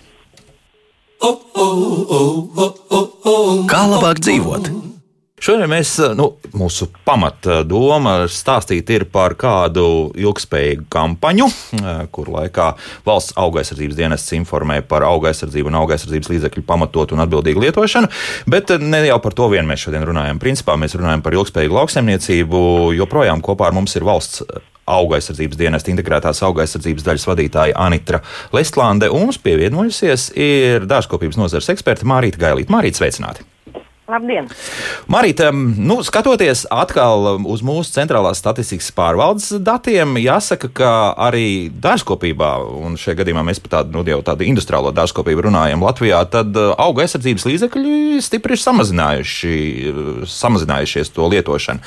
Kā 3.69 3.83
labāk 3.91 4.21
dzīvot? 4.23 4.71
Šodien 5.39 5.71
mēs, 5.71 5.95
nu, 6.19 6.33
mūsu 6.59 6.89
pamatdoma 7.07 8.15
stāstīt 8.33 8.91
ir 8.91 9.05
par 9.13 9.37
kādu 9.39 10.11
ilgspējīgu 10.19 10.89
kampaņu, 10.93 11.47
kur 12.15 12.31
laikā 12.35 12.73
valsts 13.07 13.37
augaisardzības 13.39 13.99
dienests 13.99 14.35
informē 14.35 14.81
par 14.89 15.07
augaisardzību 15.07 15.71
un 15.71 15.79
augaisardzības 15.83 16.33
līdzekļu 16.33 16.65
pamatotu 16.67 17.15
un 17.15 17.23
atbildīgu 17.23 17.63
lietošanu, 17.69 18.11
bet 18.51 18.75
ne 18.83 19.05
jau 19.07 19.21
par 19.23 19.37
to 19.39 19.47
vien 19.53 19.69
mēs 19.69 19.87
šodien 19.87 20.07
runājam. 20.09 20.41
Principā 20.43 20.75
mēs 20.81 20.97
runājam 20.99 21.23
par 21.23 21.37
ilgspējīgu 21.39 21.79
lauksaimniecību, 21.79 22.65
joprojām 22.99 23.45
kopā 23.45 23.71
ar 23.71 23.79
mums 23.79 23.95
ir 23.95 24.07
valsts 24.09 24.43
auga 24.89 25.19
aizsardzības 25.19 25.61
dienesta 25.61 25.93
integrētās 25.93 26.41
auga 26.47 26.65
aizsardzības 26.65 27.07
daļas 27.07 27.29
vadītāja 27.29 27.77
Anitra 27.85 28.23
Lestlande, 28.57 29.11
un 29.13 29.29
mums 29.29 29.39
pievienojusies 29.45 30.31
ir 30.35 30.89
dārzkopības 30.89 31.39
nozares 31.41 31.71
eksperte 31.75 32.09
Mārīta 32.09 32.41
Gailīta. 32.41 32.73
Mārīta, 32.73 33.03
sveicināti! 33.03 33.47
Labdien! 34.09 34.47
Marita, 35.07 35.51
nu, 35.53 35.99
skatoties 36.01 36.63
atkal 36.73 37.27
uz 37.45 37.61
mūsu 37.61 37.93
centrālās 37.93 38.41
statistikas 38.41 38.89
pārvaldes 38.97 39.51
datiem, 39.61 40.15
jāsaka, 40.23 40.71
ka 40.73 40.93
arī 41.27 41.69
dārzkopībā, 41.69 42.55
un 42.87 42.97
šajā 42.97 43.19
gadījumā 43.21 43.45
mēs 43.45 43.61
par 43.61 43.75
tādu, 43.75 43.99
nu, 43.99 44.07
jau 44.09 44.23
tādu 44.25 44.49
industriālo 44.49 44.95
dārzkopību 44.97 45.45
runājam 45.51 45.85
Latvijā, 45.85 46.23
tad 46.33 46.57
uh, 46.57 46.73
auga 46.81 47.05
aizsardzības 47.05 47.47
līdzekļi 47.51 48.25
stipri 48.25 48.57
ir 48.57 48.65
samazinājuši, 48.65 49.55
samazinājušies 50.39 51.13
to 51.13 51.29
lietošanu. 51.37 51.85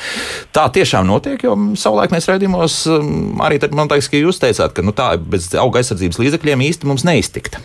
Tā 0.54 0.70
tiešām 0.78 1.10
notiek, 1.10 1.42
jo 1.42 1.58
savulaik 1.74 2.14
mēs 2.14 2.30
redzījumos, 2.30 2.82
um, 3.00 3.14
arī 3.42 3.58
tad 3.66 3.74
man 3.74 3.90
liekas, 3.90 4.14
ka 4.14 4.22
jūs 4.22 4.46
teicāt, 4.46 4.78
ka 4.78 4.86
nu, 4.86 4.94
tā 4.94 5.16
bez 5.18 5.56
auga 5.58 5.82
aizsardzības 5.82 6.22
līdzekļiem 6.22 6.70
īsti 6.70 6.94
mums 6.94 7.10
neiztikt. 7.10 7.58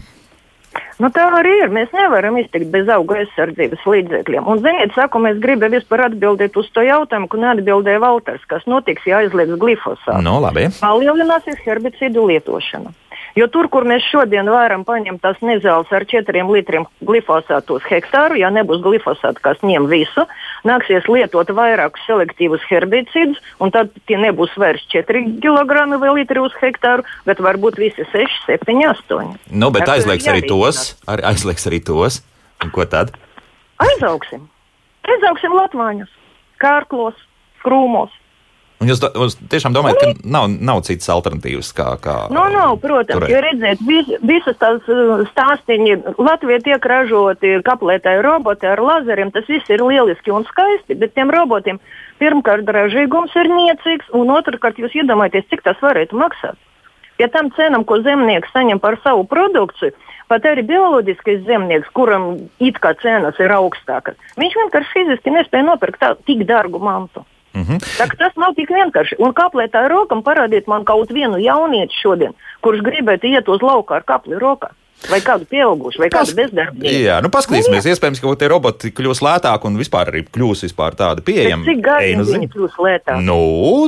Nu, 1.03 1.11
tā 1.13 1.27
arī 1.39 1.53
ir. 1.61 1.73
Mēs 1.73 1.91
nevaram 1.93 2.39
iztikt 2.41 2.71
bez 2.73 2.89
auga 2.93 3.19
aizsardzības 3.21 3.83
līdzekļiem. 3.85 4.47
Un, 4.49 4.63
ziniet, 4.65 4.95
saku, 4.97 5.21
mēs 5.21 5.41
gribam 5.43 5.75
vispār 5.77 6.07
atbildēt 6.07 6.57
uz 6.57 6.71
to 6.73 6.85
jautājumu, 6.87 7.29
ko 7.29 7.41
neatbildēja 7.43 8.01
Valters, 8.01 8.47
kas 8.49 8.65
notiks, 8.71 9.05
ja 9.09 9.21
aizliegs 9.21 9.59
glifosātu. 9.61 10.23
No, 10.25 10.39
labi. 10.41 10.71
Palielināsies 10.81 11.61
herbicīdu 11.67 12.25
lietošana. 12.31 12.95
Jo 13.37 13.51
tur, 13.53 13.69
kur 13.69 13.85
mēs 13.85 14.07
šodien 14.09 14.49
varam 14.49 14.81
paņemt 14.89 15.21
tās 15.21 15.43
nezāles 15.45 15.91
ar 15.93 16.07
4 16.09 16.45
litriem 16.49 16.87
glifosātu 17.05 17.77
uz 17.77 17.85
hektāru, 17.85 18.39
ja 18.41 18.49
nebūs 18.49 18.81
glifosāta, 18.85 19.43
kas 19.45 19.61
ņem 19.61 19.91
visu, 19.91 20.25
nāksies 20.67 21.07
lietot 21.11 21.51
vairākus 21.57 22.03
selektīvus 22.09 22.65
herbicīdus, 22.71 23.39
un 23.63 23.73
tad 23.75 23.93
tie 24.11 24.19
nebūs 24.21 24.55
vairs 24.61 24.85
4 24.93 25.23
kg 25.43 25.87
vai 26.03 26.13
litri 26.19 26.43
uz 26.43 26.55
hektāru, 26.61 27.07
bet 27.29 27.41
varbūt 27.43 27.79
visi 27.81 28.07
6, 28.13 28.43
7, 28.49 28.77
8. 28.91 29.33
Nu, 29.51 29.71
bet 29.75 29.87
Ar 29.87 29.97
aizliegs 29.97 30.29
arī 30.31 30.45
tos, 30.49 30.97
ar, 31.07 31.23
aizliegs 31.33 31.67
arī 31.71 31.81
tos. 31.85 32.21
Un 32.65 32.73
ko 32.73 32.87
tad? 32.89 33.13
Aizaugsim. 33.85 34.47
Aizaugsim 35.07 35.53
Latvāņus, 35.55 36.13
kārklos, 36.63 37.19
krūmos. 37.63 38.15
Un 38.77 38.91
jūs, 38.91 39.01
jūs 39.01 39.39
tiešām 39.49 39.73
domājat, 39.73 40.03
ka 40.03 40.29
nav, 40.29 40.51
nav 40.53 40.83
citas 40.85 41.09
alternatīvas? 41.15 41.71
Kā, 41.77 41.87
kā 42.03 42.17
no, 42.29 42.43
nu, 42.45 42.59
nav, 42.59 42.75
protams, 42.83 43.23
turēt. 43.23 43.33
jo 43.33 43.39
redziet, 43.41 43.85
vis, 43.89 44.11
visas 44.21 44.59
tās 44.61 44.91
uh, 44.93 45.23
stāstīņi, 45.31 45.95
Latvijā 46.21 46.61
tiek 46.67 46.89
ražoti 46.93 47.55
kaplētāji 47.65 48.21
roboti 48.27 48.69
ar 48.69 48.83
lazeriem, 48.85 49.33
tas 49.33 49.49
viss 49.49 49.73
ir 49.73 49.81
lieliski 49.81 50.35
un 50.35 50.45
skaisti, 50.51 50.97
bet 51.01 51.15
tiem 51.17 51.33
robotiem 51.33 51.81
pirmkārt 52.21 52.69
ražīgums 52.77 53.33
ir 53.41 53.49
niecīgs, 53.49 54.11
un 54.17 54.35
otrkārt 54.35 54.81
jūs 54.83 54.97
iedomājaties, 55.01 55.49
cik 55.53 55.65
tas 55.65 55.81
varētu 55.81 56.21
maksāt. 56.21 56.61
Pie 57.17 57.31
tam 57.33 57.49
cenām, 57.57 57.87
ko 57.89 58.03
zemnieks 58.05 58.53
saņem 58.53 58.83
par 58.83 58.99
savu 59.01 59.25
produkciju, 59.31 59.97
pat 60.29 60.45
arī 60.45 60.67
bioloģiskais 60.69 61.47
zemnieks, 61.49 61.89
kuram 61.97 62.35
it 62.61 62.77
kā 62.83 62.93
cenas 63.01 63.41
ir 63.41 63.57
augstākas, 63.57 64.21
viņš 64.37 64.59
vienkārši 64.61 64.93
fiziski 64.99 65.33
nespēja 65.33 65.65
nopirkt 65.71 66.03
tā, 66.03 66.13
tik 66.29 66.45
dārgu 66.45 66.83
mantu. 66.85 67.25
Mm 67.57 67.65
-hmm. 67.65 67.79
Tā, 67.99 68.05
tas 68.21 68.35
nav 68.37 68.55
tik 68.57 68.71
vienkārši. 68.71 69.17
Un 69.19 69.33
kaplē 69.33 69.69
tā 69.73 69.89
rokam 69.89 70.23
parādiet 70.23 70.67
man 70.69 70.85
kaut 70.85 71.11
vienu 71.11 71.39
jaunieti 71.41 71.95
šodien, 72.03 72.33
kurš 72.61 72.83
gribētu 72.89 73.33
iet 73.33 73.49
uz 73.49 73.63
lauku 73.63 73.95
ar 73.95 74.03
kapli 74.05 74.37
rokā. 74.37 74.69
Vai 75.11 75.21
kādu 75.21 75.45
pieaugušu, 75.45 76.01
vai 76.01 76.09
kādu 76.09 76.35
bezdarbnieku. 76.35 77.03
Jā, 77.05 77.21
nu 77.23 77.29
paskatīsimies, 77.29 77.85
nu, 77.85 77.91
iespējams, 77.93 78.21
ka 78.21 78.35
tie 78.41 78.49
roboti 78.49 78.91
kļūs 78.97 79.21
lētāki 79.27 79.69
un 79.69 79.77
vispār 79.77 80.09
arī 80.11 80.23
kļūs 80.25 80.65
vispār 80.67 80.97
tādi 80.97 81.21
pieejami. 81.27 81.65
Cik 81.69 81.83
gadi 81.85 82.17
nu 82.17 82.25
viņi 82.25 82.49
kļūs 82.55 82.79
lētāki? 82.87 83.27
Nu, 83.29 83.41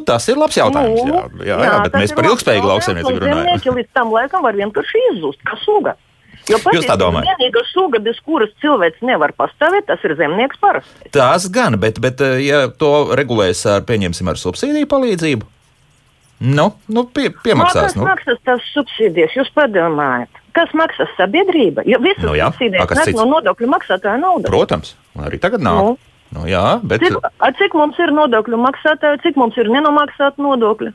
tas 0.05 0.29
ir 0.29 0.37
labs 0.37 0.57
jautājums. 0.61 1.01
Nu, 1.09 1.15
jā, 1.15 1.25
jā, 1.49 1.57
jā, 1.57 1.71
jā 1.73 1.79
bet 1.87 1.97
mēs 2.03 2.15
par 2.17 2.29
ilgspējīgu 2.29 2.71
lauksaimniecību 2.73 3.19
runājam. 3.25 3.41
Zemnieki 3.41 3.75
līdz 3.79 3.91
tam 3.93 4.13
laikam 4.13 4.43
var 4.43 4.61
vienkārši 4.61 5.05
izzust, 5.13 5.41
kā 5.49 5.57
suga. 5.65 5.97
Jo 6.49 6.59
Jūs 6.73 6.89
tā 6.89 6.97
domājat? 7.01 7.29
Vienīgā 7.29 7.63
suga, 7.69 8.01
bez 8.03 8.19
kuras 8.25 8.51
cilvēks 8.63 9.05
nevar 9.05 9.35
pastāvēt, 9.37 9.87
tas 9.91 10.03
ir 10.07 10.17
zemnieks 10.19 10.61
parasti. 10.63 11.11
Tas 11.15 11.47
gan, 11.53 11.77
bet, 11.81 12.01
bet 12.03 12.23
eh, 12.25 12.41
ja 12.47 12.65
to 12.73 13.13
regulēs 13.19 13.65
ar, 13.69 13.85
pieņemsim, 13.89 14.31
ar 14.33 14.41
subsīdiju 14.41 14.89
palīdzību, 14.89 15.49
nu, 16.49 16.69
nu 16.89 17.05
pie, 17.13 17.29
piemaksās. 17.45 17.93
Nu, 17.93 17.93
kas 17.93 18.01
nu. 18.01 18.09
maksās 18.09 18.43
tās 18.49 18.69
subsīdijas? 18.73 19.37
Jūs 19.37 19.53
padomājat. 19.57 20.43
Kas 20.57 20.73
maksās 20.79 21.11
sabiedrība? 21.19 21.85
Jo 21.87 22.01
visas 22.03 22.25
nu, 22.25 22.37
jā, 22.39 22.49
subsīdijas 22.55 22.95
nāk 22.97 23.17
no 23.19 23.27
nodokļu 23.37 23.73
maksātāja 23.75 24.21
naudas. 24.23 24.49
Protams, 24.49 24.95
arī 25.29 25.41
tagad 25.43 25.65
nav. 25.65 25.83
Nu. 25.85 25.97
Nu, 26.29 26.45
jā, 26.45 26.77
bet... 26.85 27.01
cik, 27.01 27.15
cik 27.57 27.77
mums 27.79 27.97
ir 28.05 28.11
nodokļu 28.13 28.59
maksātāji, 28.61 29.23
cik 29.25 29.39
mums 29.41 29.57
ir 29.61 29.71
nenomaksāti 29.73 30.45
nodokļi? 30.45 30.93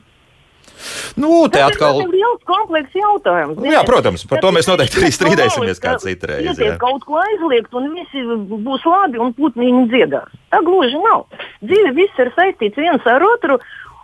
Nu, 1.20 1.30
te 1.48 1.60
tas 1.60 1.72
atkal 1.72 2.00
ir 2.02 2.10
liels 2.12 2.42
komplekss 2.48 2.96
jautājums. 2.98 3.58
Nu, 3.60 3.70
jā, 3.72 3.82
protams, 3.86 4.24
par 4.28 4.42
to 4.42 4.50
mēs 4.54 4.68
noteikti 4.68 5.00
arī 5.00 5.10
strīdēsimies 5.14 5.82
kādā 5.82 6.02
citā 6.02 6.30
reizē. 6.32 6.66
Ja 6.66 6.74
kaut 6.80 7.06
ko 7.06 7.20
aizliegt, 7.22 7.70
un 7.78 7.92
visi 7.94 8.24
būs 8.50 8.86
labi, 8.88 9.20
un 9.22 9.32
putniņi 9.38 9.86
dziedās. 9.92 10.34
Tā 10.52 10.60
gluži 10.66 11.00
nav. 11.04 11.26
Dzīve 11.64 11.94
viss 11.96 12.20
ir 12.22 12.32
saistīts 12.36 12.80
viens 12.80 13.06
ar 13.10 13.24
otru, 13.26 13.60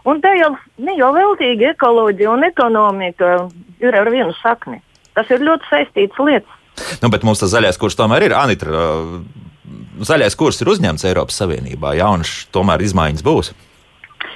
un 0.08 0.22
tā 0.24 0.32
jau 0.38 0.54
ne 0.80 0.96
jau 0.98 1.10
veltīgi 1.16 1.72
ekoloģija 1.74 2.32
un 2.32 2.46
ekonomika 2.48 3.34
ir 3.82 4.00
ar 4.00 4.10
vienu 4.12 4.34
sakni. 4.40 4.80
Tas 5.18 5.30
ir 5.34 5.42
ļoti 5.44 5.68
saistīts 5.72 6.22
lietas. 6.22 6.56
Nu, 7.02 7.10
bet 7.12 7.26
mums 7.26 7.42
tas 7.42 7.52
zaļais 7.52 7.78
kurs 7.80 7.98
tomēr 7.98 8.28
ir 8.28 8.36
Anitra. 8.38 8.84
Zaļais 10.06 10.36
kurs 10.38 10.62
ir 10.62 10.70
uzņemts 10.72 11.04
Eiropas 11.10 11.36
Savienībā, 11.42 11.92
jā, 11.98 12.06
un 12.08 12.24
tomēr 12.54 12.80
izmaiņas 12.86 13.26
būs. 13.26 13.50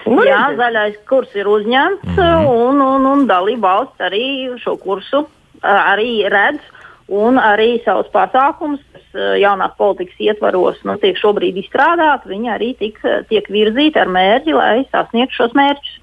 Nu, 0.04 0.20
Jā, 0.26 0.50
zaļais 0.58 1.00
kurs 1.08 1.32
ir 1.34 1.48
uzņemts, 1.48 2.10
mm 2.10 2.20
-hmm. 2.20 2.46
un, 2.68 2.80
un, 2.80 3.06
un 3.12 3.26
dalība 3.26 3.76
valsts 3.76 4.04
arī 4.04 4.24
šo 4.60 4.76
kursu 4.76 5.24
arī 5.64 6.28
redz. 6.28 6.60
Un 7.04 7.36
arī 7.36 7.82
savus 7.84 8.06
pasākumus, 8.08 8.80
kas 8.94 9.18
jaunās 9.36 9.74
politikas 9.76 10.16
ietvaros 10.24 10.78
nu, 10.88 10.94
tiek 10.96 11.18
šobrīd 11.20 11.58
izstrādāti, 11.60 12.30
viņi 12.32 12.48
arī 12.48 12.70
tik, 12.78 12.96
tiek 13.28 13.50
virzīti 13.52 14.00
ar 14.00 14.08
mērķi, 14.08 14.54
lai 14.56 14.86
sasniegtu 14.88 15.36
šos 15.36 15.52
mērķus. 15.52 15.98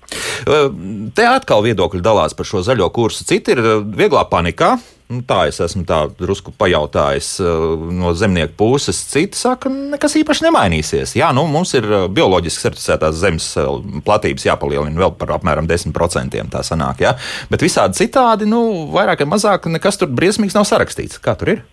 Te 1.18 1.26
atkal 1.26 1.66
viedokļi 1.66 2.04
dalās 2.06 2.38
par 2.38 2.46
šo 2.46 2.62
zaļo 2.62 2.92
kursu. 2.94 3.26
Citi 3.26 3.56
ir 3.56 3.64
vieglā 3.98 4.28
panikā, 4.30 4.76
Nu, 5.12 5.20
tā 5.28 5.42
es 5.50 5.58
esmu 5.60 5.84
tā 5.88 5.98
drusku 6.16 6.54
pajautājis 6.56 7.34
uh, 7.44 7.74
no 7.92 8.14
zemnieku 8.16 8.54
puses. 8.62 9.02
Citi 9.12 9.36
saka, 9.36 9.68
nekas 9.68 10.16
īpaši 10.22 10.46
nemainīsies. 10.46 11.18
Jā, 11.20 11.34
nu, 11.36 11.44
mums 11.52 11.74
ir 11.76 11.88
uh, 11.90 12.06
bioloģiski 12.08 12.64
certificētās 12.70 13.18
zemes 13.20 13.50
uh, 13.60 13.82
platības 14.08 14.48
jāpalielina 14.48 15.04
vēl 15.04 15.12
par 15.20 15.36
apmēram 15.36 15.68
10%. 15.68 16.40
Tā 16.54 16.64
sanāk, 16.64 17.04
jā. 17.04 17.12
Bet 17.52 17.66
visādi 17.66 18.00
citādi, 18.00 18.48
nu, 18.48 18.62
vairāk 18.96 19.26
vai 19.26 19.34
mazāk, 19.34 19.68
nekas 19.74 20.00
tur 20.00 20.14
briesmīgs 20.16 20.56
nav 20.56 20.70
sarakstīts. 20.70 21.20
Kā 21.24 21.36
tur 21.40 21.58
ir? 21.58 21.66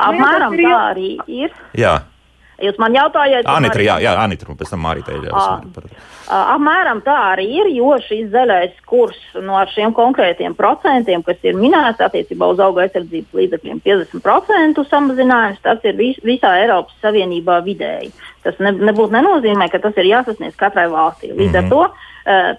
Apmēram 0.00 0.56
tā 0.58 0.76
arī 0.90 1.12
ir. 1.28 1.54
Jā. 1.78 2.00
Jūs 2.60 2.76
man 2.80 2.92
jautājat, 2.92 3.46
Anitra, 3.48 3.84
jā, 3.84 4.00
jā, 4.04 4.16
Anitra, 4.20 4.50
un 4.52 4.58
pēc 4.60 4.74
tam 4.74 4.82
Mārītē 4.84 5.16
par... 5.72 5.86
Apmēram 6.30 7.00
tā 7.02 7.14
arī 7.32 7.46
ir, 7.58 7.68
jo 7.74 7.96
šis 8.04 8.28
zaļais 8.30 8.76
kurs 8.86 9.18
no 9.42 9.58
šiem 9.72 9.90
konkrētiem 9.96 10.54
procentiem, 10.54 11.24
kas 11.26 11.40
ir 11.42 11.58
minēts 11.58 12.02
attiecībā 12.06 12.52
uz 12.52 12.62
auga 12.62 12.84
aizsardzības 12.84 13.34
līdzekļiem, 13.34 13.80
50% 13.82 14.84
samazinājums, 14.92 15.58
tas 15.64 15.82
ir 15.90 15.98
vis, 15.98 16.20
visā 16.22 16.52
Eiropas 16.60 16.94
Savienībā 17.02 17.58
vidēji. 17.66 18.12
Tas 18.46 18.62
ne, 18.62 18.70
nebūtu 18.78 19.16
nenozīmē, 19.16 19.66
ka 19.72 19.82
tas 19.82 19.98
ir 19.98 20.12
jāsasniedz 20.12 20.54
katrai 20.60 20.86
valstī. 20.92 21.32
Līdz 21.32 21.50
mm 21.50 21.58
-hmm. 21.58 21.58
ar 21.58 21.64
mhm. 21.64 21.74
to 21.74 22.08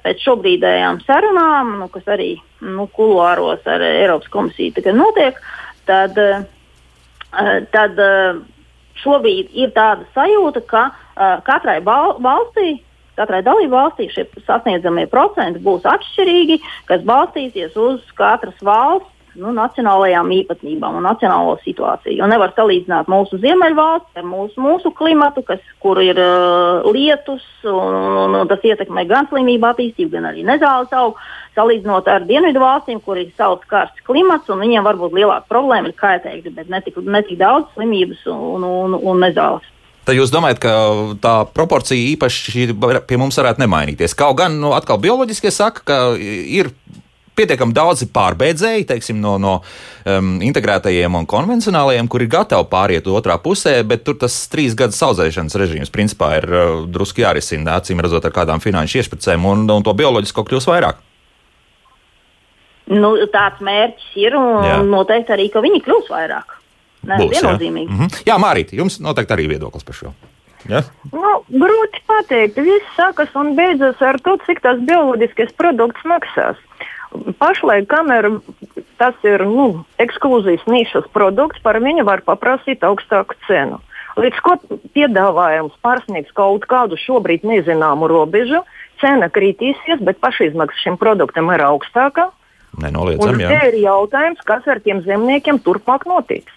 pēc 0.04 0.24
šobrīdējām 0.26 1.02
sarunām, 1.06 1.76
nu, 1.80 1.88
kas 1.88 2.04
arī 2.12 2.36
nu, 2.60 2.90
kuluāros 2.92 3.64
ar 3.66 3.82
Eiropas 3.82 4.28
komisiju 4.28 4.74
tagad 4.76 4.96
notiek, 4.96 5.42
tad, 5.86 6.18
tad 7.72 8.06
šobrīd 9.04 9.50
ir 9.54 9.72
tāda 9.72 10.04
sajūta, 10.16 10.66
ka 10.68 10.90
katrai 11.46 11.80
valstī, 11.86 12.82
katrai 13.20 13.42
dalību 13.46 13.76
valstī 13.76 14.10
šie 14.12 14.28
sasniedzamie 14.48 15.08
procenti 15.12 15.64
būs 15.64 15.88
atšķirīgi, 15.90 16.62
kas 16.90 17.04
balstīsies 17.08 17.76
uz 17.80 18.04
katras 18.18 18.60
valsts 18.66 19.10
nu, 19.40 19.52
nacionālajām 19.56 20.32
īpatnībām 20.36 20.98
un 21.00 21.06
nacionālo 21.08 21.56
situāciju. 21.64 22.18
Jo 22.20 22.28
nevar 22.30 22.54
salīdzināt 22.56 23.10
mūsu 23.12 23.40
ziemeļvalsts 23.44 24.20
ar 24.20 24.28
mūsu, 24.28 24.60
mūsu 24.62 24.92
klimatu, 24.98 25.44
kas, 25.48 25.62
kur 25.84 26.02
ir 26.04 26.20
uh, 26.20 26.88
lietus, 26.92 27.46
un, 27.64 27.96
un, 28.26 28.40
un 28.42 28.52
tas 28.52 28.64
ietekmē 28.68 29.06
gan 29.10 29.30
slimību 29.32 29.72
attīstību, 29.72 30.14
gan 30.18 30.32
arī 30.32 30.46
nezāles 30.48 30.92
augu. 30.98 31.20
Salīdzinot 31.56 32.08
ar 32.08 32.24
dienvidu 32.24 32.62
valstīm, 32.64 33.02
kur 33.04 33.20
ir 33.20 33.32
saules 33.36 33.66
karsts 33.68 34.04
klimats, 34.08 34.48
un 34.52 34.62
viņiem 34.64 34.86
varbūt 34.88 35.18
lielāka 35.18 35.52
problēma 35.52 35.92
ir 35.92 35.98
kaitēkļi, 36.00 36.54
bet 36.56 36.72
ne 36.72 36.80
tik, 36.86 37.00
ne 37.04 37.24
tik 37.28 37.42
daudz 37.42 37.68
slimības 37.76 38.24
un, 38.32 38.64
un, 38.64 38.96
un 38.96 39.20
nezāles. 39.26 39.68
Tad 40.02 40.18
jūs 40.18 40.32
domājat, 40.34 40.58
ka 40.64 40.74
tā 41.22 41.36
proporcija 41.54 42.10
īpaši 42.16 42.72
pie 43.08 43.20
mums 43.22 43.38
varētu 43.38 43.62
nemainīties? 43.62 44.18
Kaut 44.18 44.40
gan, 44.40 44.58
nu, 44.62 44.74
atkal 44.74 44.98
bioloģiskie 45.02 45.52
saka, 45.54 45.84
ka 45.86 45.98
ir 46.18 46.72
pietiekami 47.38 47.76
daudzi 47.76 48.08
pārbēdzēji, 48.14 48.88
teiksim, 48.90 49.20
no, 49.24 49.36
no 49.42 49.54
um, 49.62 50.34
integrētajiem 50.44 51.16
un 51.16 51.28
konvencionālajiem, 51.30 52.10
kuri 52.12 52.28
ir 52.28 52.34
gatavi 52.34 52.68
pāriet 52.72 53.08
otrā 53.08 53.38
pusē, 53.42 53.78
bet 53.88 54.04
tur 54.08 54.18
tas 54.22 54.36
trīs 54.52 54.76
gadu 54.78 54.98
saudzēšanas 54.98 55.58
režīms 55.62 55.94
principā 55.94 56.34
ir 56.42 56.50
uh, 56.50 56.74
drusku 56.92 57.24
jārisina, 57.24 57.78
acīm 57.80 58.02
redzot, 58.04 58.26
ar 58.28 58.36
kādām 58.36 58.64
finanšu 58.64 59.02
iešpricēm, 59.02 59.48
un, 59.48 59.68
un 59.72 59.86
to 59.86 59.96
bioloģisko 59.98 60.46
kļūs 60.50 60.68
vairāk. 60.72 61.02
Nu, 62.92 63.14
tāds 63.32 63.62
mērķis 63.64 64.18
ir, 64.20 64.36
un 64.36 64.66
jā. 64.68 64.82
noteikti 64.84 65.38
arī, 65.38 65.48
ka 65.54 65.64
viņi 65.64 65.86
kļūs 65.86 66.12
vairāk. 66.12 66.58
Ne, 67.02 67.18
Būs, 67.18 67.40
jā, 67.42 67.54
mm 67.58 67.88
-hmm. 67.88 68.22
jā 68.30 68.38
Mārīt, 68.38 68.74
jums 68.78 69.00
noteikti 69.00 69.34
arī 69.34 69.48
viedoklis 69.50 69.84
par 69.84 69.96
šo. 69.96 70.14
Ja? 70.70 70.84
Nu, 71.12 71.42
grūti 71.50 72.02
pateikt. 72.06 72.60
Viss 72.62 72.98
sākas 72.98 73.34
un 73.36 73.56
beidzas 73.58 74.02
ar 74.02 74.20
to, 74.22 74.38
cik 74.46 74.62
tas 74.62 74.80
bioloģiskais 74.86 75.54
produkts 75.58 76.04
maksās. 76.06 76.58
Pašlaik, 77.40 77.88
kamēr 77.92 78.30
tas 79.02 79.16
ir 79.28 79.44
nu, 79.46 79.84
ekskluzīvs 79.98 80.68
nišas 80.70 81.10
produkts, 81.16 81.60
par 81.66 81.82
viņu 81.82 82.06
var 82.08 82.22
paprasīt 82.28 82.86
augstāku 82.88 83.36
cenu. 83.48 83.82
Līdz 84.20 84.40
ko 84.44 84.58
piedāvājums 84.96 85.76
pārsniegs 85.84 86.32
kaut 86.36 86.68
kādu 86.70 87.00
šobrīd 87.00 87.44
nezināmu 87.48 88.08
robežu, 88.12 88.62
cena 89.02 89.32
kritīsies, 89.32 90.04
bet 90.04 90.20
pašizmaksa 90.24 90.78
šim 90.84 90.98
produktam 91.02 91.50
ir 91.56 91.64
augstāka. 91.66 92.30
Nenoliedzam, 92.80 93.40
jā. 93.40 93.50
Te 93.52 93.72
ir 93.72 93.82
jautājums, 93.84 94.44
kas 94.48 94.68
ar 94.68 94.80
tiem 94.84 95.02
zemniekiem 95.08 95.60
turpmāk 95.64 96.06
notiks. 96.08 96.52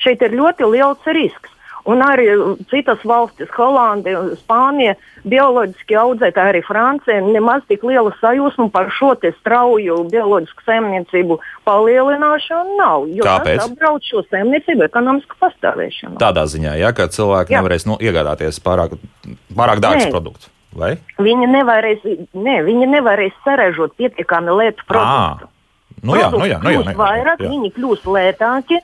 Šeit 0.00 0.22
ir 0.24 0.36
ļoti 0.36 0.68
liels 0.72 1.10
risks. 1.14 1.56
Un 1.88 2.02
arī 2.04 2.26
citas 2.68 3.00
valstis, 3.08 3.48
Holanda, 3.56 4.12
Spānija, 4.36 4.94
bioloģiski 5.24 5.96
audzētāji, 5.96 6.52
arī 6.52 6.60
Francija, 6.66 7.22
nemaz 7.24 7.64
tik 7.70 7.86
liela 7.88 8.12
sajūsma 8.20 8.68
par 8.74 8.90
šo 8.92 9.14
strauju 9.38 9.96
bioloģisku 10.12 10.66
saimniecību 10.66 11.38
palielināšanu 11.68 12.76
nav. 12.76 13.08
Kāpēc? 13.24 13.62
Tas 13.62 13.70
apdraud 13.70 14.04
šo 14.04 14.22
saimniecību 14.28 14.84
ekonomisku 14.90 15.40
pastāvēšanu. 15.40 16.18
Tādā 16.20 16.44
ziņā, 16.52 16.76
ja, 16.82 16.92
ka 16.96 17.08
cilvēki 17.08 17.56
jā. 17.56 17.62
nevarēs 17.62 17.88
nu, 17.88 17.96
iegādāties 17.96 18.60
pārāk, 18.64 18.98
pārāk 19.56 19.80
dārgus 19.80 20.12
produktus. 20.12 20.52
Vai? 20.76 20.94
Viņi 21.18 21.48
nevarēs, 21.50 22.04
ne, 22.36 22.60
viņi 22.62 22.92
nevarēs 22.92 23.40
sarežot 23.42 23.96
pietiekami 23.98 24.52
lētu 24.54 24.84
produktu. 24.86 25.48
À. 25.48 25.56
Nu 26.00 26.14
jā, 26.16 26.30
nu 26.32 26.46
jā, 26.48 26.56
nu 26.62 26.70
jā, 26.72 26.80
nu 26.80 26.92
jā, 26.92 26.96
vairāk, 26.96 27.42
jā. 27.42 27.50
viņi 27.50 27.70
kļūs 27.76 28.06
lētāki, 28.08 28.78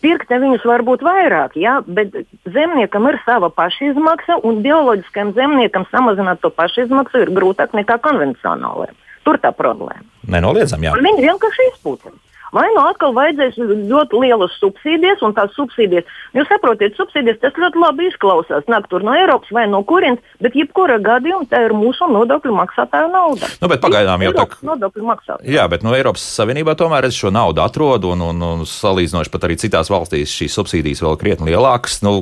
Pirkt 0.00 0.30
viņus 0.32 0.64
var 0.64 0.84
būt 0.86 1.02
vairāk, 1.04 1.56
jā, 1.60 1.80
bet 1.84 2.14
zemniekam 2.48 3.08
ir 3.10 3.18
sava 3.26 3.50
pašizmaksa, 3.52 4.38
un 4.46 4.62
bioloģiskajam 4.64 5.34
zemniekam 5.36 5.84
samazināt 5.90 6.40
to 6.40 6.50
pašizmaksu 6.54 7.26
ir 7.26 7.32
grūtāk 7.36 7.74
nekā 7.76 7.98
konvencionālajiem. 8.04 8.96
Tur 9.26 9.38
tā 9.42 9.52
problēma. 9.54 10.02
Nenoliedzam, 10.32 10.82
jā. 10.82 10.94
Un 10.96 11.04
viņi 11.04 11.26
vienkārši 11.28 11.68
izpūtas. 11.72 12.16
Vai 12.52 12.66
nu 12.74 12.82
atkal 12.84 13.14
vajadzēs 13.16 13.56
ļoti 13.88 14.18
lielas 14.20 14.52
subsīdijas, 14.60 15.22
un 15.24 15.32
tās 15.36 15.54
subsīdijas, 15.56 16.08
jūs 16.36 16.50
saprotat, 16.50 16.98
subsīdijas 16.98 17.40
tas 17.40 17.56
ļoti 17.56 17.80
labi 17.80 18.10
izklausās. 18.10 18.66
Nāk 18.68 18.90
tur 18.92 19.06
no 19.06 19.14
Eiropas 19.16 19.54
vai 19.56 19.64
no 19.72 19.80
kurienes, 19.88 20.20
bet 20.44 20.58
jebkurā 20.58 20.98
gadījumā 21.00 21.48
tā 21.48 21.62
ir 21.64 21.72
mūsu 21.76 22.10
nodokļu 22.12 22.52
maksātāju 22.58 23.08
nauda. 23.14 23.48
Nu, 23.62 23.70
bet 23.72 23.80
pagaidām 23.84 24.26
jau 24.26 24.34
tā 24.36 24.46
nodokļu 24.68 25.08
maksātāja. 25.08 25.48
Jā, 25.56 25.64
bet 25.72 25.86
no 25.86 25.96
Eiropas 25.96 26.26
Savienībā 26.36 26.76
tomēr 26.76 27.08
es 27.08 27.16
šo 27.16 27.32
naudu 27.32 27.64
atrodu, 27.64 28.12
un, 28.12 28.26
un, 28.28 28.44
un 28.50 28.68
salīdzinoši 28.68 29.32
pat 29.32 29.48
arī 29.48 29.56
citās 29.64 29.88
valstīs 29.92 30.36
šīs 30.36 30.60
subsīdijas 30.60 31.00
vēl 31.06 31.18
krietni 31.24 31.54
lielākas. 31.54 32.02
Nu, 32.04 32.20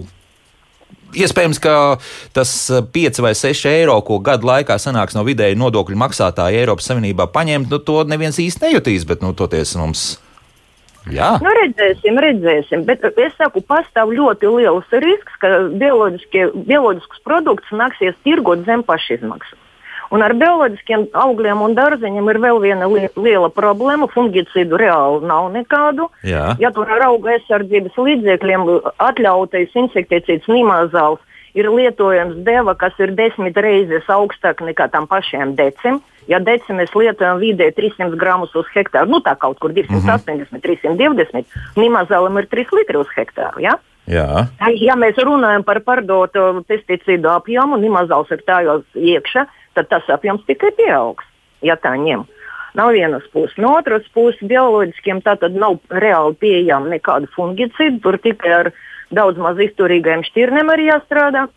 Iespējams, 1.16 1.58
ka 1.62 1.74
tas 2.36 2.54
5 2.94 3.22
vai 3.24 3.34
6 3.38 3.68
eiro, 3.70 3.96
ko 4.06 4.20
gadu 4.24 4.46
laikā 4.50 4.78
sanāks 4.78 5.16
no 5.18 5.24
vidēji 5.26 5.58
nodokļu 5.58 5.98
maksātāja 5.98 6.62
Eiropas 6.62 6.90
Savienībā 6.90 7.26
paņemt, 7.34 7.70
nu, 7.72 7.80
to 7.82 8.02
neviens 8.06 8.38
īsti 8.42 8.68
nejutīs, 8.68 9.06
bet 9.08 9.24
nu, 9.24 9.32
toties 9.36 9.74
mums. 9.80 10.10
Jā. 11.08 11.32
Nu, 11.40 11.48
redzēsim, 11.56 12.18
redzēsim. 12.20 12.84
Bet 12.88 13.06
es 13.08 13.32
saku, 13.38 13.62
pastāv 13.64 14.12
ļoti 14.12 14.50
liels 14.52 14.90
risks, 15.02 15.38
ka 15.40 15.54
bioloģiskus 15.80 17.24
produktus 17.24 17.72
nāksies 17.72 18.18
tirgot 18.26 18.66
zem 18.68 18.84
pašizmaksas. 18.86 19.58
Un 20.10 20.24
ar 20.26 20.34
bioloģiskiem 20.34 21.06
augļiem 21.14 21.60
un 21.62 21.74
dārzeņiem 21.78 22.30
ir 22.32 22.38
vēl 22.42 22.60
viena 22.62 22.88
li 22.90 23.06
liela 23.14 23.50
problēma. 23.54 24.08
Fungicīdu 24.10 24.78
reāli 24.80 25.26
nav 25.30 25.52
nekādu. 25.54 26.08
Jā. 26.26 26.56
Ja 26.58 26.72
tur 26.74 26.90
ar 26.90 27.06
auga 27.12 27.36
aizsardzības 27.36 27.98
līdzekļiem 27.98 28.66
atļautais 28.98 29.76
insekticīds 29.84 30.50
nimazāls 30.50 31.22
ir 31.54 31.70
lietojams 31.70 32.42
deva, 32.46 32.74
kas 32.78 32.94
ir 33.02 33.14
desmit 33.18 33.58
reizes 33.58 34.06
augstāk 34.10 34.62
nekā 34.66 34.90
tam 34.90 35.06
pašiem 35.10 35.54
decim. 35.58 36.00
Ja 36.30 36.38
deci 36.42 36.74
mēs 36.76 36.92
lietojam 36.94 37.40
vidēji 37.42 37.74
300 37.78 38.18
gramus 38.18 38.52
uz 38.58 38.68
hektāru, 38.74 39.10
nu 39.10 39.22
tā 39.24 39.34
kaut 39.38 39.58
kur 39.58 39.72
280, 39.74 40.50
mm 40.50 40.58
-hmm. 40.58 40.60
320, 40.62 41.44
nimazālam 41.76 42.38
ir 42.38 42.46
3 42.46 42.76
litri 42.78 42.98
uz 42.98 43.08
hektāru. 43.16 43.62
Ja? 43.62 43.78
Jā. 44.06 44.46
Ja 44.80 44.96
mēs 44.96 45.18
runājam 45.18 45.62
par 45.62 45.80
pārdotu 45.80 46.64
pesticīdu 46.68 47.28
apjomu, 47.30 47.76
nimazāls 47.76 48.30
ir 48.30 48.42
tajos 48.46 48.84
iekšā, 48.94 49.46
tad 49.80 49.88
tas 49.88 50.12
apjoms 50.12 50.44
tikai 50.48 50.70
pieaugs, 50.76 51.24
ja 51.64 51.76
tā 51.80 51.96
ņem. 51.96 52.26
Nav 52.78 52.92
vienas 52.94 53.24
puses. 53.32 53.56
No 53.58 53.72
otras 53.80 54.04
puses, 54.14 54.38
bioloģiskiem 54.46 55.24
tā 55.26 55.34
tad 55.40 55.56
nav 55.58 55.80
reāli 55.90 56.36
pieejama 56.38 56.92
nekāda 56.92 57.26
fungicīda. 57.34 57.98
Tur 58.04 58.18
tikai 58.22 58.52
ar 58.60 58.70
daudz 59.10 59.40
maz 59.42 59.58
izturīgiem 59.58 60.22
šķirnēm 60.28 60.70
arī 60.70 60.86
jāstrādā. 60.92 61.48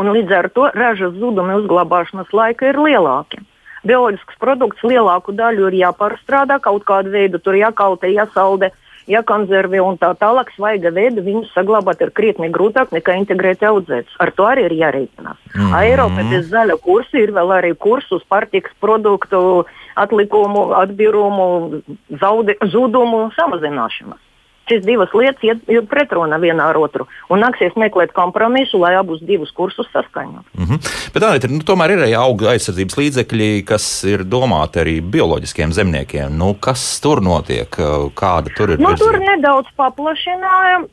Un 0.00 0.12
līdz 0.14 0.32
ar 0.32 0.48
to 0.54 0.70
ražas 0.72 1.16
zuduma 1.18 1.58
uzglabāšanas 1.60 2.32
laika 2.32 2.70
ir 2.70 2.78
lielāki. 2.80 3.42
Bioloģisks 3.84 4.38
produkts 4.40 4.84
lielāku 4.84 5.34
daļu 5.36 5.68
ir 5.70 5.78
jāpārstrādā, 5.80 6.60
kaut 6.62 6.84
kādu 6.88 7.12
veidu 7.12 7.40
tur 7.42 7.56
jākautē, 7.58 8.12
jāsaldē. 8.12 8.70
Ja 9.10 9.20
jākonservē 9.20 9.80
un 9.82 9.98
tā 9.98 10.12
tālāk. 10.18 10.52
Svaiga 10.54 10.92
veida 10.94 11.22
viņus 11.24 11.50
saglabāt 11.54 12.00
ir 12.04 12.12
krietni 12.14 12.50
grūtāk 12.54 12.92
nekā 12.94 13.16
integrēt 13.18 13.62
audzētus. 13.66 14.14
Ar 14.22 14.30
to 14.36 14.46
arī 14.46 14.68
ir 14.68 14.76
jārēķinās. 14.78 15.38
Mm 15.54 15.60
-hmm. 15.60 15.76
Eiropā 15.82 16.22
bez 16.30 16.48
zaļa 16.50 16.78
kursa 16.86 17.18
ir 17.18 17.32
vēl 17.32 17.52
arī 17.58 17.74
kurs 17.74 18.10
uz 18.12 18.22
pārtikas 18.30 18.72
produktu 18.80 19.66
atlikumu, 19.96 20.72
atbirumu, 20.72 21.82
zaudi, 22.20 22.56
zudumu 22.72 23.30
samazināšanas 23.36 24.29
šīs 24.70 24.84
divas 24.86 25.12
lietas 25.16 25.44
iet, 25.46 25.64
ir 25.70 25.84
pretrunā 25.90 26.38
viena 26.42 26.68
ar 26.70 26.78
otru. 26.80 27.06
Un 27.30 27.42
nāksies 27.44 27.76
meklēt 27.80 28.14
kompromisu, 28.16 28.80
lai 28.82 28.94
abus 28.98 29.22
divus 29.26 29.50
kursus 29.56 29.90
saskaņotu. 29.94 30.46
Mm 30.58 30.68
-hmm. 30.68 30.92
Bet 31.14 31.26
Anita, 31.26 31.50
nu, 31.50 31.60
tomēr 31.66 31.96
ir 31.96 32.04
arī 32.06 32.14
auga 32.18 32.54
aizsardzības 32.54 32.96
līdzekļi, 33.02 33.50
kas 33.66 34.04
ir 34.04 34.24
domāti 34.24 34.80
arī 34.84 35.00
bioloģiskiem 35.00 35.72
zemniekiem. 35.72 36.38
Nu, 36.38 36.54
kas 36.54 37.00
tur 37.00 37.20
notiek? 37.22 37.68
Kāda 38.14 38.54
tur 38.56 38.70
ir? 38.70 38.78
Nu, 38.78 38.94
tur 38.96 39.18
nedaudz 39.18 39.68
paplašinājām 39.76 40.88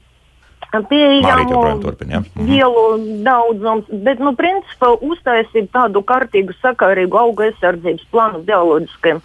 pieejamu 0.90 1.80
ja? 2.10 2.20
mhm. 2.20 2.46
vielu 2.46 2.84
daudzums, 3.24 3.86
bet, 3.90 4.20
nu, 4.20 4.34
principā 4.36 4.94
uztaisīt 5.02 5.72
tādu 5.72 6.04
kārtīgu, 6.04 6.56
sakārīgu 6.62 7.18
auga 7.18 7.48
aizsardzības 7.50 8.08
plānu 8.12 8.44
bioloģiskiem 8.48 9.22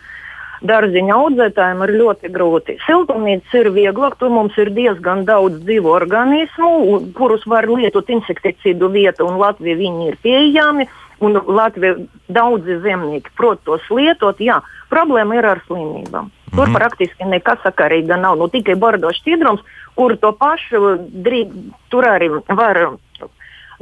dārziņa 0.66 1.14
audzētājiem 1.16 1.84
ir 1.86 1.92
ļoti 2.00 2.30
grūti. 2.32 2.76
Siltumnīca 2.86 3.62
ir 3.62 3.70
vieglāk, 3.74 4.16
tur 4.20 4.32
mums 4.32 4.56
ir 4.60 4.72
diezgan 4.74 5.24
daudz 5.28 5.62
dzīvu 5.66 5.92
organismu, 5.92 7.00
kurus 7.16 7.46
var 7.50 7.68
lietot 7.70 8.10
insekticīdu 8.12 8.90
vietā, 8.92 9.26
un 9.26 9.40
Latvija 9.42 9.78
viņi 9.80 10.12
ir 10.12 10.20
pieejami. 10.22 10.88
Un 11.22 11.38
Latvija 11.46 12.00
daudzi 12.34 12.80
zemnieki 12.82 13.30
prot 13.38 13.60
tos 13.62 13.84
lietot. 13.94 14.40
Jā, 14.42 14.56
problēma 14.90 15.36
ir 15.38 15.46
ar 15.46 15.60
slimībām. 15.68 16.32
Tur 16.52 16.66
mm 16.68 16.74
praktiski 16.76 17.24
nekas 17.24 17.62
sakarīga 17.64 18.18
nav. 18.20 18.34
Nu, 18.36 18.48
tikai 18.50 18.74
bordo 18.76 19.08
šķidrums, 19.14 19.62
kur 19.96 20.16
to 20.20 20.32
pašu 20.36 20.96
drīz 21.24 21.54
tur 21.94 22.08
arī 22.10 22.28
var 22.48 22.80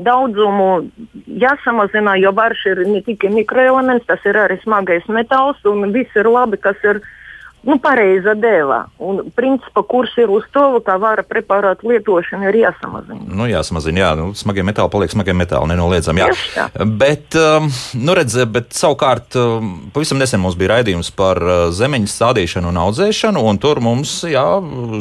daudzumu 0.06 0.90
jāsamazina, 1.40 2.16
jo 2.20 2.32
barš 2.36 2.66
ir 2.72 2.82
ne 2.88 3.00
tikai 3.06 3.30
mikroelements, 3.34 4.06
tas 4.08 4.24
ir 4.28 4.38
arī 4.40 4.58
smagais 4.62 5.06
metāls 5.08 5.60
un 5.68 5.92
viss 5.94 6.16
ir 6.16 6.28
labi, 6.30 6.60
kas 6.60 6.78
ir 6.84 7.02
nu, 7.66 7.76
pareiza 7.82 8.34
dēlā. 8.38 8.80
Un 9.04 9.20
principā 9.36 9.82
kurs 9.86 10.12
ir 10.20 10.30
uz 10.32 10.46
to, 10.54 10.64
ka 10.84 10.96
vara 11.00 11.24
preparātu 11.26 11.90
lietošana 11.90 12.48
ir 12.48 12.60
jāsamazina. 12.62 13.20
Nu, 13.26 13.46
jāsamazina, 13.50 14.02
jā, 14.04 14.10
nu, 14.18 14.30
smagie 14.38 14.64
metāli 14.66 14.92
paliek 14.92 15.12
smagie 15.12 15.34
metāli, 15.36 15.70
nenoliedzami. 15.72 16.24
Jā. 16.24 16.68
Bet, 17.00 17.36
um, 17.38 17.68
nu, 18.00 18.16
redz, 18.16 18.38
bet 18.50 18.72
savukārt, 18.76 19.36
um, 19.40 19.72
pavisam 19.94 20.20
nesen 20.20 20.42
mums 20.42 20.56
bija 20.60 20.76
raidījums 20.76 21.12
par 21.16 21.40
uh, 21.44 21.58
zemeņu 21.74 22.10
stādīšanu 22.10 22.72
un 22.72 22.80
audzēšanu, 22.86 23.44
un 23.50 23.60
tur 23.62 23.82
mums, 23.84 24.20
jā, 24.28 24.46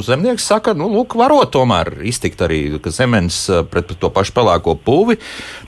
zemnieks 0.05 0.49
saka, 0.51 0.75
nu, 0.77 0.89
lūk, 0.91 1.15
varot 1.19 1.53
tomēr 1.55 1.93
iztikt 2.09 2.43
arī, 2.45 2.61
ka 2.83 2.93
zemeņs 2.93 3.39
uh, 3.53 3.63
pret 3.69 3.95
to 3.99 4.11
pašu 4.13 4.35
pelēko 4.35 4.75
pūvi, 4.85 5.19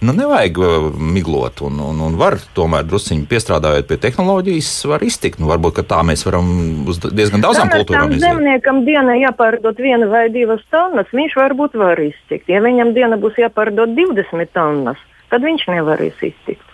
nu, 0.04 0.16
nevajag 0.18 0.62
uh, 0.62 0.90
miglot, 0.92 1.64
un, 1.68 1.80
un, 1.92 2.04
un 2.10 2.20
var 2.20 2.40
tomēr 2.58 2.86
drusciņi 2.88 3.28
piestrādājot 3.32 3.90
pie 3.90 4.00
tehnoloģijas, 4.02 4.74
var 4.92 5.04
iztikt. 5.06 5.40
Nu, 5.42 5.50
varbūt, 5.52 5.80
ka 5.80 5.88
tā 5.96 6.02
mēs 6.06 6.26
varam 6.28 6.52
uz 6.88 7.00
diezgan 7.04 7.44
daudzām 7.44 7.70
kultūrām. 7.72 8.16
Zemniekam 8.22 8.84
dienā 8.88 9.18
jāpārdod 9.22 9.80
viena 9.82 10.08
vai 10.12 10.26
divas 10.34 10.64
tonnas, 10.74 11.10
viņš 11.14 11.38
varbūt 11.40 11.78
var 11.80 12.02
iztikt. 12.02 12.50
Ja 12.52 12.62
viņam 12.64 12.94
diena 12.98 13.20
būs 13.22 13.40
jāpārdod 13.42 13.96
20 13.98 14.54
tonnas, 14.56 15.00
tad 15.34 15.46
viņš 15.46 15.68
nevarēs 15.74 16.22
iztikt. 16.32 16.68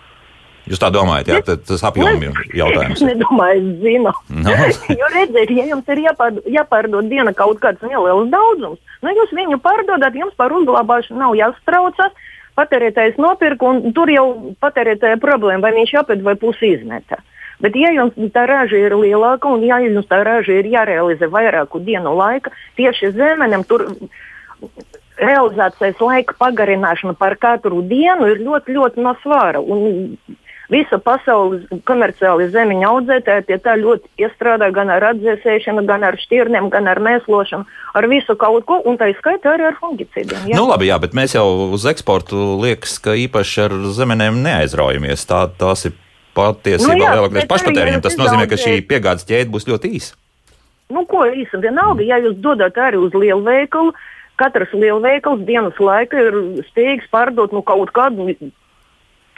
Jūs 0.68 0.82
tā 0.82 0.90
domājat, 0.92 1.30
jā, 1.32 1.56
tas 1.64 1.84
apjoms 1.88 2.42
jautājums? 2.52 2.98
Es 3.00 3.06
nedomāju, 3.10 3.62
es 3.62 3.78
zinu. 3.84 4.12
No. 4.44 4.56
jo 5.00 5.08
redziet, 5.14 5.54
ja 5.56 5.64
jums 5.70 5.88
ir 5.94 6.02
jāpārdod, 6.04 6.50
jāpārdod 6.52 7.08
diena 7.08 7.32
kaut 7.36 7.62
kāds 7.62 7.80
neliels 7.86 8.28
daudzums, 8.34 8.98
nu 9.04 9.14
jūs 9.16 9.32
viņu 9.38 9.60
pārdodat, 9.64 10.18
jums 10.18 10.36
par 10.36 10.52
uzglabāšanu 10.52 11.24
nav 11.24 11.38
jāstraucas. 11.38 12.26
Patērētājs 12.58 13.20
nopirka, 13.22 13.68
un 13.70 13.92
tur 13.94 14.10
jau 14.10 14.24
patērētāja 14.58 15.20
problēma, 15.22 15.62
vai 15.62 15.76
viņš 15.76 15.92
apēd 16.00 16.24
vai 16.26 16.34
pusi 16.40 16.72
izmeta. 16.74 17.20
Uh, 17.20 17.37
Bet, 17.62 17.74
ja 17.74 17.90
jums 17.90 18.14
tā 18.34 18.46
raža 18.46 18.78
ir 18.78 18.94
lielāka 18.94 19.50
un 19.50 19.64
ja 19.66 19.80
jums 19.82 20.06
tā 20.10 20.22
raža 20.26 20.60
ir 20.60 20.70
jārealizē 20.70 21.26
vairāku 21.32 21.82
dienu 21.82 22.14
laika, 22.14 22.54
tieši 22.78 23.12
zemenim 23.16 23.64
tur 23.66 23.88
realizācijas 25.18 25.98
laika 26.02 26.36
pagarināšana 26.38 27.16
par 27.18 27.34
katru 27.40 27.82
dienu 27.82 28.28
ir 28.30 28.44
ļoti, 28.46 28.76
ļoti 28.76 29.02
no 29.02 29.16
svāra. 29.24 29.62
Visa 30.68 30.98
pasaules 31.00 31.62
komerciāli 31.88 32.50
zemeņa 32.52 32.88
audzētāji 32.90 33.46
pie 33.48 33.56
tā 33.64 33.74
ļoti 33.80 34.20
iestrādā 34.20 34.68
gan 34.76 34.92
ar 34.92 35.06
atdzēsēšanu, 35.14 35.86
gan 35.88 36.04
ar 36.04 36.18
šķirnēm, 36.20 36.68
gan 36.74 36.90
ar 36.92 37.00
mēslošanu, 37.00 37.64
ar 37.96 38.08
visu 38.12 38.36
kaut 38.36 38.66
ko, 38.68 38.76
un 38.84 39.00
tā 39.00 39.08
izskaitā 39.14 39.54
arī 39.56 39.70
ar 39.70 39.78
fungicīdiem. 39.80 40.50
Jā. 40.52 40.58
Nu, 40.60 40.66
labi, 40.68 40.90
jā, 40.90 40.98
bet 41.00 41.16
mēs 41.16 41.38
jau 41.38 41.46
uz 41.72 41.88
eksportu 41.88 42.58
liekas, 42.60 42.98
ka 43.00 43.16
īpaši 43.16 43.64
ar 43.64 43.78
zemenēm 43.96 44.42
neaizraujamies. 44.44 45.24
Tā, 45.30 45.46
tās 45.56 45.88
ir 45.88 45.96
patiesībā 46.38 46.94
nu, 46.94 47.04
jā, 47.04 47.16
lielākais 47.18 47.50
pašpatēriņš. 47.50 48.04
Tas 48.06 48.18
nozīmē, 48.20 48.46
ka 48.50 48.60
šī 48.60 48.78
piegādes 48.88 49.26
ķēde 49.28 49.52
būs 49.54 49.68
ļoti 49.68 49.92
īsa. 49.98 50.16
Nu, 50.94 51.04
ko 51.08 51.26
īsa? 51.28 51.60
Vienalga, 51.60 52.06
ja 52.06 52.20
jūs 52.22 52.38
dodat 52.44 52.78
arī 52.80 53.00
uz 53.02 53.12
lielu 53.16 53.42
veikalu, 53.44 53.92
katrs 54.40 54.72
lielveikals 54.72 55.44
dienas 55.48 55.76
laika 55.82 56.22
ir 56.22 56.38
steigs 56.70 57.08
pārdot 57.12 57.52
nu, 57.52 57.64
kaut 57.66 57.92
kādu 57.96 58.30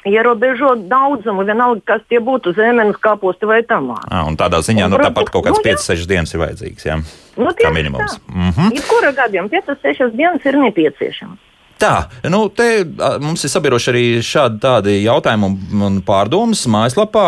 ierobežot 0.09 0.87
daudzumu, 0.89 1.45
vienalga, 1.45 1.83
kas 1.93 2.07
tie 2.09 2.21
būtu 2.25 2.55
zemenes, 2.57 2.97
kāposti 3.03 3.49
vai 3.49 3.61
tamā. 3.69 3.99
À, 4.09 4.23
un 4.29 4.39
tādā 4.41 4.63
ziņā 4.65 4.87
un, 4.87 4.95
nu, 4.95 5.03
tāpat 5.03 5.33
kaut 5.33 5.49
kāds 5.49 5.61
nu, 5.61 5.67
5-6 5.67 6.09
dienas 6.09 6.33
ir 6.33 6.45
vajadzīgs. 6.45 6.87
Jā, 6.89 6.97
nu, 7.37 7.53
kā 7.59 7.73
minimums. 7.75 8.17
Tā. 8.17 8.33
Mm. 8.33 8.73
Jebkurā 8.79 9.13
gadījumā 9.19 9.53
5-6 9.59 10.17
dienas 10.17 10.47
ir 10.49 10.61
nepieciešamas. 10.63 11.50
Tā, 11.81 12.11
nu, 12.29 12.43
te 12.53 12.83
mums 13.25 13.41
ir 13.47 13.51
sabiedroši 13.53 13.89
arī 13.89 14.03
šādi 14.25 14.59
tādi 14.61 14.97
jautājumi 15.01 15.49
un 15.87 15.95
pārdomas 16.05 16.67
mājaslapā. 16.69 17.25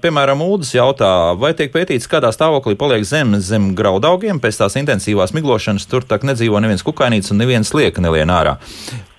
Piemēram, 0.00 0.40
Ūdens 0.46 0.70
jautā, 0.72 1.10
vai 1.36 1.50
tiek 1.58 1.72
pētīts, 1.74 2.08
kādā 2.08 2.30
stāvoklī 2.32 2.78
paliek 2.80 3.04
zemes 3.04 3.44
zem 3.50 3.74
graudaugiem 3.76 4.40
pēc 4.40 4.62
tās 4.62 4.78
intensīvās 4.80 5.36
miglošanas. 5.36 5.84
Tur 5.90 6.08
tā 6.08 6.16
nedzīvo 6.24 6.62
neviens 6.64 6.86
kukainīts 6.86 7.34
un 7.34 7.42
neviens 7.44 7.74
lieka 7.76 8.00
nelien 8.00 8.32
ārā. 8.32 8.56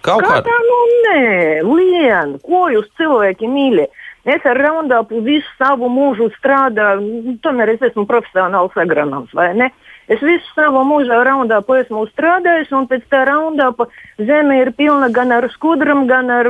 Kaut 0.06 0.26
kā 0.26 0.42
tā, 0.46 0.58
nu 0.66 0.82
nē, 1.06 1.22
lien, 1.70 2.36
ko 2.42 2.66
jūs 2.74 2.90
cilvēki 2.98 3.50
mīļi? 3.50 3.90
Es 4.34 4.46
ar 4.50 4.58
Roundupu 4.58 5.22
visu 5.22 5.50
savu 5.60 5.92
mūžu 5.94 6.32
strādāju, 6.40 7.38
tomēr 7.46 7.76
es 7.76 7.86
esmu 7.92 8.08
profesionāls 8.10 8.74
agronoms, 8.82 9.30
vai 9.38 9.52
ne? 9.54 9.70
Uh, 9.70 9.85
Es 10.12 10.22
visu 10.22 10.46
savu 10.54 10.84
mūžu 10.86 11.18
raundā 11.26 11.62
esmu 11.80 12.06
strādājis, 12.12 12.72
un 12.78 12.86
pēc 12.88 13.08
tā 13.10 13.24
raundā 13.26 13.72
zeme 14.18 14.60
ir 14.62 14.72
pilna 14.78 15.10
gan 15.10 15.32
ar 15.32 15.50
skudram, 15.54 16.06
gan 16.08 16.30
ar 16.30 16.50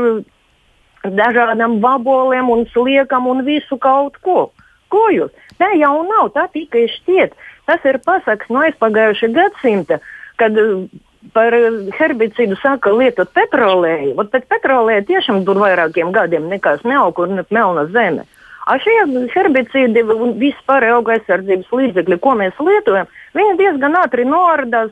dažādām 1.06 1.80
vaboliem 1.80 2.50
un 2.50 2.66
sliekam 2.74 3.28
un 3.28 3.46
visu 3.46 3.78
kaut 3.78 4.18
ko. 4.22 4.52
Ko 4.90 5.08
jūs? 5.14 5.32
Tā 5.58 5.72
jau 5.80 6.04
nav, 6.04 6.34
tā 6.36 6.50
tikai 6.52 6.88
šķiet. 6.92 7.36
Tas 7.66 7.82
ir 7.88 8.02
pasaks 8.06 8.50
no 8.52 8.62
aizpagājušā 8.66 9.32
gadsimta, 9.34 10.02
kad 10.38 10.58
uh, 10.60 10.86
par 11.34 11.56
herbicīdu 11.98 12.58
saka 12.62 12.92
lietot 12.94 13.32
petrolēju. 13.36 14.16
Pēc 14.32 14.48
petrolēja 14.52 15.06
tiešām 15.10 15.44
tur 15.48 15.60
vairākiem 15.64 16.12
gadiem 16.16 16.50
nekas 16.52 16.84
neaug, 16.86 17.16
kur 17.18 17.32
ne 17.32 17.46
melna 17.50 17.88
zeme. 17.94 18.28
A 18.66 18.80
šie 18.82 19.30
herbicīdi 19.30 20.02
un 20.10 20.40
vispār 20.42 20.82
auga 20.90 21.14
aizsardzības 21.20 21.70
līdzekļi, 21.70 22.18
ko 22.22 22.32
mēs 22.40 22.56
lietojam, 22.58 23.06
viņi 23.38 23.60
diezgan 23.60 23.94
ātri 24.02 24.24
noardās 24.26 24.90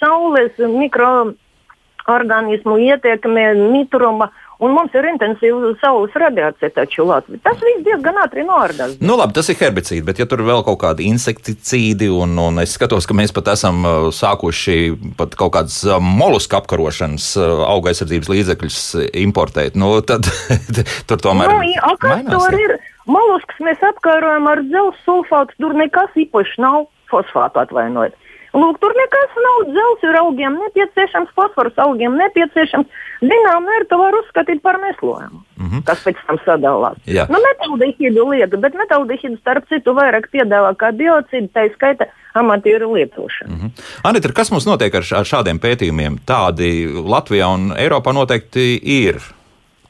saules 0.00 0.52
mikroorganismu 0.56 2.76
ietekmē, 2.88 3.54
mitruma. 3.74 4.30
Un 4.62 4.70
mums 4.76 4.92
ir 4.94 5.02
intensīva 5.10 5.72
saules 5.80 6.14
radiācija 6.14 6.70
taču 6.70 7.02
Latvijā. 7.08 7.40
Tas 7.42 7.58
viss 7.66 7.82
diezgan 7.82 8.14
ātri 8.22 8.44
noardās. 8.46 8.94
Nu, 9.02 9.16
labi, 9.18 9.34
tas 9.34 9.50
ir 9.50 9.58
herbicīdi, 9.58 10.06
bet 10.06 10.22
ja 10.22 10.26
tur 10.30 10.38
ir 10.38 10.46
vēl 10.46 10.62
kaut 10.64 10.78
kādi 10.84 11.02
insekticīdi, 11.10 12.06
un, 12.14 12.38
un 12.38 12.62
es 12.62 12.70
skatos, 12.78 13.06
ka 13.10 13.14
mēs 13.18 13.34
pat 13.34 13.50
esam 13.56 13.82
uh, 13.82 14.06
sākuši 14.14 14.94
pat 15.18 15.34
kaut 15.40 15.52
kādas 15.58 15.82
uh, 15.88 15.98
moluska 15.98 16.62
apkarošanas 16.62 17.26
uh, 17.42 17.66
auga 17.66 17.90
aizsardzības 17.90 18.30
līdzekļus 18.36 18.78
importēt, 19.24 19.74
nu, 19.82 19.88
tad 20.06 20.22
tur 21.10 21.18
tomēr 21.26 21.50
nu, 21.50 21.58
jā, 21.74 21.82
mainās. 22.06 22.46
Ir? 22.62 22.78
Moluskus 23.12 23.62
mēs 23.66 23.82
apkārojam 23.92 24.48
ar 24.48 24.64
dzelzceļa 24.64 25.04
sulfātu, 25.06 25.56
tur 25.60 25.76
nekas 25.78 26.18
īpašs 26.24 26.58
nav, 26.62 26.86
fosfātu 27.12 27.62
atvainojiet. 27.62 28.16
Lūk, 28.52 28.76
tur 28.82 28.92
nekas 28.92 29.36
nav. 29.40 29.60
Dzelzs 29.72 30.02
ir 30.04 30.16
augiem 30.20 30.58
nepieciešams, 30.60 31.30
fosfors 31.36 31.78
augiem 31.80 32.18
nepieciešams. 32.20 32.98
Zinām, 33.22 33.64
mērķi 33.64 33.96
var 33.96 34.16
uzskatīt 34.18 34.60
par 34.64 34.76
meslojumu, 34.82 35.40
mm 35.56 35.68
-hmm. 35.68 35.84
kas 35.88 36.02
pēc 36.04 36.20
tam 36.26 36.38
sadalās. 36.44 36.98
Jā. 37.06 37.24
Nu, 37.32 37.40
metaldehīdu 37.40 38.26
lieta, 38.28 38.56
bet 38.60 38.76
metaldehīdu 38.76 39.38
starp 39.38 39.68
citu 39.68 39.94
vairāk 39.96 40.28
piedāvā 40.34 40.74
kā 40.76 40.92
biocīdu, 40.92 41.48
tā 41.54 41.64
skaita 41.74 42.10
amatieru 42.34 42.92
lietošana. 42.94 43.54
Mm 43.54 43.60
-hmm. 43.60 43.70
Anita, 44.04 44.32
kas 44.32 44.50
mums 44.50 44.66
notiek 44.66 44.94
ar, 44.94 45.04
ar 45.16 45.24
šādiem 45.24 45.58
pētījumiem? 45.58 46.18
Tādi 46.26 46.92
Latvijā 46.92 47.48
un 47.54 47.72
Eiropā 47.76 48.12
noteikti 48.12 48.80
ir. 48.82 49.16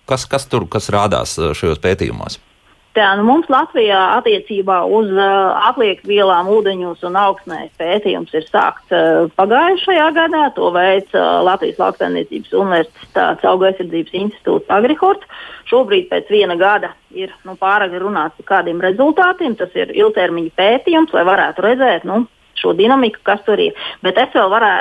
Kas, 0.06 0.26
kas 0.26 0.46
tur 0.46 0.68
kas 0.68 0.90
rādās 0.90 1.34
šajos 1.54 1.78
pētījumos? 1.78 2.51
Tā, 2.92 3.06
nu 3.16 3.22
mums 3.24 3.46
Latvijā 3.48 3.98
attiecībā 4.18 4.82
uz 4.84 5.08
uh, 5.14 5.54
atliekvielām 5.70 6.50
ūdeņos 6.52 7.00
un 7.08 7.14
augstnēs 7.16 7.70
pētījums 7.80 8.34
ir 8.36 8.44
sākts 8.50 8.92
uh, 8.92 9.30
pagājušajā 9.38 10.10
gadā. 10.18 10.42
To 10.58 10.68
veids 10.74 11.16
uh, 11.16 11.40
Latvijas 11.46 11.80
Lauksaimniecības 11.80 12.52
Universitātes 12.52 13.48
auga 13.48 13.70
aizsardzības 13.70 14.18
institūts 14.20 14.76
Agrihorts. 14.76 15.40
Šobrīd 15.72 16.10
pēc 16.10 16.28
viena 16.34 16.58
gada 16.60 16.92
ir 17.16 17.32
nu, 17.48 17.56
pārāk 17.56 17.96
runāts 18.02 18.36
par 18.42 18.50
kādiem 18.58 18.84
rezultātiem. 18.84 19.56
Tas 19.56 19.72
ir 19.72 19.94
ilgtermiņa 19.96 20.52
pētījums, 20.60 21.16
lai 21.16 21.24
varētu 21.32 21.64
redzēt, 21.64 22.04
nu, 22.04 22.26
šo 22.62 22.74
dinamiku, 22.78 23.20
kas 23.26 23.42
tur 23.46 23.60
ir. 23.60 23.76
Bet 24.04 24.18
es 24.20 24.32
vēl 24.36 24.50
varē, 24.52 24.72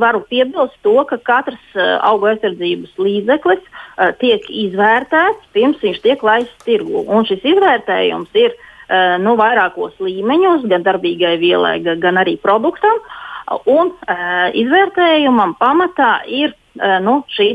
varu 0.00 0.22
piebilst 0.30 0.76
to, 0.86 0.96
ka 1.10 1.18
katrs 1.26 1.76
uh, 1.76 1.96
auga 2.06 2.32
aizsardzības 2.34 2.96
līdzeklis 3.00 3.62
uh, 3.62 4.10
tiek 4.20 4.46
izvērtēts 4.64 5.52
pirms 5.56 5.82
viņš 5.84 6.02
tiek 6.04 6.24
laists 6.26 6.66
tirgu. 6.66 7.04
Un 7.06 7.28
šis 7.28 7.44
izvērtējums 7.54 8.34
ir 8.40 8.52
uh, 8.56 9.16
nu, 9.22 9.36
vairākos 9.38 9.96
līmeņos, 10.02 10.66
gan 10.72 10.86
darbīgai 10.86 11.36
vielai, 11.42 11.78
gan 11.84 12.22
arī 12.22 12.38
produktam. 12.42 13.00
Un 13.70 13.92
uh, 13.92 14.48
izvērtējumam 14.58 15.54
pamatā 15.60 16.20
ir 16.26 16.56
nu, 16.76 17.22
šī 17.32 17.46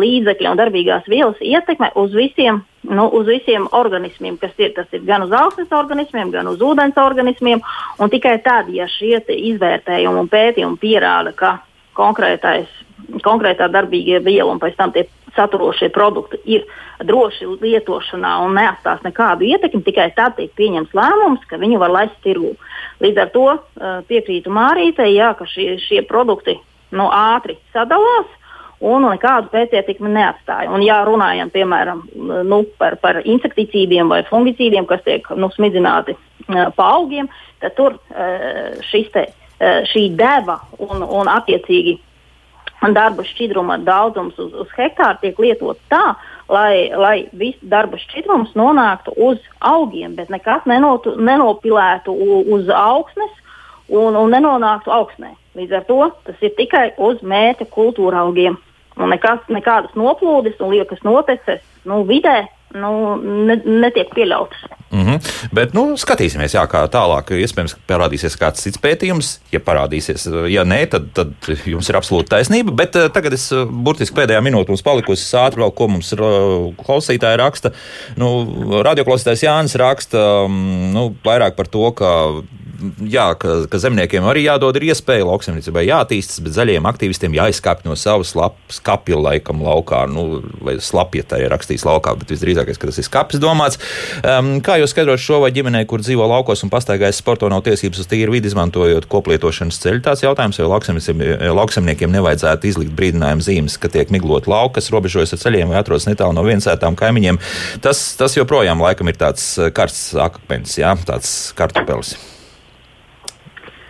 līdzekļa 0.00 0.50
un 0.50 0.58
darbīgās 0.58 1.04
vielas 1.06 1.38
ietekme 1.38 1.92
uz 1.94 2.10
visiem 2.18 2.64
nu, 2.80 3.06
uz 3.08 3.26
visiem 3.26 3.68
organismiem, 3.72 4.38
kas 4.40 4.52
ir. 4.58 4.72
Tas 4.76 4.90
ir 4.92 5.04
gan 5.06 5.24
uz 5.26 5.32
augsnes 5.36 5.72
organismiem, 5.74 6.30
gan 6.32 6.48
uz 6.48 6.62
ūdens 6.64 6.98
organismiem. 7.00 7.62
Tikai 8.10 8.38
tad, 8.44 8.70
ja 8.72 8.88
šie 8.88 9.20
izvērtējumi 9.52 10.24
un 10.24 10.30
pētījumi 10.30 10.80
pierāda, 10.80 11.34
ka 11.36 11.58
konkrētā 11.96 13.68
darbīgie 13.68 14.20
viela 14.24 14.52
un 14.52 14.60
pēc 14.62 14.76
tam 14.78 14.94
tie 14.94 15.06
saturošie 15.36 15.90
produkti 15.94 16.40
ir 16.44 16.64
droši 17.06 17.46
lietošanā 17.60 18.32
un 18.44 18.56
neatstās 18.58 19.02
nekādu 19.06 19.46
ietekmi, 19.46 19.82
tikai 19.86 20.10
tad 20.16 20.36
tiek 20.38 20.50
pieņemts 20.58 20.96
lēmums, 20.96 21.44
ka 21.48 21.60
viņi 21.60 21.78
var 21.80 21.94
laist 21.94 22.18
tirgū. 22.24 22.54
Līdz 23.00 23.22
ar 23.22 23.30
to 23.34 23.46
uh, 23.54 23.62
piekrītu 24.08 24.52
Mārītei, 24.52 25.14
jā, 25.14 25.32
ka 25.38 25.46
šie, 25.48 25.76
šie 25.80 26.02
produkti 26.08 26.58
nu, 26.90 27.06
ātri 27.14 27.56
sadalās 27.74 28.28
un 28.80 29.04
nekādu 29.04 29.50
pētietekmi 29.52 30.10
neatstāja. 30.14 30.70
Un, 30.72 30.82
ja 30.84 31.02
runājam 31.04 31.52
piemēram 31.52 32.02
nu, 32.48 32.62
par, 32.80 32.96
par 33.02 33.20
insekticīdiem 33.24 34.08
vai 34.12 34.22
fungicīdiem, 34.28 34.88
kas 34.88 35.04
tiek 35.04 35.26
nu, 35.36 35.50
smidzināti 35.54 36.16
uh, 36.16 36.68
pa 36.76 36.92
augiem, 36.96 37.28
tad 37.60 37.76
tur 37.76 37.98
uh, 37.98 38.94
te, 39.14 39.26
uh, 39.28 39.82
šī 39.90 40.06
deva 40.16 40.60
un, 40.78 41.04
un 41.04 41.28
attiecīgi 41.30 41.98
darba 42.96 43.24
šķidruma 43.28 43.76
daudzums 43.84 44.38
uz, 44.40 44.54
uz 44.56 44.70
hektāru 44.72 45.20
tiek 45.20 45.38
lietots 45.44 45.82
tā, 45.92 46.14
lai, 46.48 46.88
lai 46.96 47.28
viss 47.36 47.60
darba 47.60 48.00
šķidrums 48.00 48.54
nonāktu 48.56 49.12
uz 49.20 49.38
augiem, 49.60 50.16
bet 50.16 50.32
nekas 50.32 50.64
nenotu, 50.64 51.12
nenopilētu 51.20 52.14
uz 52.48 52.72
augsnes 52.72 53.36
un, 53.90 54.16
un 54.16 54.32
nenonāktu 54.32 54.92
augsnē. 54.94 55.34
Līdz 55.58 55.76
ar 55.76 55.86
to 55.88 56.00
tas 56.24 56.42
ir 56.46 56.56
tikai 56.56 56.90
uz 56.96 57.20
mērķa 57.26 57.68
kultūra 57.74 58.24
augiem. 58.24 58.56
Un 59.00 59.12
nekas, 59.14 59.42
nekādas 59.48 59.96
noplūdes 59.98 60.60
un 60.60 60.74
liekas 60.74 61.00
noteces 61.06 61.62
nu, 61.88 62.02
vidē 62.08 62.42
nu, 62.76 62.90
ne, 63.48 63.56
netiek 63.64 64.12
pieļautas. 64.14 64.60
Mm 64.90 65.06
-hmm. 65.06 65.48
Bet 65.54 65.74
nu, 65.74 65.84
skatīsimies, 65.96 66.54
jā, 66.54 66.64
kā 66.66 66.82
tālāk. 66.90 67.30
Iespējams, 67.30 67.74
ka 67.74 67.94
parādīsies 67.94 68.36
kāds 68.38 68.62
cits 68.62 68.78
pētījums. 68.78 69.38
Ja 69.52 69.60
parādīsies, 69.60 70.26
ja 70.50 70.64
nē, 70.64 70.86
tad, 70.90 71.12
tad 71.14 71.32
jums 71.66 71.88
ir 71.88 71.96
absolūta 71.96 72.36
taisnība. 72.36 72.74
Bet 72.74 72.96
uh, 72.96 73.08
tagad 73.10 73.32
es 73.32 73.52
uh, 73.52 73.66
burtiski 73.66 74.16
pēdējā 74.16 74.40
minūtē 74.42 74.68
mums 74.68 74.82
palikusi 74.82 75.36
ātri 75.36 75.62
vēl, 75.62 75.74
ko 75.74 75.88
mums 75.88 76.12
uh, 76.12 76.74
klausītāji 76.84 77.38
raksta. 77.38 77.70
Nu, 78.16 78.28
radioklausītājs 78.82 79.46
Jānis 79.46 79.78
raksta 79.78 80.44
um, 80.44 80.92
nu, 80.92 81.14
vairāk 81.24 81.54
par 81.54 81.66
to, 81.66 81.92
ka 81.92 82.42
jā, 83.10 83.26
ka, 83.40 83.54
ka 83.70 83.80
zemniekiem 83.82 84.26
arī 84.28 84.44
jādod 84.46 84.78
iespēja, 84.80 85.26
lauksaimniecībai 85.28 85.84
jātīstas, 85.86 86.40
bet 86.44 86.54
zaļiem 86.56 86.86
aktīvistiem 86.88 87.36
jāizkāpj 87.36 87.86
no 87.88 87.96
savas 87.98 88.32
skapja 88.72 89.18
laikam 89.20 89.62
laukā. 89.64 90.04
Nu, 90.10 90.40
vai 90.64 90.76
slapja 90.82 91.26
tā 91.30 91.40
ir 91.42 91.52
rakstīts 91.52 91.84
laukā, 91.86 92.14
bet 92.20 92.32
visdrīzākais, 92.32 92.80
ka 92.80 92.90
tas 92.90 93.00
ir 93.00 93.06
skapis 93.06 93.42
domāts. 93.42 93.80
Um, 94.24 94.56
kā 94.64 94.78
jūs 94.80 94.94
skaidrot 94.94 95.20
šo 95.22 95.42
vai 95.44 95.52
ģimenei, 95.54 95.84
kur 95.90 96.02
dzīvo 96.04 96.26
laukos 96.30 96.64
un 96.64 96.72
pastaigājas 96.72 97.20
sporto, 97.20 97.50
nav 97.52 97.64
tiesības 97.66 98.02
uz 98.02 98.10
tīru 98.10 98.34
vidi 98.36 98.50
izmantojot 98.50 99.08
koplietošanas 99.10 99.80
ceļu? 99.82 100.02
Tāds 100.06 100.24
jautājums, 100.24 100.60
vai 100.60 101.52
lauksaimniekiem 101.60 102.16
nevajadzētu 102.16 102.70
izlikt 102.70 102.96
brīdinājumu 102.98 103.46
zīmes, 103.46 103.78
ka 103.80 103.92
tiek 103.92 104.12
miglot 104.14 104.48
lauka, 104.50 104.78
kas 104.78 104.90
robežojas 104.94 105.36
ar 105.36 105.44
ceļiem 105.44 105.72
vai 105.72 105.80
atrodas 105.82 106.08
netālu 106.08 106.36
no 106.36 106.46
viensētām 106.46 106.98
kaimiņiem. 106.98 107.40
Tas, 107.84 108.02
tas 108.20 108.36
joprojām 108.38 108.82
laikam 108.82 109.10
ir 109.10 109.20
tāds 109.20 109.52
karsts 109.76 110.12
akmens, 110.20 110.78
jā, 110.80 110.96
tāds 111.08 111.38
kartupelis. 111.58 112.16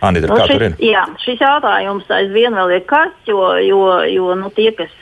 Anita, 0.01 0.31
nu, 0.31 0.37
kā 0.39 0.47
šis, 0.49 0.57
tur 0.57 0.65
ir? 0.65 0.75
Jā, 0.81 1.05
šis 1.21 1.41
jautājums 1.43 2.09
aizvien 2.09 2.57
vēl 2.57 2.77
ir 2.79 2.85
karsts, 2.89 3.29
jo, 3.29 3.43
jo, 3.61 3.85
jo 4.09 4.35
nu, 4.39 4.49
tie, 4.55 4.71
kas 4.77 4.93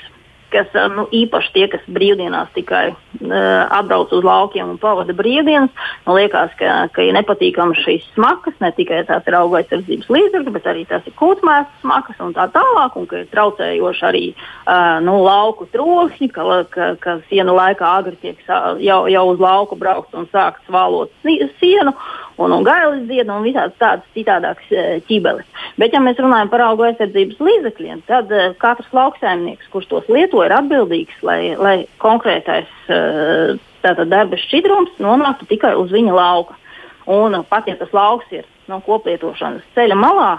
kas 0.53 0.73
nu, 0.95 1.05
īpaši 1.13 1.51
tie, 1.53 1.65
kas 1.71 1.83
brīvdienās 1.93 2.51
tikai 2.55 2.89
uh, 2.91 3.33
atbrauc 3.75 4.11
uz 4.15 4.25
laukiem 4.25 4.73
un 4.73 4.79
pavada 4.81 5.13
brīvdienas, 5.15 5.71
man 6.07 6.17
liekas, 6.17 6.53
ka, 6.59 6.77
ka 6.93 7.05
ir 7.05 7.15
nepatīkami 7.17 7.77
šīs 7.83 8.07
smakas, 8.15 8.55
ne 8.63 8.71
tikai 8.75 9.03
tās 9.07 9.27
ir 9.29 9.37
auga 9.37 9.61
aizsardzības 9.61 10.09
līdzekļi, 10.15 10.53
bet 10.55 10.69
arī 10.71 10.85
tās 10.89 11.05
ir 11.09 11.15
kūtmēsas 11.19 11.83
smakas 11.83 12.23
un 12.25 12.33
tā 12.37 12.47
tālāk, 12.55 12.97
un 12.99 13.09
ka 13.09 13.21
ir 13.21 13.29
traucējoši 13.33 14.07
arī 14.09 14.23
uh, 14.33 14.97
nu, 15.05 15.19
lauku 15.25 15.69
trokšņi, 15.73 16.31
ka, 16.35 16.47
ka, 16.73 16.93
ka 17.03 17.19
sienu 17.29 17.57
laikā 17.57 17.93
agri 18.01 18.17
tiek 18.23 18.41
jau, 18.49 19.03
jau 19.09 19.25
uz 19.33 19.43
lauku 19.43 19.77
braukt 19.79 20.17
un 20.17 20.27
sākt 20.33 20.65
svālot 20.67 21.13
sienu 21.59 21.93
un, 22.39 22.53
un 22.55 22.65
gailis 22.65 23.07
zied 23.09 23.29
un 23.29 23.45
visādas 23.45 23.75
tādas 23.81 24.13
citādākas 24.15 24.69
ķibeles. 25.09 25.47
Bet, 25.79 25.93
ja 25.93 26.01
mēs 26.03 26.19
runājam 26.21 26.51
par 26.51 26.63
auga 26.65 26.89
aizsardzības 26.89 27.41
līdzekļiem, 27.47 28.03
tad 28.09 28.31
uh, 28.33 28.51
katrs 28.61 28.91
lauksaimnieks, 28.95 29.69
kurš 29.73 29.89
tos 29.91 30.11
lieto, 30.11 30.43
ir 30.45 30.55
atbildīgs, 30.55 31.19
lai, 31.25 31.41
lai 31.59 31.75
konkrētais 32.03 32.69
uh, 32.91 33.57
darba 33.83 34.39
šķidrums 34.39 34.97
nonāktu 35.03 35.47
tikai 35.53 35.75
uz 35.79 35.91
viņa 35.95 36.15
lauka. 36.15 36.57
Un 37.09 37.37
pat 37.49 37.67
ja 37.67 37.75
tas 37.79 37.91
lauks 37.95 38.27
ir 38.35 38.45
no 38.69 38.79
koplietošanas 38.85 39.65
ceļa 39.75 39.97
malā, 39.99 40.31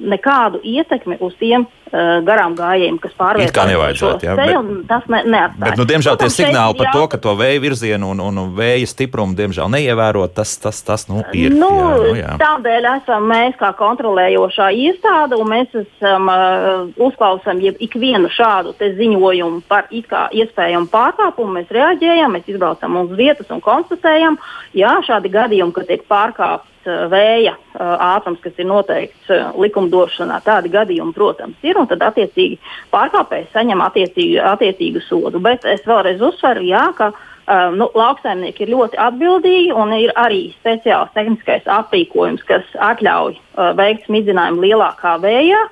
nekādu 0.00 0.62
ietekmi 0.64 1.20
uz 1.20 1.36
tiem 1.40 1.66
uh, 1.66 1.80
garām 1.92 2.54
gājējiem, 2.58 2.98
kas 3.02 3.14
pārvietojas 3.18 3.98
šo 3.98 4.12
ceļu, 4.22 4.60
tas 4.88 5.06
ne, 5.10 5.22
neatstāja. 5.26 5.64
Bet, 5.64 5.78
nu, 5.80 5.86
diemžēl 5.90 6.18
tie 6.20 6.28
signāli 6.32 6.78
par 6.78 6.92
to, 6.94 7.02
ka 7.10 7.20
to 7.22 7.34
vēja 7.38 7.62
virzienu 7.62 8.12
un, 8.14 8.22
un 8.22 8.40
vēja 8.56 8.86
stiprumu, 8.90 9.34
diemžēl 9.38 9.70
neievēro, 9.74 10.26
tas, 10.34 10.54
tas, 10.62 10.80
tas 10.86 11.08
nu, 11.10 11.24
ir. 11.34 11.54
Nu, 11.56 11.70
jā, 11.74 11.90
nu, 11.98 12.14
jā. 12.20 12.36
Tādēļ 12.42 12.88
esam 12.94 13.26
mēs 13.30 13.58
kā 13.60 13.72
kontrolējošā 13.78 14.70
iestāde, 14.86 15.38
un 15.40 15.50
mēs 15.50 15.76
esam 15.82 16.30
uh, 16.30 16.70
uzklausām 17.08 17.62
ikvienu 17.70 18.30
šādu 18.34 18.76
ziņojumu 18.80 19.62
par 19.70 19.90
iespējamu 19.90 20.90
pārkāpumu. 20.92 21.58
Mēs 21.58 21.74
reaģējam, 21.74 22.36
mēs 22.36 22.50
izbraucam 22.50 23.02
uz 23.02 23.14
vietas 23.18 23.50
un 23.50 23.62
konstatējam, 23.64 24.38
jā, 24.78 24.94
šādi 25.06 25.32
gadījumi, 25.34 25.74
kad 25.74 25.90
tiek 25.90 26.06
pārkāpti 26.10 26.69
vēja 26.86 27.54
ātrums, 27.76 28.40
kas 28.44 28.56
ir 28.58 28.68
noteikts 28.68 29.32
likumdošanā. 29.60 30.40
Tādi 30.46 30.72
gadījumi, 30.72 31.14
protams, 31.16 31.58
ir 31.66 31.78
un 31.80 31.88
tad 31.90 32.02
attiecīgi 32.06 32.58
pārkāpējs 32.94 33.50
saņem 33.54 33.82
attiecīgu, 33.84 34.38
attiecīgu 34.52 35.02
sodu. 35.06 35.42
Bet 35.44 35.66
es 35.68 35.84
vēlreiz 35.88 36.22
uzsveru, 36.24 36.64
jā, 36.68 36.86
ka 36.96 37.10
uh, 37.12 37.70
nu, 37.74 37.90
lauksaimnieki 37.96 38.64
ir 38.64 38.72
ļoti 38.74 39.00
atbildīgi 39.00 39.74
un 39.76 39.92
ir 39.96 40.14
arī 40.18 40.46
speciāls 40.58 41.12
tehniskais 41.16 41.68
aprīkojums, 41.70 42.46
kas 42.48 42.64
atļauj 42.90 43.36
uh, 43.36 43.72
veikt 43.78 44.08
smidzinājumu 44.08 44.64
lielākā 44.68 45.16
vējā. 45.24 45.66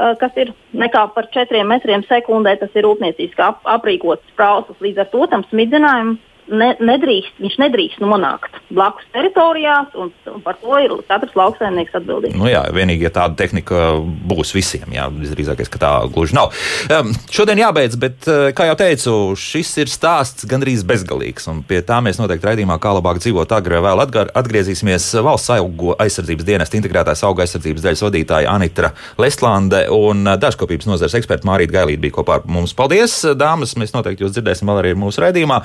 Uh, 0.00 0.14
kas 0.20 0.36
ir 0.40 0.52
nekā 0.72 1.06
par 1.14 1.28
4 1.34 1.62
metriem 1.66 2.04
sekundē, 2.08 2.56
tas 2.60 2.74
ir 2.74 2.86
rūpnieciski 2.86 3.42
ap, 3.44 3.62
aprīkots 3.68 4.26
sprausas. 4.32 4.78
Līdz 4.80 5.04
ar 5.04 5.10
to 5.12 5.26
tam 5.32 5.46
smidzinājumam 5.50 6.18
ne, 6.50 6.70
nedrīkst, 6.82 7.38
viņš 7.42 7.56
nedrīkst 7.62 8.02
nonākt 8.02 8.58
blakus 8.70 9.06
teritorijās, 9.14 9.94
un, 9.98 10.12
un 10.30 10.42
par 10.44 10.58
to 10.60 10.78
ir 10.82 10.94
katrs 11.08 11.36
lauksaimnieks 11.38 11.96
atbildīgs. 12.00 12.38
Nu 12.38 12.50
jā, 12.50 12.62
vienīgi, 12.74 13.06
ja 13.08 13.12
tāda 13.14 13.38
tehnika 13.40 13.92
būs 14.30 14.54
visiem, 14.54 14.86
jā, 14.94 15.08
visdrīzākais, 15.14 15.70
ka 15.72 15.82
tā 15.82 15.92
gluži 16.12 16.36
nav. 16.38 16.54
Um, 16.90 17.12
šodien 17.32 17.60
jābeidz, 17.62 17.98
bet, 18.00 18.18
uh, 18.30 18.50
kā 18.56 18.68
jau 18.70 18.76
teicu, 18.78 19.16
šis 19.38 19.72
ir 19.82 19.92
stāsts 19.92 20.46
gandrīz 20.50 20.84
bezgalīgs, 20.86 21.48
un 21.50 21.62
pie 21.66 21.82
tā 21.86 22.00
mēs 22.04 22.20
noteikti 22.20 22.50
raidījumā, 22.50 22.78
kā 22.82 22.94
labāk 22.96 23.22
dzīvot 23.22 23.54
agrāk, 23.56 23.84
vēl 23.86 24.04
atgriezīsimies 24.04 25.08
valsts 25.24 25.52
augu 25.56 25.94
aizsardzības 26.00 26.46
dienesta 26.46 26.78
integrētās 26.78 27.24
auga 27.26 27.44
aizsardzības 27.46 27.86
daļas 27.86 28.04
vadītāja 28.06 28.54
Anitra 28.54 28.92
Lestlande 29.20 29.84
un 29.94 30.26
dažkopības 30.40 30.88
nozares 30.90 31.16
eksperta 31.18 31.48
Mārīta 31.48 31.78
Gailīta 31.78 32.04
bija 32.04 32.16
kopā 32.18 32.38
ar 32.38 32.48
mums. 32.50 32.74
Paldies, 32.76 33.20
dāmas! 33.38 33.76
Mēs 33.80 33.94
noteikti 33.94 34.24
jūs 34.24 34.34
dzirdēsim 34.36 34.70
vēl 34.70 34.82
arī 34.82 34.94
mūsu 34.98 35.22
raidījumā. 35.24 35.60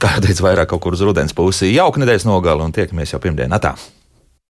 Kā 0.00 0.16
jau 0.16 0.24
teicu, 0.26 0.44
vairāk 0.46 0.72
kaut 0.72 0.82
kur 0.84 0.96
uz 0.96 1.04
rudens 1.06 1.34
pusi. 1.36 1.72
Jauka 1.74 2.02
nedēļas 2.02 2.28
nogala 2.28 2.66
un 2.66 2.76
tiekamies 2.76 3.14
jau 3.14 3.22
pirmdienā. 3.22 3.60